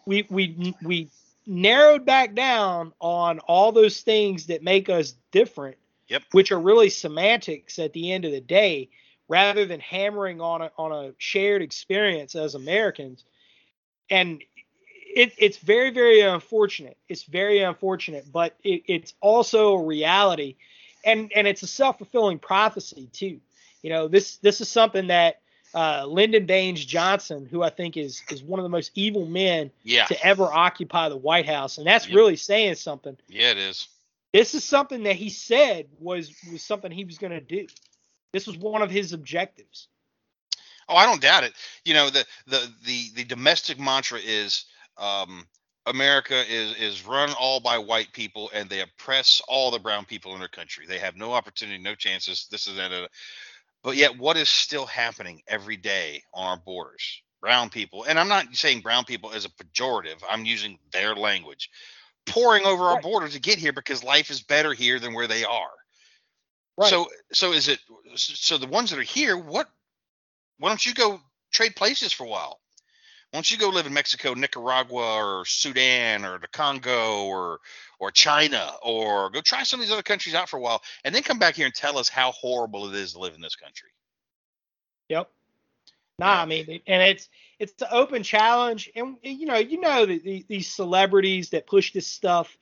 [0.07, 1.09] We we we
[1.47, 5.77] narrowed back down on all those things that make us different,
[6.09, 6.23] Yep.
[6.33, 8.91] which are really semantics at the end of the day,
[9.29, 13.25] rather than hammering on a on a shared experience as Americans.
[14.11, 14.43] And
[15.17, 16.97] it, it's very very unfortunate.
[17.09, 20.57] It's very unfortunate, but it, it's also a reality,
[21.05, 23.41] and and it's a self fulfilling prophecy too.
[23.83, 25.41] You know this this is something that
[25.75, 29.71] uh, Lyndon Baines Johnson, who I think is is one of the most evil men
[29.85, 30.07] Yeah.
[30.07, 33.17] to ever occupy the White House, and that's really saying something.
[33.29, 33.89] Yeah, it is.
[34.33, 37.67] This is something that he said was was something he was going to do.
[38.33, 39.89] This was one of his objectives.
[40.89, 41.53] Oh, I don't doubt it.
[41.85, 44.65] You know, the the the the domestic mantra is
[45.01, 45.47] um
[45.87, 50.35] America is is run all by white people and they oppress all the brown people
[50.35, 50.87] in their country.
[50.87, 52.47] They have no opportunity, no chances.
[52.51, 52.93] This is that.
[53.83, 57.23] But yet, what is still happening every day on our borders?
[57.41, 61.71] Brown people, and I'm not saying brown people as a pejorative, I'm using their language,
[62.27, 65.45] pouring over our border to get here because life is better here than where they
[65.45, 65.71] are.
[66.77, 66.91] Right.
[66.91, 67.79] So, so is it?
[68.17, 69.71] So the ones that are here, what?
[70.59, 71.19] Why don't you go
[71.51, 72.61] trade places for a while?
[73.31, 77.61] Why don't you go live in Mexico, Nicaragua, or Sudan, or the Congo, or
[78.01, 81.15] or China, or go try some of these other countries out for a while, and
[81.15, 83.55] then come back here and tell us how horrible it is to live in this
[83.55, 83.91] country.
[85.11, 85.31] Yep.
[86.19, 86.43] Nah, Yeah.
[86.43, 87.29] I mean, and it's
[87.61, 91.93] it's an open challenge, and you know, you know that the, these celebrities that push
[91.93, 92.57] this stuff,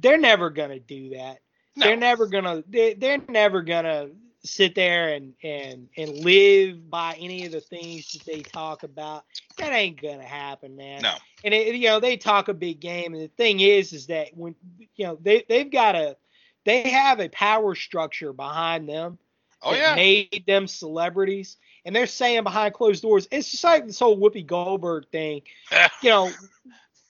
[0.00, 1.38] they're never gonna do that.
[1.76, 1.86] No.
[1.86, 2.64] They're never gonna.
[2.68, 4.10] They, they're never gonna
[4.44, 9.24] sit there and and and live by any of the things that they talk about.
[9.58, 11.02] That ain't gonna happen, man.
[11.02, 11.14] No.
[11.42, 14.36] And it, you know, they talk a big game, and the thing is, is that
[14.36, 14.54] when
[14.96, 16.16] you know they they've got a
[16.64, 19.18] they have a power structure behind them
[19.64, 19.94] Oh that yeah.
[19.94, 23.26] made them celebrities, and they're saying behind closed doors.
[23.30, 25.42] It's just like this whole Whoopi Goldberg thing.
[26.02, 26.30] You know,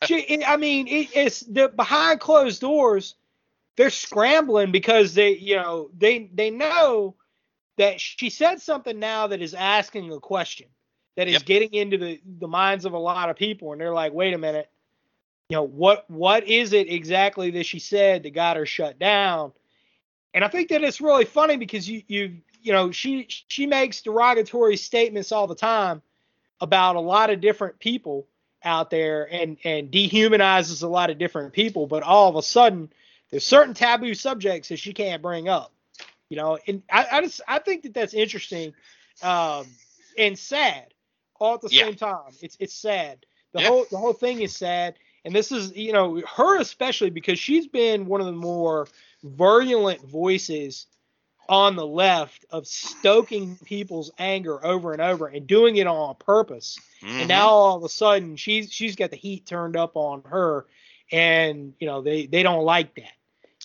[0.05, 3.16] she, I mean, it, it's the behind closed doors.
[3.77, 7.16] They're scrambling because they, you know, they they know
[7.79, 10.69] that she said something now that is asking a question
[11.17, 11.45] that is Yep.
[11.45, 14.39] getting into the the minds of a lot of people, and they're like, wait a
[14.39, 14.71] minute,
[15.51, 19.53] you know, what what is it exactly that she said that got her shut down?
[20.35, 24.03] And I think that it's really funny because you you you know she she makes
[24.03, 26.03] derogatory statements all the time
[26.61, 28.27] about a lot of different people
[28.65, 32.91] out there and and dehumanizes a lot of different people, but all of a sudden
[33.31, 35.74] there's certain taboo subjects that she can't bring up.
[36.35, 38.74] You know, and I, I just I think that that's interesting
[39.23, 39.69] um,
[40.19, 40.93] and sad
[41.39, 41.85] all at the Yeah.
[41.85, 42.32] same time.
[42.43, 43.24] It's it's sad.
[43.52, 43.69] The Yeah.
[43.69, 47.69] whole the whole thing is sad, and this is you know her especially because she's
[47.69, 48.89] been one of the more
[49.23, 50.86] virulent voices
[51.48, 56.81] on the left of stoking people's anger over and over and doing it on purpose.
[57.01, 57.20] Mhm.
[57.20, 60.66] And now all of a sudden she's she's got the heat turned up on her,
[61.12, 63.12] and you know they they don't like that.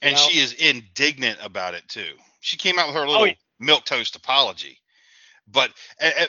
[0.04, 0.22] and know?
[0.22, 2.14] she is indignant about it too.
[2.40, 3.34] She came out with her oh, little Oh, yeah.
[3.60, 4.80] milk toast apology,
[5.48, 5.72] but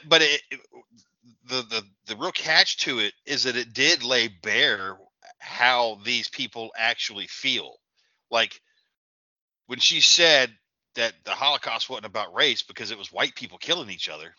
[0.09, 0.61] but it, it-
[1.47, 4.97] the the the real catch to it is that it did lay bare
[5.39, 7.77] how these people actually feel.
[8.31, 8.61] Like
[9.67, 10.53] when she said
[10.95, 14.35] that the Holocaust wasn't about race because it was white people killing each other.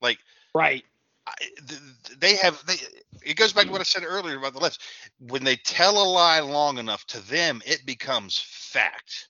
[0.00, 0.18] Like
[0.54, 0.84] Right.
[1.26, 1.34] I,
[1.68, 2.76] th- th- they have they
[3.22, 4.80] it goes back to what I said earlier about the left.
[5.18, 9.28] When they tell a lie long enough, to them it becomes fact.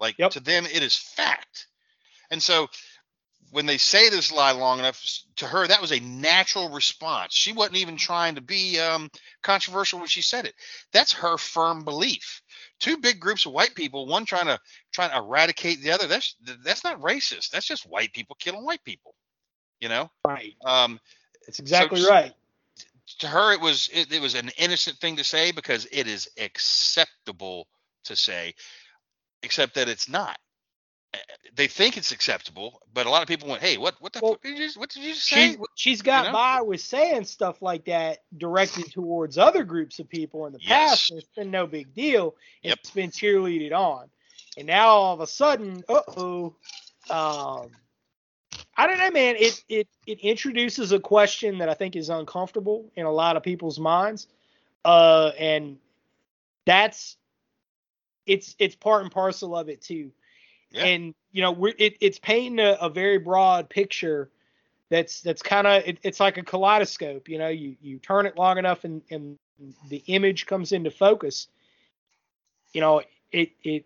[0.00, 0.30] Like Yep.
[0.30, 1.66] to them it is fact.
[2.30, 2.68] And so
[3.50, 5.04] when they say this lie long enough,
[5.36, 7.34] to her that was a natural response.
[7.34, 9.10] She wasn't even trying to be um,
[9.42, 10.54] controversial when she said it.
[10.92, 12.42] That's her firm belief.
[12.80, 14.58] Two big groups of white people, one trying to
[14.92, 16.06] trying to eradicate the other.
[16.06, 17.50] That's that's not racist.
[17.50, 19.14] That's just white people killing white people.
[19.80, 20.10] You know.
[20.26, 20.54] Right.
[20.64, 21.00] Um,
[21.46, 22.32] That's exactly s- right.
[23.20, 26.28] to her it was it, it was an innocent thing to say because it is
[26.38, 27.66] acceptable
[28.04, 28.54] to say
[29.42, 30.38] except that it's not
[31.14, 31.18] Uh,
[31.54, 34.32] they think it's acceptable but a lot of people went hey what what the Well,
[34.32, 36.32] fuck did you what did you just say She's she's got know?
[36.32, 41.04] by with saying stuff like that directed towards other groups of people in the past.
[41.04, 41.10] Yes.
[41.10, 42.36] and It's been no big deal.
[42.62, 42.78] Yep.
[42.82, 44.10] It's been cheerleaded on,
[44.56, 46.56] and now all of a sudden, uh oh,
[47.10, 47.70] um,
[48.76, 49.36] I don't know, man.
[49.38, 53.42] It it it introduces a question that I think is uncomfortable in a lot of
[53.42, 54.28] people's minds,
[54.84, 55.78] uh, and
[56.66, 57.16] that's
[58.30, 60.12] it's it's part and parcel of it too.
[60.70, 60.84] Yeah.
[60.84, 64.30] And you know, we're it, it's painting a, a very broad picture.
[64.88, 67.28] That's that's kind of it, it's like a kaleidoscope.
[67.28, 69.36] You know, you you turn it long enough and and
[69.88, 71.48] the image comes into focus.
[72.72, 73.02] You know,
[73.32, 73.84] it it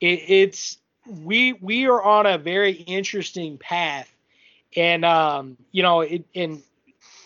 [0.00, 4.10] it it's we we are on a very interesting path,
[4.74, 6.62] and um, you know, it and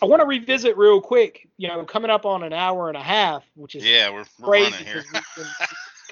[0.03, 1.49] I want to revisit real quick.
[1.59, 4.47] You know, coming up on an hour and a half, which is yeah we're, we're
[4.47, 4.85] crazy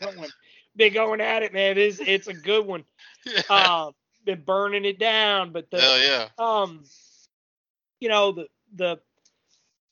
[0.00, 0.34] running here 'cause
[0.74, 1.78] we've been going, been going at it, man.
[1.78, 2.84] It's it's a good one.
[3.50, 3.94] Um,
[4.24, 6.84] been burning it down, but the hell yeah um,
[8.00, 9.00] you know the the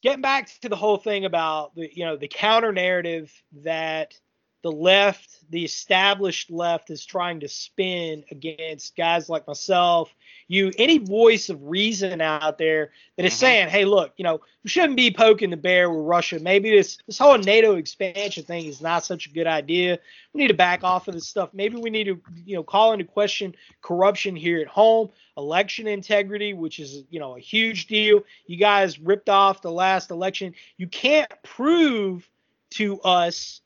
[0.03, 3.33] getting back to the whole thing about the you know the counter narrative
[3.65, 4.15] that
[4.63, 10.13] the left, the established left, is trying to spin against guys like myself,
[10.49, 13.39] you, any voice of reason out there that is Mhm.
[13.39, 16.41] saying, hey, look, you know, we shouldn't be poking the bear with Russia.
[16.41, 19.99] Maybe this this whole NATO expansion thing is not such a good idea.
[20.33, 21.51] We need to back off of this stuff.
[21.53, 26.55] Maybe we need to, you know, call into question corruption here at home, election integrity,
[26.55, 28.23] which is, you know, a huge deal.
[28.47, 30.55] You guys ripped off the last election.
[30.77, 32.29] You can't prove
[32.71, 33.61] to us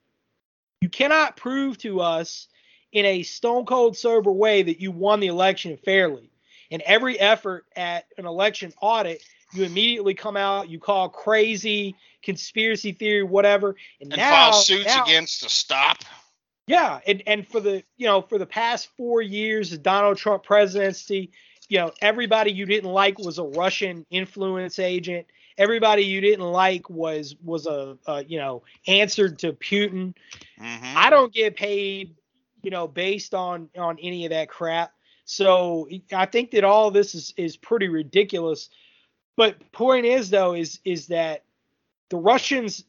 [0.81, 2.47] you cannot prove to us
[2.91, 6.29] in a stone cold sober way that you won the election fairly.
[6.71, 12.91] And every effort at an election audit, you immediately come out, you call crazy, conspiracy
[12.93, 13.75] theory, whatever.
[14.01, 15.99] And, And now, file suits now- against to stop.
[16.67, 20.43] yeah, and and for the you know for the past four years of Donald Trump
[20.43, 21.31] presidency,
[21.69, 25.27] you know everybody you didn't like was a Russian influence agent.
[25.57, 30.13] Everybody you didn't like was was a, a you know answered to Putin.
[30.59, 30.95] Mhm.
[30.95, 32.15] I don't get paid,
[32.63, 34.93] you know, based on on any of that crap.
[35.25, 38.69] So I think that all this is is pretty ridiculous.
[39.37, 41.43] But point is though is is that
[42.09, 42.83] the Russians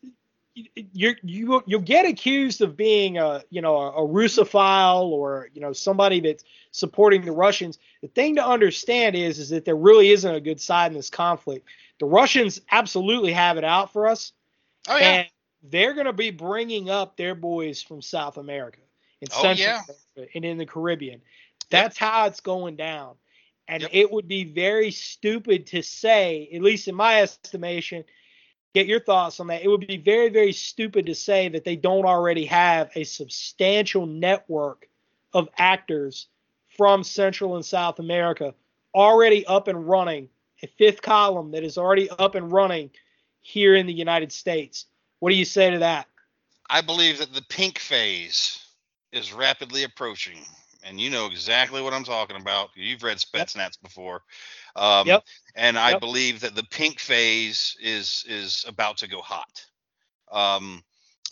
[0.54, 5.60] you you you'll get accused of being a you know a, a Russophile or you
[5.60, 7.78] know somebody that's supporting the Russians.
[8.02, 11.10] The thing to understand is is that there really isn't a good side in this
[11.10, 11.66] conflict.
[12.00, 14.32] The Russians absolutely have it out for us,
[14.88, 15.08] Oh yeah.
[15.10, 15.28] and
[15.62, 18.80] they're going to be bringing up their boys from South America
[19.20, 19.82] and Oh, Central yeah.
[20.16, 21.22] America and in the Caribbean.
[21.70, 23.14] That's how it's going down.
[23.68, 23.90] And Yep.
[23.94, 28.04] it would be very stupid to say, at least in my estimation,
[28.74, 29.62] get your thoughts on that.
[29.62, 34.06] It would be very, very stupid to say that they don't already have a substantial
[34.06, 34.88] network
[35.32, 36.28] of actors
[36.76, 38.54] from Central and South America
[38.94, 40.28] already up and running,
[40.62, 42.90] a fifth column that is already up and running
[43.40, 44.86] here in the United States.
[45.18, 46.06] What do you say to that?
[46.68, 48.58] I believe that the pink phase
[49.12, 50.38] is rapidly approaching,
[50.84, 52.70] and you know exactly what I'm talking about.
[52.74, 54.22] You've read Spetsnaz before,
[54.76, 55.24] um, Yep.
[55.54, 56.00] and I Yep.
[56.00, 59.64] believe that the pink phase is is about to go hot.
[60.30, 60.82] Um,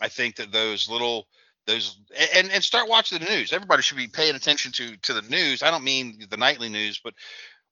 [0.00, 1.26] I think that those little
[1.66, 1.98] those
[2.36, 3.52] and and start watching the news.
[3.52, 5.62] Everybody should be paying attention to to the news.
[5.62, 7.14] I don't mean the nightly news, but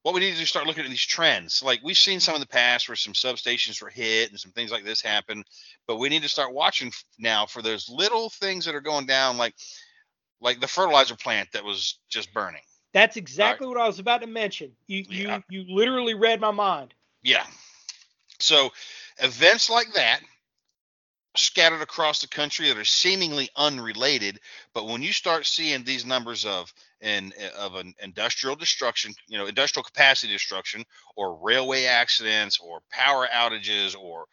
[0.02, 1.62] what we need to do is start looking at these trends.
[1.62, 4.70] Like we've seen some in the past where some substations were hit and some things
[4.70, 5.42] like this happen,
[5.86, 9.36] but we need to start watching now for those little things that are going down,
[9.36, 9.55] like
[10.40, 12.62] like the fertilizer plant that was just burning.
[12.93, 14.73] That's exactly what I was about to mention.
[14.86, 15.40] You Yeah.
[15.48, 16.94] you you literally read my mind.
[17.23, 17.47] Yeah.
[18.39, 18.70] So
[19.19, 20.20] events like that
[21.36, 24.40] scattered across the country that are seemingly unrelated,
[24.74, 29.47] but when you start seeing these numbers of in of an industrial destruction, you know,
[29.47, 30.85] industrial capacity destruction,
[31.16, 34.27] or railway accidents, or power outages, or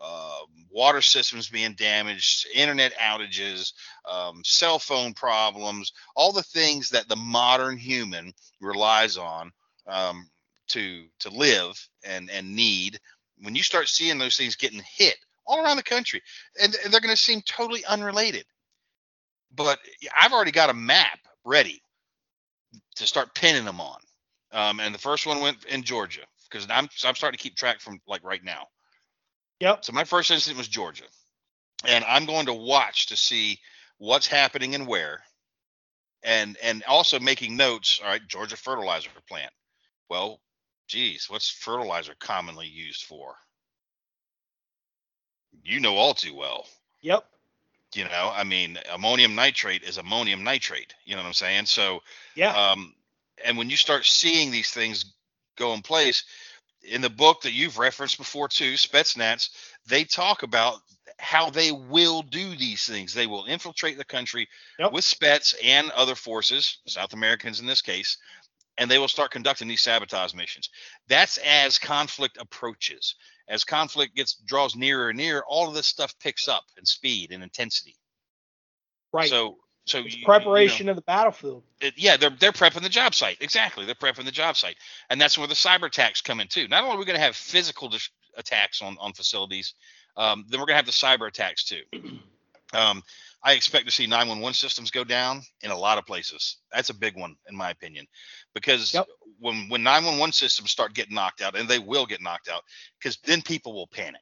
[0.00, 0.38] uh,
[0.70, 3.72] water systems being damaged, internet outages,
[4.08, 9.50] um, cell phone problems, all the things that the modern human relies on
[9.86, 10.28] um,
[10.68, 12.98] to to live and and need.
[13.40, 15.16] When you start seeing those things getting hit
[15.46, 16.22] all around the country,
[16.60, 18.44] and, and they're going to seem totally unrelated,
[19.54, 19.78] but
[20.20, 21.80] I've already got a map ready
[22.96, 23.98] to start pinning them on.
[24.52, 27.80] Um, and the first one went in Georgia because I'm I'm starting to keep track
[27.80, 28.66] from like right now.
[29.60, 29.84] Yep.
[29.84, 31.04] So my first incident was Georgia,
[31.84, 33.58] and I'm going to watch to see
[33.98, 35.20] what's happening and where,
[36.22, 38.00] and and also making notes.
[38.02, 39.52] All right, Georgia fertilizer plant.
[40.08, 40.40] Well,
[40.86, 43.34] geez, what's fertilizer commonly used for?
[45.64, 46.66] You know all too well.
[47.00, 47.24] Yep.
[47.94, 50.94] You know, I mean, ammonium nitrate is ammonium nitrate.
[51.04, 51.66] You know what I'm saying?
[51.66, 52.02] So,
[52.34, 52.52] Yeah.
[52.52, 52.94] um,
[53.44, 55.14] and when you start seeing these things
[55.56, 56.24] go in place,
[56.88, 59.50] in the book that you've referenced before too, Spetsnaz,
[59.86, 60.80] they talk about
[61.18, 63.12] how they will do these things.
[63.14, 64.48] They will infiltrate the country
[64.78, 64.92] Yep.
[64.92, 68.16] with Spets and other forces, South Americans in this case,
[68.76, 70.70] and they will start conducting these sabotage missions.
[71.08, 73.16] That's as conflict approaches.
[73.48, 77.32] As conflict gets draws nearer and nearer, all of this stuff picks up in speed
[77.32, 77.96] and intensity.
[79.12, 79.28] right.
[79.28, 79.58] So,
[79.88, 81.62] so it's you- you know- preparation of the battlefield.
[81.80, 83.38] it, yeah, they're they're prepping the job site.
[83.40, 84.76] Exactly, they're prepping the job site,
[85.10, 86.68] and that's where the cyber attacks come in too.
[86.68, 89.74] Not only are we going to have physical dis- attacks on on facilities,
[90.16, 91.82] um, then we're going to have the cyber attacks too.
[92.74, 93.02] Um,
[93.42, 96.58] I expect to see 911 systems go down in a lot of places.
[96.70, 98.06] That's a big one, in my opinion,
[98.52, 99.06] because Yep.
[99.38, 102.64] when when 911 systems start getting knocked out, and they will get knocked out,
[102.98, 104.20] because then people will panic,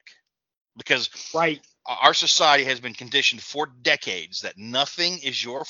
[0.77, 1.61] because Right.
[1.87, 5.63] Our society has been conditioned for decades that nothing is your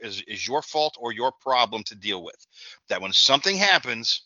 [0.00, 2.46] is, is your fault or your problem to deal with.
[2.88, 4.22] That when something happens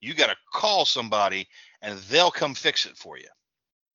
[0.00, 1.46] you got to call somebody
[1.82, 3.28] and they'll come fix it for you.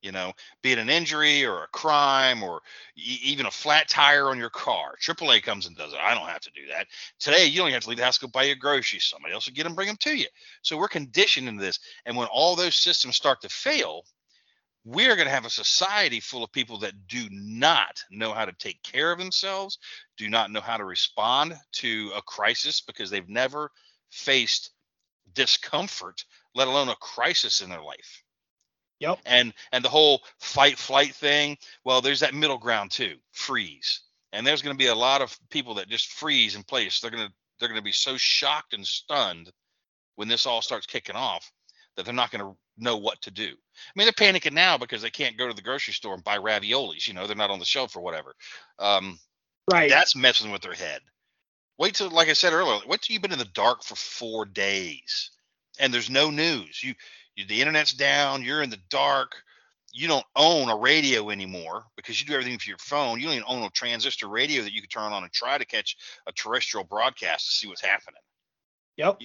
[0.02, 2.61] You know be it an injury or a crime or
[2.95, 4.95] e- even a flat tire on your car.
[5.02, 5.99] Aaa comes and does it.
[5.99, 6.88] I don't have to do that.
[7.19, 9.06] Today you don't have to leave the house go buy your groceries.
[9.06, 10.27] Somebody else will get them bring them to you.
[10.61, 11.80] So we're conditioned into this.
[12.06, 14.03] And when all those systems start to fail
[14.85, 18.53] we're going to have a society full of people that do not know how to
[18.53, 19.79] take care of themselves,
[20.15, 23.71] do not know how to respond to a crisis because they've never
[24.11, 24.71] faced
[25.33, 28.23] discomfort, let alone a crisis in their life.
[28.99, 29.19] Yep.
[29.25, 34.01] And and the whole fight flight thing, well, there's that middle ground too, freeze.
[34.31, 36.99] And there's going to be a lot of people that just freeze in place.
[36.99, 39.51] They're going to they're going to be so shocked and stunned
[40.15, 41.51] when this all starts kicking off
[41.95, 43.47] that they're not going to know what to do.
[43.47, 46.38] I mean, they're panicking now because they can't go to the grocery store and buy
[46.38, 47.07] raviolis.
[47.07, 48.34] You know, they're not on the shelf or whatever.
[48.80, 49.19] Um,
[49.72, 49.89] Right.
[49.89, 51.02] that's messing with their head.
[51.80, 54.45] Wait till, like I said earlier, wait till you've been in the dark for four
[54.45, 55.31] days
[55.80, 56.84] and there's no news.
[56.84, 56.93] You,
[57.35, 58.43] you the internet's down.
[58.43, 59.35] You're in the dark.
[59.93, 63.19] You don't own a radio anymore because you do everything for your phone.
[63.19, 65.65] You don't even own a transistor radio that you can turn on and try to
[65.65, 65.95] catch
[66.27, 68.22] a terrestrial broadcast to see what's happening.
[68.97, 69.19] Yep.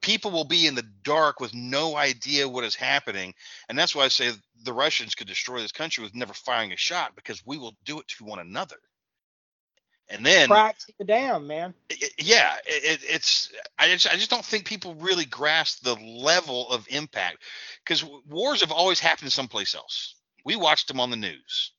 [0.00, 3.34] People will be in the dark with no idea what is happening
[3.68, 4.30] and that's why i say
[4.64, 8.00] the russians could destroy this country with never firing a shot because we will do
[8.00, 8.76] it to one another
[10.08, 11.74] and then Cracks the dam, man.
[11.90, 15.82] i- i- yeah it, it- it's I just, I just don't think people really grasp
[15.82, 17.38] the level of impact
[17.84, 21.72] because wars have always happened someplace else we watched them on the news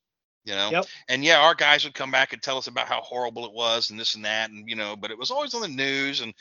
[0.46, 0.86] you know Yep.
[1.10, 3.90] and yeah our guys would come back and tell us about how horrible it was
[3.92, 6.34] and this and that and you know but it was always on the news and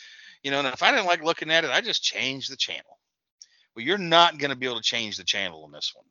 [0.43, 2.99] you know and if i didn't like looking at it i just changed the channel.
[3.75, 6.05] Well you're not going to be able to change the channel on this one.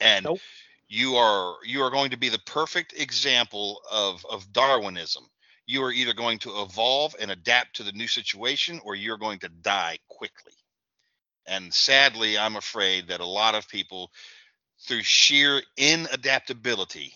[0.00, 0.40] And Nope.
[0.88, 5.24] you are you are going to be the perfect example of of darwinism.
[5.66, 9.40] You are either going to evolve and adapt to the new situation or you're going
[9.40, 10.52] to die quickly.
[11.46, 14.10] And sadly i'm afraid that a lot of people
[14.80, 17.12] through sheer inadaptability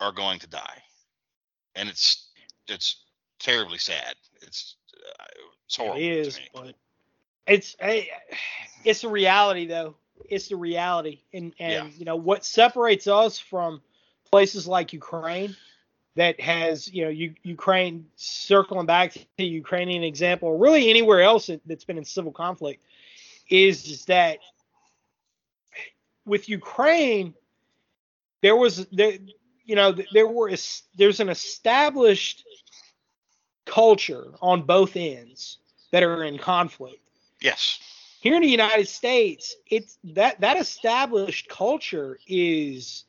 [0.00, 0.82] are going to die.
[1.74, 2.30] And it's
[2.68, 3.04] it's
[3.38, 4.14] terribly sad.
[4.42, 4.76] It's
[5.66, 6.74] it's horrible It is, but
[7.46, 8.08] it's a,
[8.84, 9.96] it's a reality though.
[10.28, 11.94] It's the reality, and and Yeah.
[11.98, 13.82] you know what separates us from
[14.30, 15.54] places like Ukraine,
[16.16, 21.20] that has you know U- Ukraine circling back to the Ukrainian example, or really anywhere
[21.22, 22.82] else that- that's been in civil conflict,
[23.50, 24.38] is, is that
[26.24, 27.34] with Ukraine,
[28.42, 29.18] there was there
[29.64, 32.44] you know there were es- there's an established
[33.66, 35.58] culture on both ends
[35.90, 37.00] that are in conflict.
[37.40, 37.78] yes
[38.20, 43.04] Here in the United States, it's that that established culture is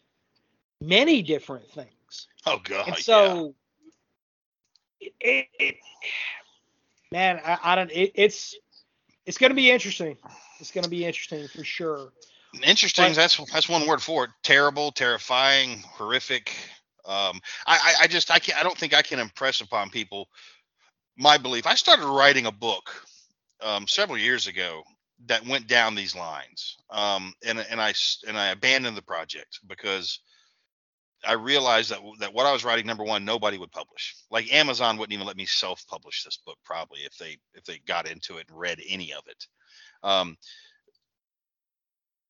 [0.82, 2.28] many different things.
[2.46, 3.02] oh god And yeah.
[3.02, 3.56] so
[5.00, 5.76] it, it, it
[7.12, 8.56] man, I, I don't it, it's
[9.26, 10.18] it's going to be interesting.
[10.60, 12.12] It's going to be interesting for sure.
[12.64, 16.54] interesting But- that's that's one word for it terrible terrifying horrific
[17.08, 20.28] um I, I just i can't i don't think i can impress upon people
[21.18, 21.66] my belief.
[21.68, 22.92] I started writing a book
[23.62, 24.84] um several years ago
[25.26, 26.78] that went down these lines.
[26.92, 27.94] Um and and i
[28.28, 30.20] and i abandoned the project because
[31.28, 34.16] i realized that that what i was writing number one nobody would publish.
[34.32, 38.10] Like amazon wouldn't even let me self-publish this book probably if they if they got
[38.10, 39.48] into it and read any of it.
[40.04, 40.38] Um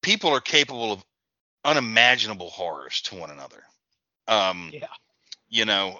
[0.02, 1.04] people are capable of
[1.66, 3.64] unimaginable horrors to one another.
[4.28, 4.88] Um, Yeah.
[5.49, 5.99] you know,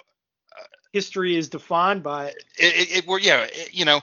[0.92, 2.44] History is defined by it.
[2.58, 4.00] it, it, it we're, yeah, it- you know,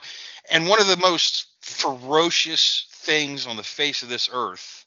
[0.50, 4.84] and one of the most ferocious things on the face of this earth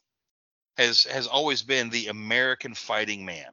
[0.78, 3.52] has has always been the American fighting man.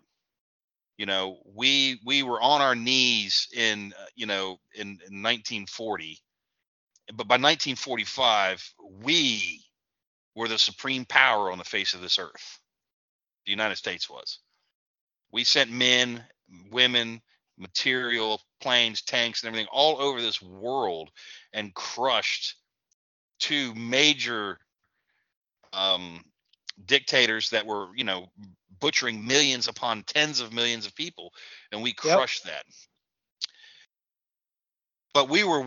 [0.97, 6.21] You know, we we were on our knees in uh, you know in, in 1940,
[7.09, 9.63] but by 1945 we
[10.35, 12.61] were the supreme power on the face of this earth.
[13.45, 14.39] The United States was.
[15.33, 16.25] We sent men,
[16.71, 17.21] women,
[17.59, 21.11] material, planes, tanks, and everything all over this world
[21.53, 22.57] and crushed
[23.39, 24.59] two major
[25.73, 26.25] um,
[26.85, 28.27] dictators that were, you know,
[28.81, 31.33] butchering millions upon tens of millions of people,
[31.73, 32.65] and we crushed that.
[35.15, 35.67] But we were,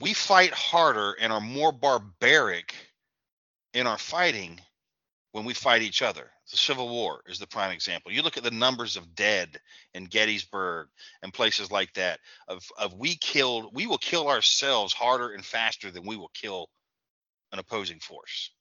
[0.00, 2.74] we fight harder and are more barbaric
[3.72, 4.60] in our fighting
[5.34, 6.30] when we fight each other.
[6.52, 8.12] The Civil War is the prime example.
[8.12, 9.58] You look at the numbers of dead
[9.92, 10.86] in Gettysburg
[11.24, 12.20] and places like that.
[12.46, 16.70] Of of we killed, we will kill ourselves harder and faster than we will kill
[17.50, 18.52] an opposing force.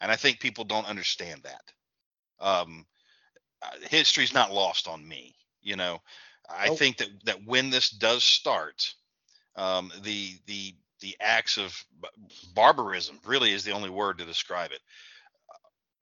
[0.00, 1.62] And I think people don't understand that.
[2.44, 2.84] Um,
[3.62, 5.36] uh, history's not lost on me.
[5.62, 6.00] You know,
[6.48, 6.70] I Nope.
[6.70, 8.92] think that that when this does start,
[9.54, 11.80] um, the the the acts of
[12.54, 14.80] barbarism really is the only word to describe it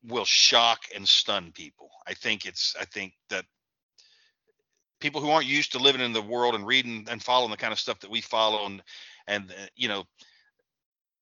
[0.05, 1.91] will shock and stun people.
[2.07, 3.45] I think it's I think that
[5.01, 7.73] people who aren't used to living in the world and reading and following the kind
[7.73, 8.83] of stuff that we follow and
[9.27, 10.05] and uh, you know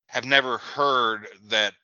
[0.06, 1.74] have never heard that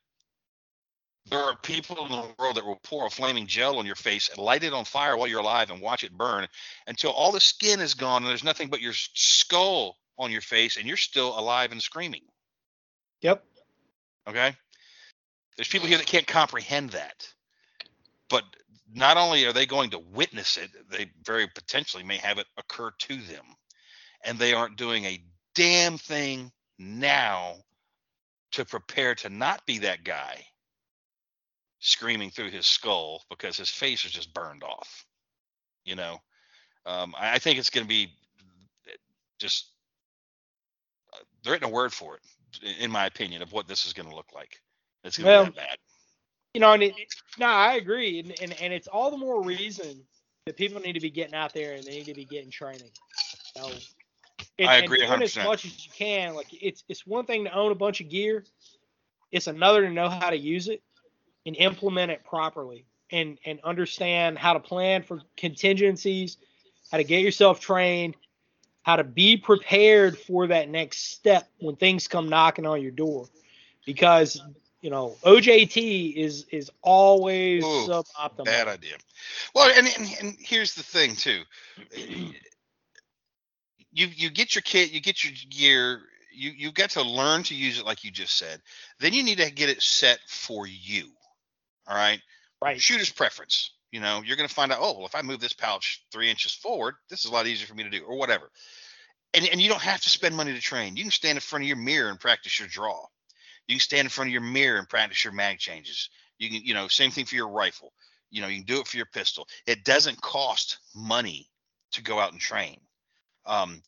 [1.26, 4.28] there are people in the world that will pour a flaming gel on your face
[4.28, 6.46] and light it on fire while you're alive and watch it burn
[6.86, 10.76] until all the skin is gone and there's nothing but your skull on your face
[10.76, 12.22] and you're still alive and screaming.
[13.22, 13.44] Yep.
[14.28, 14.56] Okay.
[15.56, 17.28] There's people here that can't comprehend that.
[18.28, 18.44] But
[18.92, 22.90] not only are they going to witness it, they very potentially may have it occur
[22.90, 23.44] to them.
[24.24, 25.22] And they aren't doing a
[25.54, 27.56] damn thing now
[28.52, 30.44] to prepare to not be that guy
[31.80, 35.04] screaming through his skull because his face is just burned off.
[35.84, 36.18] You know,
[36.86, 38.12] um, I, think it's going to be
[39.40, 39.72] just
[41.12, 42.22] uh, there ain't a word for it,
[42.78, 44.60] in my opinion, of what this is going to look like.
[45.04, 45.78] It's going to Well, be that bad.
[46.54, 46.94] You know, and it,
[47.38, 50.02] no, I agree, and, and and it's all the more reason
[50.44, 52.90] that people need to be getting out there and they need to be getting training.
[53.56, 53.70] You know,
[54.58, 55.44] and, I agree doing as 100%.
[55.44, 56.34] much as you can.
[56.34, 58.44] Like it's it's one thing to own a bunch of gear,
[59.30, 60.82] it's another to know how to use it
[61.46, 66.36] and implement it properly, and and understand how to plan for contingencies,
[66.90, 68.14] how to get yourself trained,
[68.82, 73.26] how to be prepared for that next step when things come knocking on your door,
[73.86, 74.42] because
[74.82, 78.44] you know OJT is is always Ooh, suboptimal.
[78.44, 78.96] Bad idea.
[79.54, 81.42] Well, and, and and here's the thing too.
[83.94, 86.00] You you get your kit, you get your gear,
[86.34, 88.58] you you've got to learn to use it like you just said.
[89.00, 91.10] Then you need to get it set for you.
[91.86, 92.18] All right.
[92.62, 92.80] Right.
[92.80, 93.72] Shooter's preference.
[93.90, 94.78] You know, you're going to find out.
[94.80, 97.66] Oh, well, if I move this pouch three inches forward, this is a lot easier
[97.66, 98.50] for me to do, or whatever.
[99.34, 100.96] And and you don't have to spend money to train.
[100.96, 103.04] You can stand in front of your mirror and practice your draw.
[103.68, 106.10] You can stand in front of your mirror and practice your mag changes.
[106.38, 107.92] You can, you know, same thing for your rifle.
[108.30, 109.46] You know, you can do it for your pistol.
[109.66, 111.48] It doesn't cost money
[111.92, 112.78] to go out and train.
[113.46, 113.82] Um,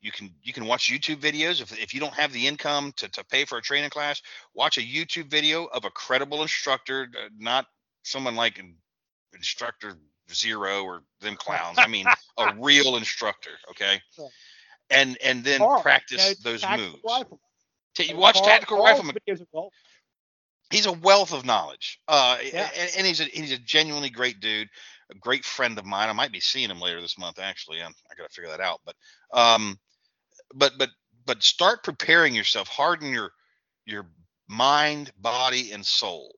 [0.00, 3.08] you can you can watch YouTube videos if, if you don't have the income to,
[3.08, 4.22] to pay for a training class.
[4.54, 7.66] Watch a YouTube video of a credible instructor, uh, not
[8.04, 8.76] someone like an
[9.34, 9.98] instructor
[10.32, 11.78] zero or them clowns.
[11.78, 12.06] I mean,
[12.38, 13.50] a real instructor.
[13.70, 14.00] Okay,
[14.90, 16.98] and and then practice those moves.
[17.04, 17.40] rifle.
[18.04, 19.72] You watch Karl- tactical Karl's rifleman videos are gold.
[20.70, 22.00] he's a wealth of knowledge.
[22.08, 22.68] Uh, Yeah.
[22.78, 24.68] and, and he's a he's a genuinely great dude,
[25.10, 26.08] a great friend of mine.
[26.08, 27.38] I might be seeing him later this month.
[27.38, 28.80] Actually, I'm, I got to figure that out.
[28.86, 28.96] But
[29.32, 29.78] um,
[30.54, 30.90] but but
[31.26, 32.68] but start preparing yourself.
[32.68, 33.32] Harden your
[33.86, 34.08] your
[34.48, 36.34] mind, body, and soul.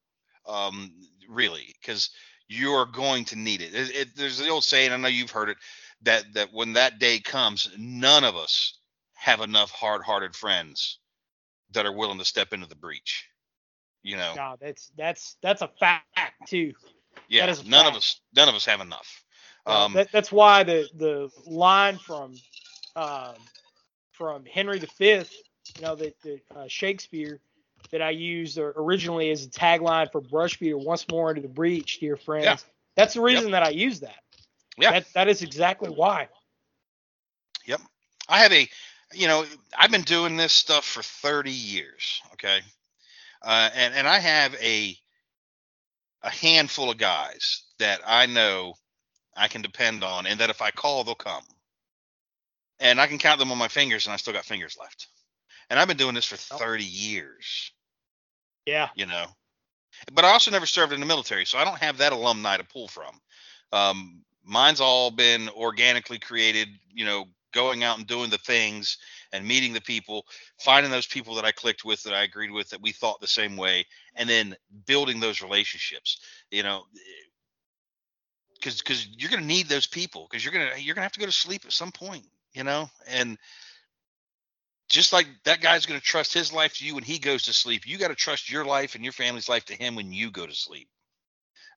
[0.46, 0.92] Um,
[1.28, 2.10] really, because
[2.48, 3.74] you're going to need it.
[3.74, 4.16] It, it.
[4.16, 4.92] There's the old saying.
[4.92, 5.58] I know you've heard it.
[6.02, 8.78] That that when that day comes, none of us
[9.14, 10.99] have enough hard-hearted friends
[11.72, 13.28] that are willing to step into the breach.
[14.02, 14.32] You know.
[14.34, 16.04] No, that's that's that's a fact
[16.46, 16.72] too.
[17.28, 19.24] Yeah, none of us, none of us have enough.
[19.66, 22.34] Um, that, that's why the the line from
[22.96, 23.34] um,
[24.12, 25.22] from Henry V, you
[25.82, 27.40] know, that the uh, Shakespeare
[27.90, 32.00] that I used or- originally as a tagline for Brushbeater once more into the breach,
[32.00, 32.44] dear friends.
[32.44, 32.56] Yeah.
[32.96, 34.18] That's the reason that I use that.
[34.78, 34.92] Yeah.
[34.92, 36.28] That that is exactly why.
[37.66, 37.80] Yep,
[38.28, 38.68] I have a,
[39.12, 39.44] you know,
[39.76, 42.20] I've been doing this stuff for 30 years.
[42.34, 42.60] Okay,
[43.42, 44.96] uh, and and I have a
[46.22, 48.74] a handful of guys that I know
[49.36, 51.44] I can depend on, and that if I call, they'll come.
[52.78, 55.08] And I can count them on my fingers, and I still got fingers left.
[55.68, 57.72] And I've been doing this for 30 years.
[58.66, 58.88] Yeah.
[58.94, 59.26] you know.
[60.12, 62.64] But I also never served in the military, so I don't have that alumni to
[62.64, 63.20] pull from.
[63.72, 68.98] Um, mine's all been organically created, you know, going out and doing the things
[69.32, 70.24] and meeting the people,
[70.58, 73.26] finding those people that I clicked with, that I agreed with, that we thought the
[73.26, 74.54] same way, and then
[74.86, 76.18] building those relationships.
[76.50, 76.98] You know, eh,
[78.54, 81.26] because because you're gonna need those people because you're gonna you're gonna have to go
[81.26, 83.38] to sleep at some point, you know, and
[84.88, 87.52] just like that guy's going to trust his life to you when he goes to
[87.52, 90.30] sleep, you got to trust your life and your family's life to him when you
[90.30, 90.88] go to sleep.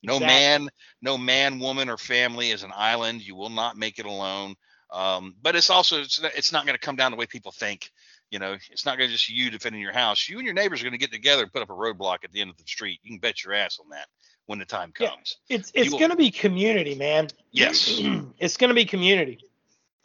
[0.04, 0.60] No Exactly.
[0.60, 0.70] man,
[1.02, 3.22] no man, woman, or family is an island.
[3.26, 4.56] You will not make it alone.
[4.94, 7.52] Um, but it's also it's not, it's not going to come down the way people
[7.52, 7.92] think.
[8.30, 10.30] You know, it's not going to just you defending your house.
[10.30, 12.32] You and your neighbors are going to get together and put up a roadblock at
[12.32, 13.00] the end of the street.
[13.04, 14.08] You can bet your ass on that
[14.46, 15.10] when the time Yeah.
[15.10, 15.38] comes.
[15.50, 17.28] It's it's going to be community, man.
[17.52, 18.00] Yes.
[18.40, 19.40] it's going to be community.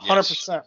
[0.03, 0.63] 100%.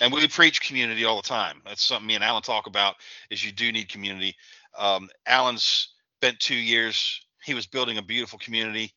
[0.00, 1.62] and we preach community all the time.
[1.64, 2.96] That's something me and Alan talk about.
[3.30, 4.34] Is you do need community.
[4.76, 7.20] Um, Alan's spent two years.
[7.44, 8.92] He was building a beautiful community,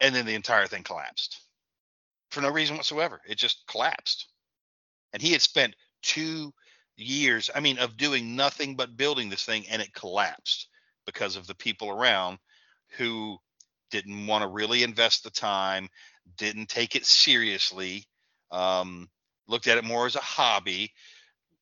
[0.00, 1.40] and then the entire thing collapsed
[2.30, 3.20] for no reason whatsoever.
[3.26, 4.28] It just collapsed,
[5.12, 6.52] and he had spent two
[6.96, 7.50] years.
[7.54, 10.68] I mean, of doing nothing but building this thing, and it collapsed
[11.06, 12.38] because of the people around
[12.96, 13.38] who
[13.90, 15.88] didn't want to really invest the time,
[16.36, 18.04] didn't take it seriously.
[18.50, 19.08] Um,
[19.48, 20.92] looked at it more as a hobby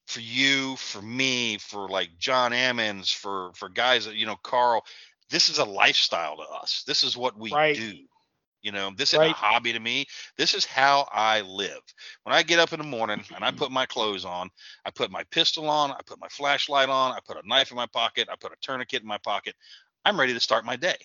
[0.07, 4.85] for you, for me, for like John Ammons, for for guys that you know, Karl.
[5.31, 6.85] This is a lifestyle to us.
[6.87, 7.75] This is what we Right.
[7.75, 7.95] do.
[8.63, 9.31] You know, this isn't Right.
[9.31, 10.07] a hobby to me.
[10.37, 11.81] This is how I live.
[12.25, 13.59] When I get up in the morning and I mm-hmm.
[13.59, 14.51] put my clothes on,
[14.85, 17.77] I put my pistol on, I put my flashlight on, I put a knife in
[17.77, 19.55] my pocket, I put a tourniquet in my pocket.
[20.05, 20.97] I'm ready to start my day.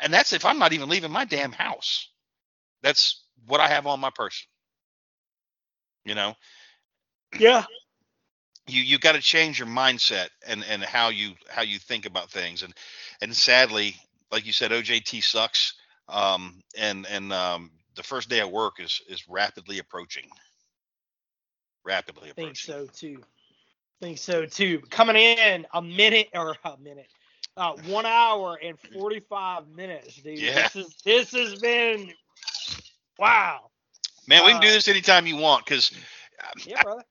[0.00, 2.10] And that's if I'm not even leaving my damn house.
[2.82, 4.46] That's what I have on my person.
[6.04, 6.34] You know,
[7.38, 7.64] Yeah.
[8.68, 12.30] you you got to change your mindset and and how you how you think about
[12.30, 12.74] things and
[13.22, 13.96] and sadly
[14.32, 15.74] like you said ojt sucks
[16.08, 20.28] um and and um the first day of work is is rapidly approaching
[21.84, 23.22] rapidly I think so too.
[24.00, 24.80] think so too.
[24.90, 27.08] Coming in a minute or a minute,
[27.56, 30.38] uh, one hour and forty five minutes, dude.
[30.38, 30.68] Yeah.
[30.74, 32.12] This is this has been
[33.18, 33.70] wow.
[34.26, 35.90] man we can do uh, this anytime you want because
[36.66, 37.02] Yeah, brother.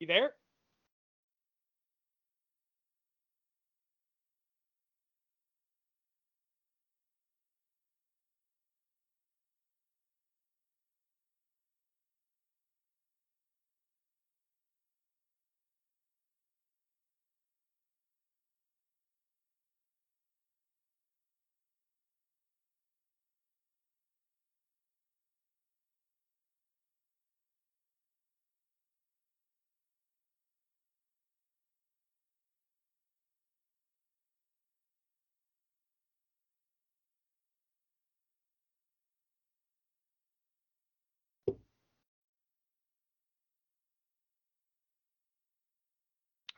[0.00, 0.32] You there?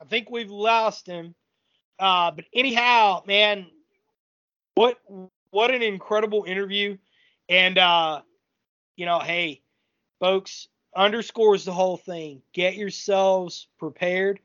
[0.03, 1.35] I think we've lost him.
[1.99, 3.67] Uh, but anyhow, man,
[4.75, 4.99] what
[5.51, 6.99] what an incredible interview.
[7.49, 8.23] And uh,
[8.97, 9.63] you know, hey,
[10.21, 12.43] folks, underscores the whole thing.
[12.53, 14.41] Get yourselves prepared,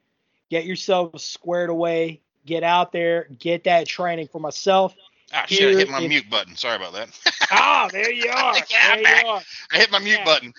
[0.52, 4.96] get yourselves squared away, get out there, get that training for myself.
[5.34, 7.10] ah, shit, I hit my is- mute button sorry about that
[7.52, 8.56] Ah, there you are.
[8.70, 9.24] Yeah, there back.
[9.24, 9.42] you are.
[9.72, 10.26] I hit my mute Yeah.
[10.26, 10.54] button.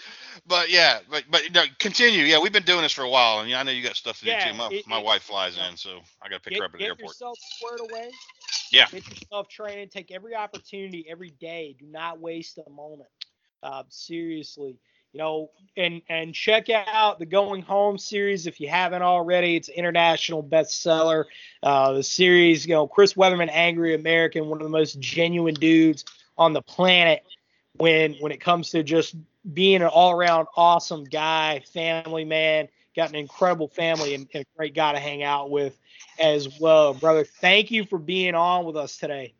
[0.47, 2.23] But yeah, but but no, continue.
[2.25, 4.21] Yeah, we've been doing this for a while, and yeah, I know you got stuff
[4.21, 4.57] to Yeah, do too.
[4.57, 5.69] My it- my it- wife flies yeah.
[5.71, 6.99] in, so I got to pick Get, her up at the airport.
[7.01, 8.11] get yourself squared away.
[8.73, 8.87] Yeah.
[8.91, 9.89] Get yourself training.
[9.89, 11.77] Take every opportunity every day.
[11.79, 13.09] Do not waste a moment.
[13.63, 14.79] Uh, seriously,
[15.13, 19.57] you know, and and check out the Going Home series if you haven't already.
[19.57, 21.25] It's an international bestseller.
[21.63, 26.05] Uh, the series, you know, Chris Weatherman, Angery American, one of the most genuine dudes
[26.39, 27.25] on the planet
[27.77, 29.15] when when it comes to just
[29.53, 32.69] being an all around awesome guy, family man.
[32.97, 35.79] Got an incredible family and, and a great guy to hang out with
[36.19, 37.25] as well, brother.
[37.25, 39.35] Thank you for being on with us today.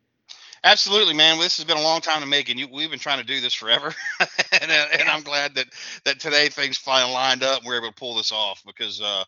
[0.63, 1.35] Absolutely, man.
[1.35, 3.25] Well, this has been a long time to make, and you, we've been trying to
[3.25, 5.67] do this forever, and, uh, and I'm glad that
[6.05, 8.61] that today things finally lined up and we are able to pull this off.
[8.65, 9.23] Because uh,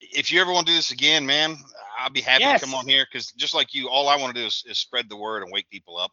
[0.00, 1.56] if you ever want to do this again, man,
[1.98, 2.60] I'll be happy Yes.
[2.60, 3.06] to come on here.
[3.10, 5.52] Because just like you, all I want to do is, is spread the word and
[5.52, 6.12] wake people up.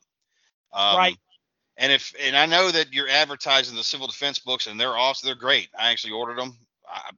[0.75, 1.17] Um, Right.
[1.77, 5.27] And if and I know that you're advertising the civil defense books, and they're awesome.
[5.27, 5.69] They're great.
[5.77, 6.57] I actually ordered them.
[6.87, 7.09] I,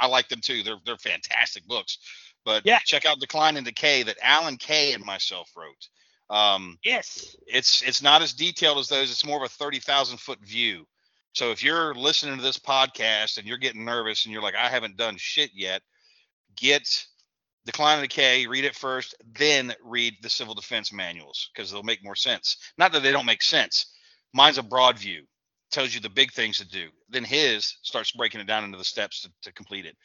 [0.00, 0.62] I like them too.
[0.62, 1.98] They're they're fantastic books.
[2.44, 2.80] But Yeah.
[2.84, 5.88] check out Decline and Decay that Alan Kay and myself wrote.
[6.28, 7.36] Um, Yes.
[7.46, 9.10] it's it's not as detailed as those.
[9.10, 10.86] It's more of a thirty thousand foot view.
[11.34, 14.68] So if you're listening to this podcast and you're getting nervous and you're like, I
[14.68, 15.80] haven't done shit yet,
[16.56, 17.06] get
[17.64, 22.04] Decline and Decay, read it first, then read the civil defense manuals because they'll make
[22.04, 22.56] more sense.
[22.78, 23.94] Not that they don't make sense.
[24.34, 25.24] Mine's a broad view,
[25.70, 26.88] tells you the big things to do.
[27.08, 29.96] Then his starts breaking it down into the steps to, to complete it.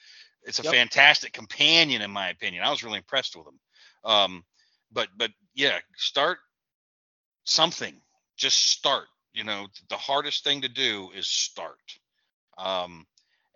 [0.43, 0.77] It's a Yep.
[0.77, 2.63] fantastic companion, in my opinion.
[2.63, 3.59] I was really impressed with him.
[4.03, 4.43] Um,
[4.91, 6.39] but but yeah, start
[7.45, 8.01] something.
[8.37, 9.05] Just start.
[9.33, 11.79] You know, the hardest thing to do is start.
[12.57, 13.05] Um,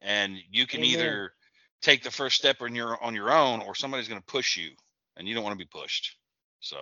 [0.02, 0.84] and you can Amen.
[0.84, 1.34] either
[1.81, 4.71] take the first step on your on your own, or somebody's going to push you,
[5.17, 6.15] and you don't want to be pushed.
[6.59, 6.77] So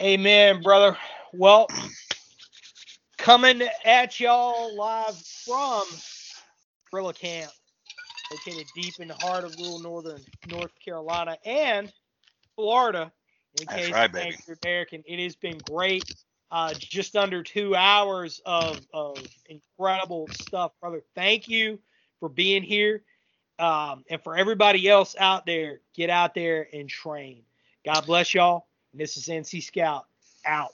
[0.00, 0.96] Amen, brother.
[1.32, 1.68] Well,
[3.18, 5.16] coming at y'all live
[5.46, 5.84] from
[6.90, 7.52] Guerrilla Camp,
[8.30, 11.92] located deep in the heart of rural northern North Carolina and
[12.56, 13.12] Florida.
[13.60, 14.36] In That's case right, baby.
[14.64, 16.10] American, it has been great.
[16.50, 19.16] Uh, just under two hours of, of
[19.48, 21.02] incredible stuff, brother.
[21.14, 21.78] Thank you
[22.22, 23.02] for being here.
[23.58, 27.42] Um, and for everybody else out there, get out there and train.
[27.84, 28.68] God bless y'all.
[28.92, 30.06] And this is NC Scout
[30.46, 30.70] out.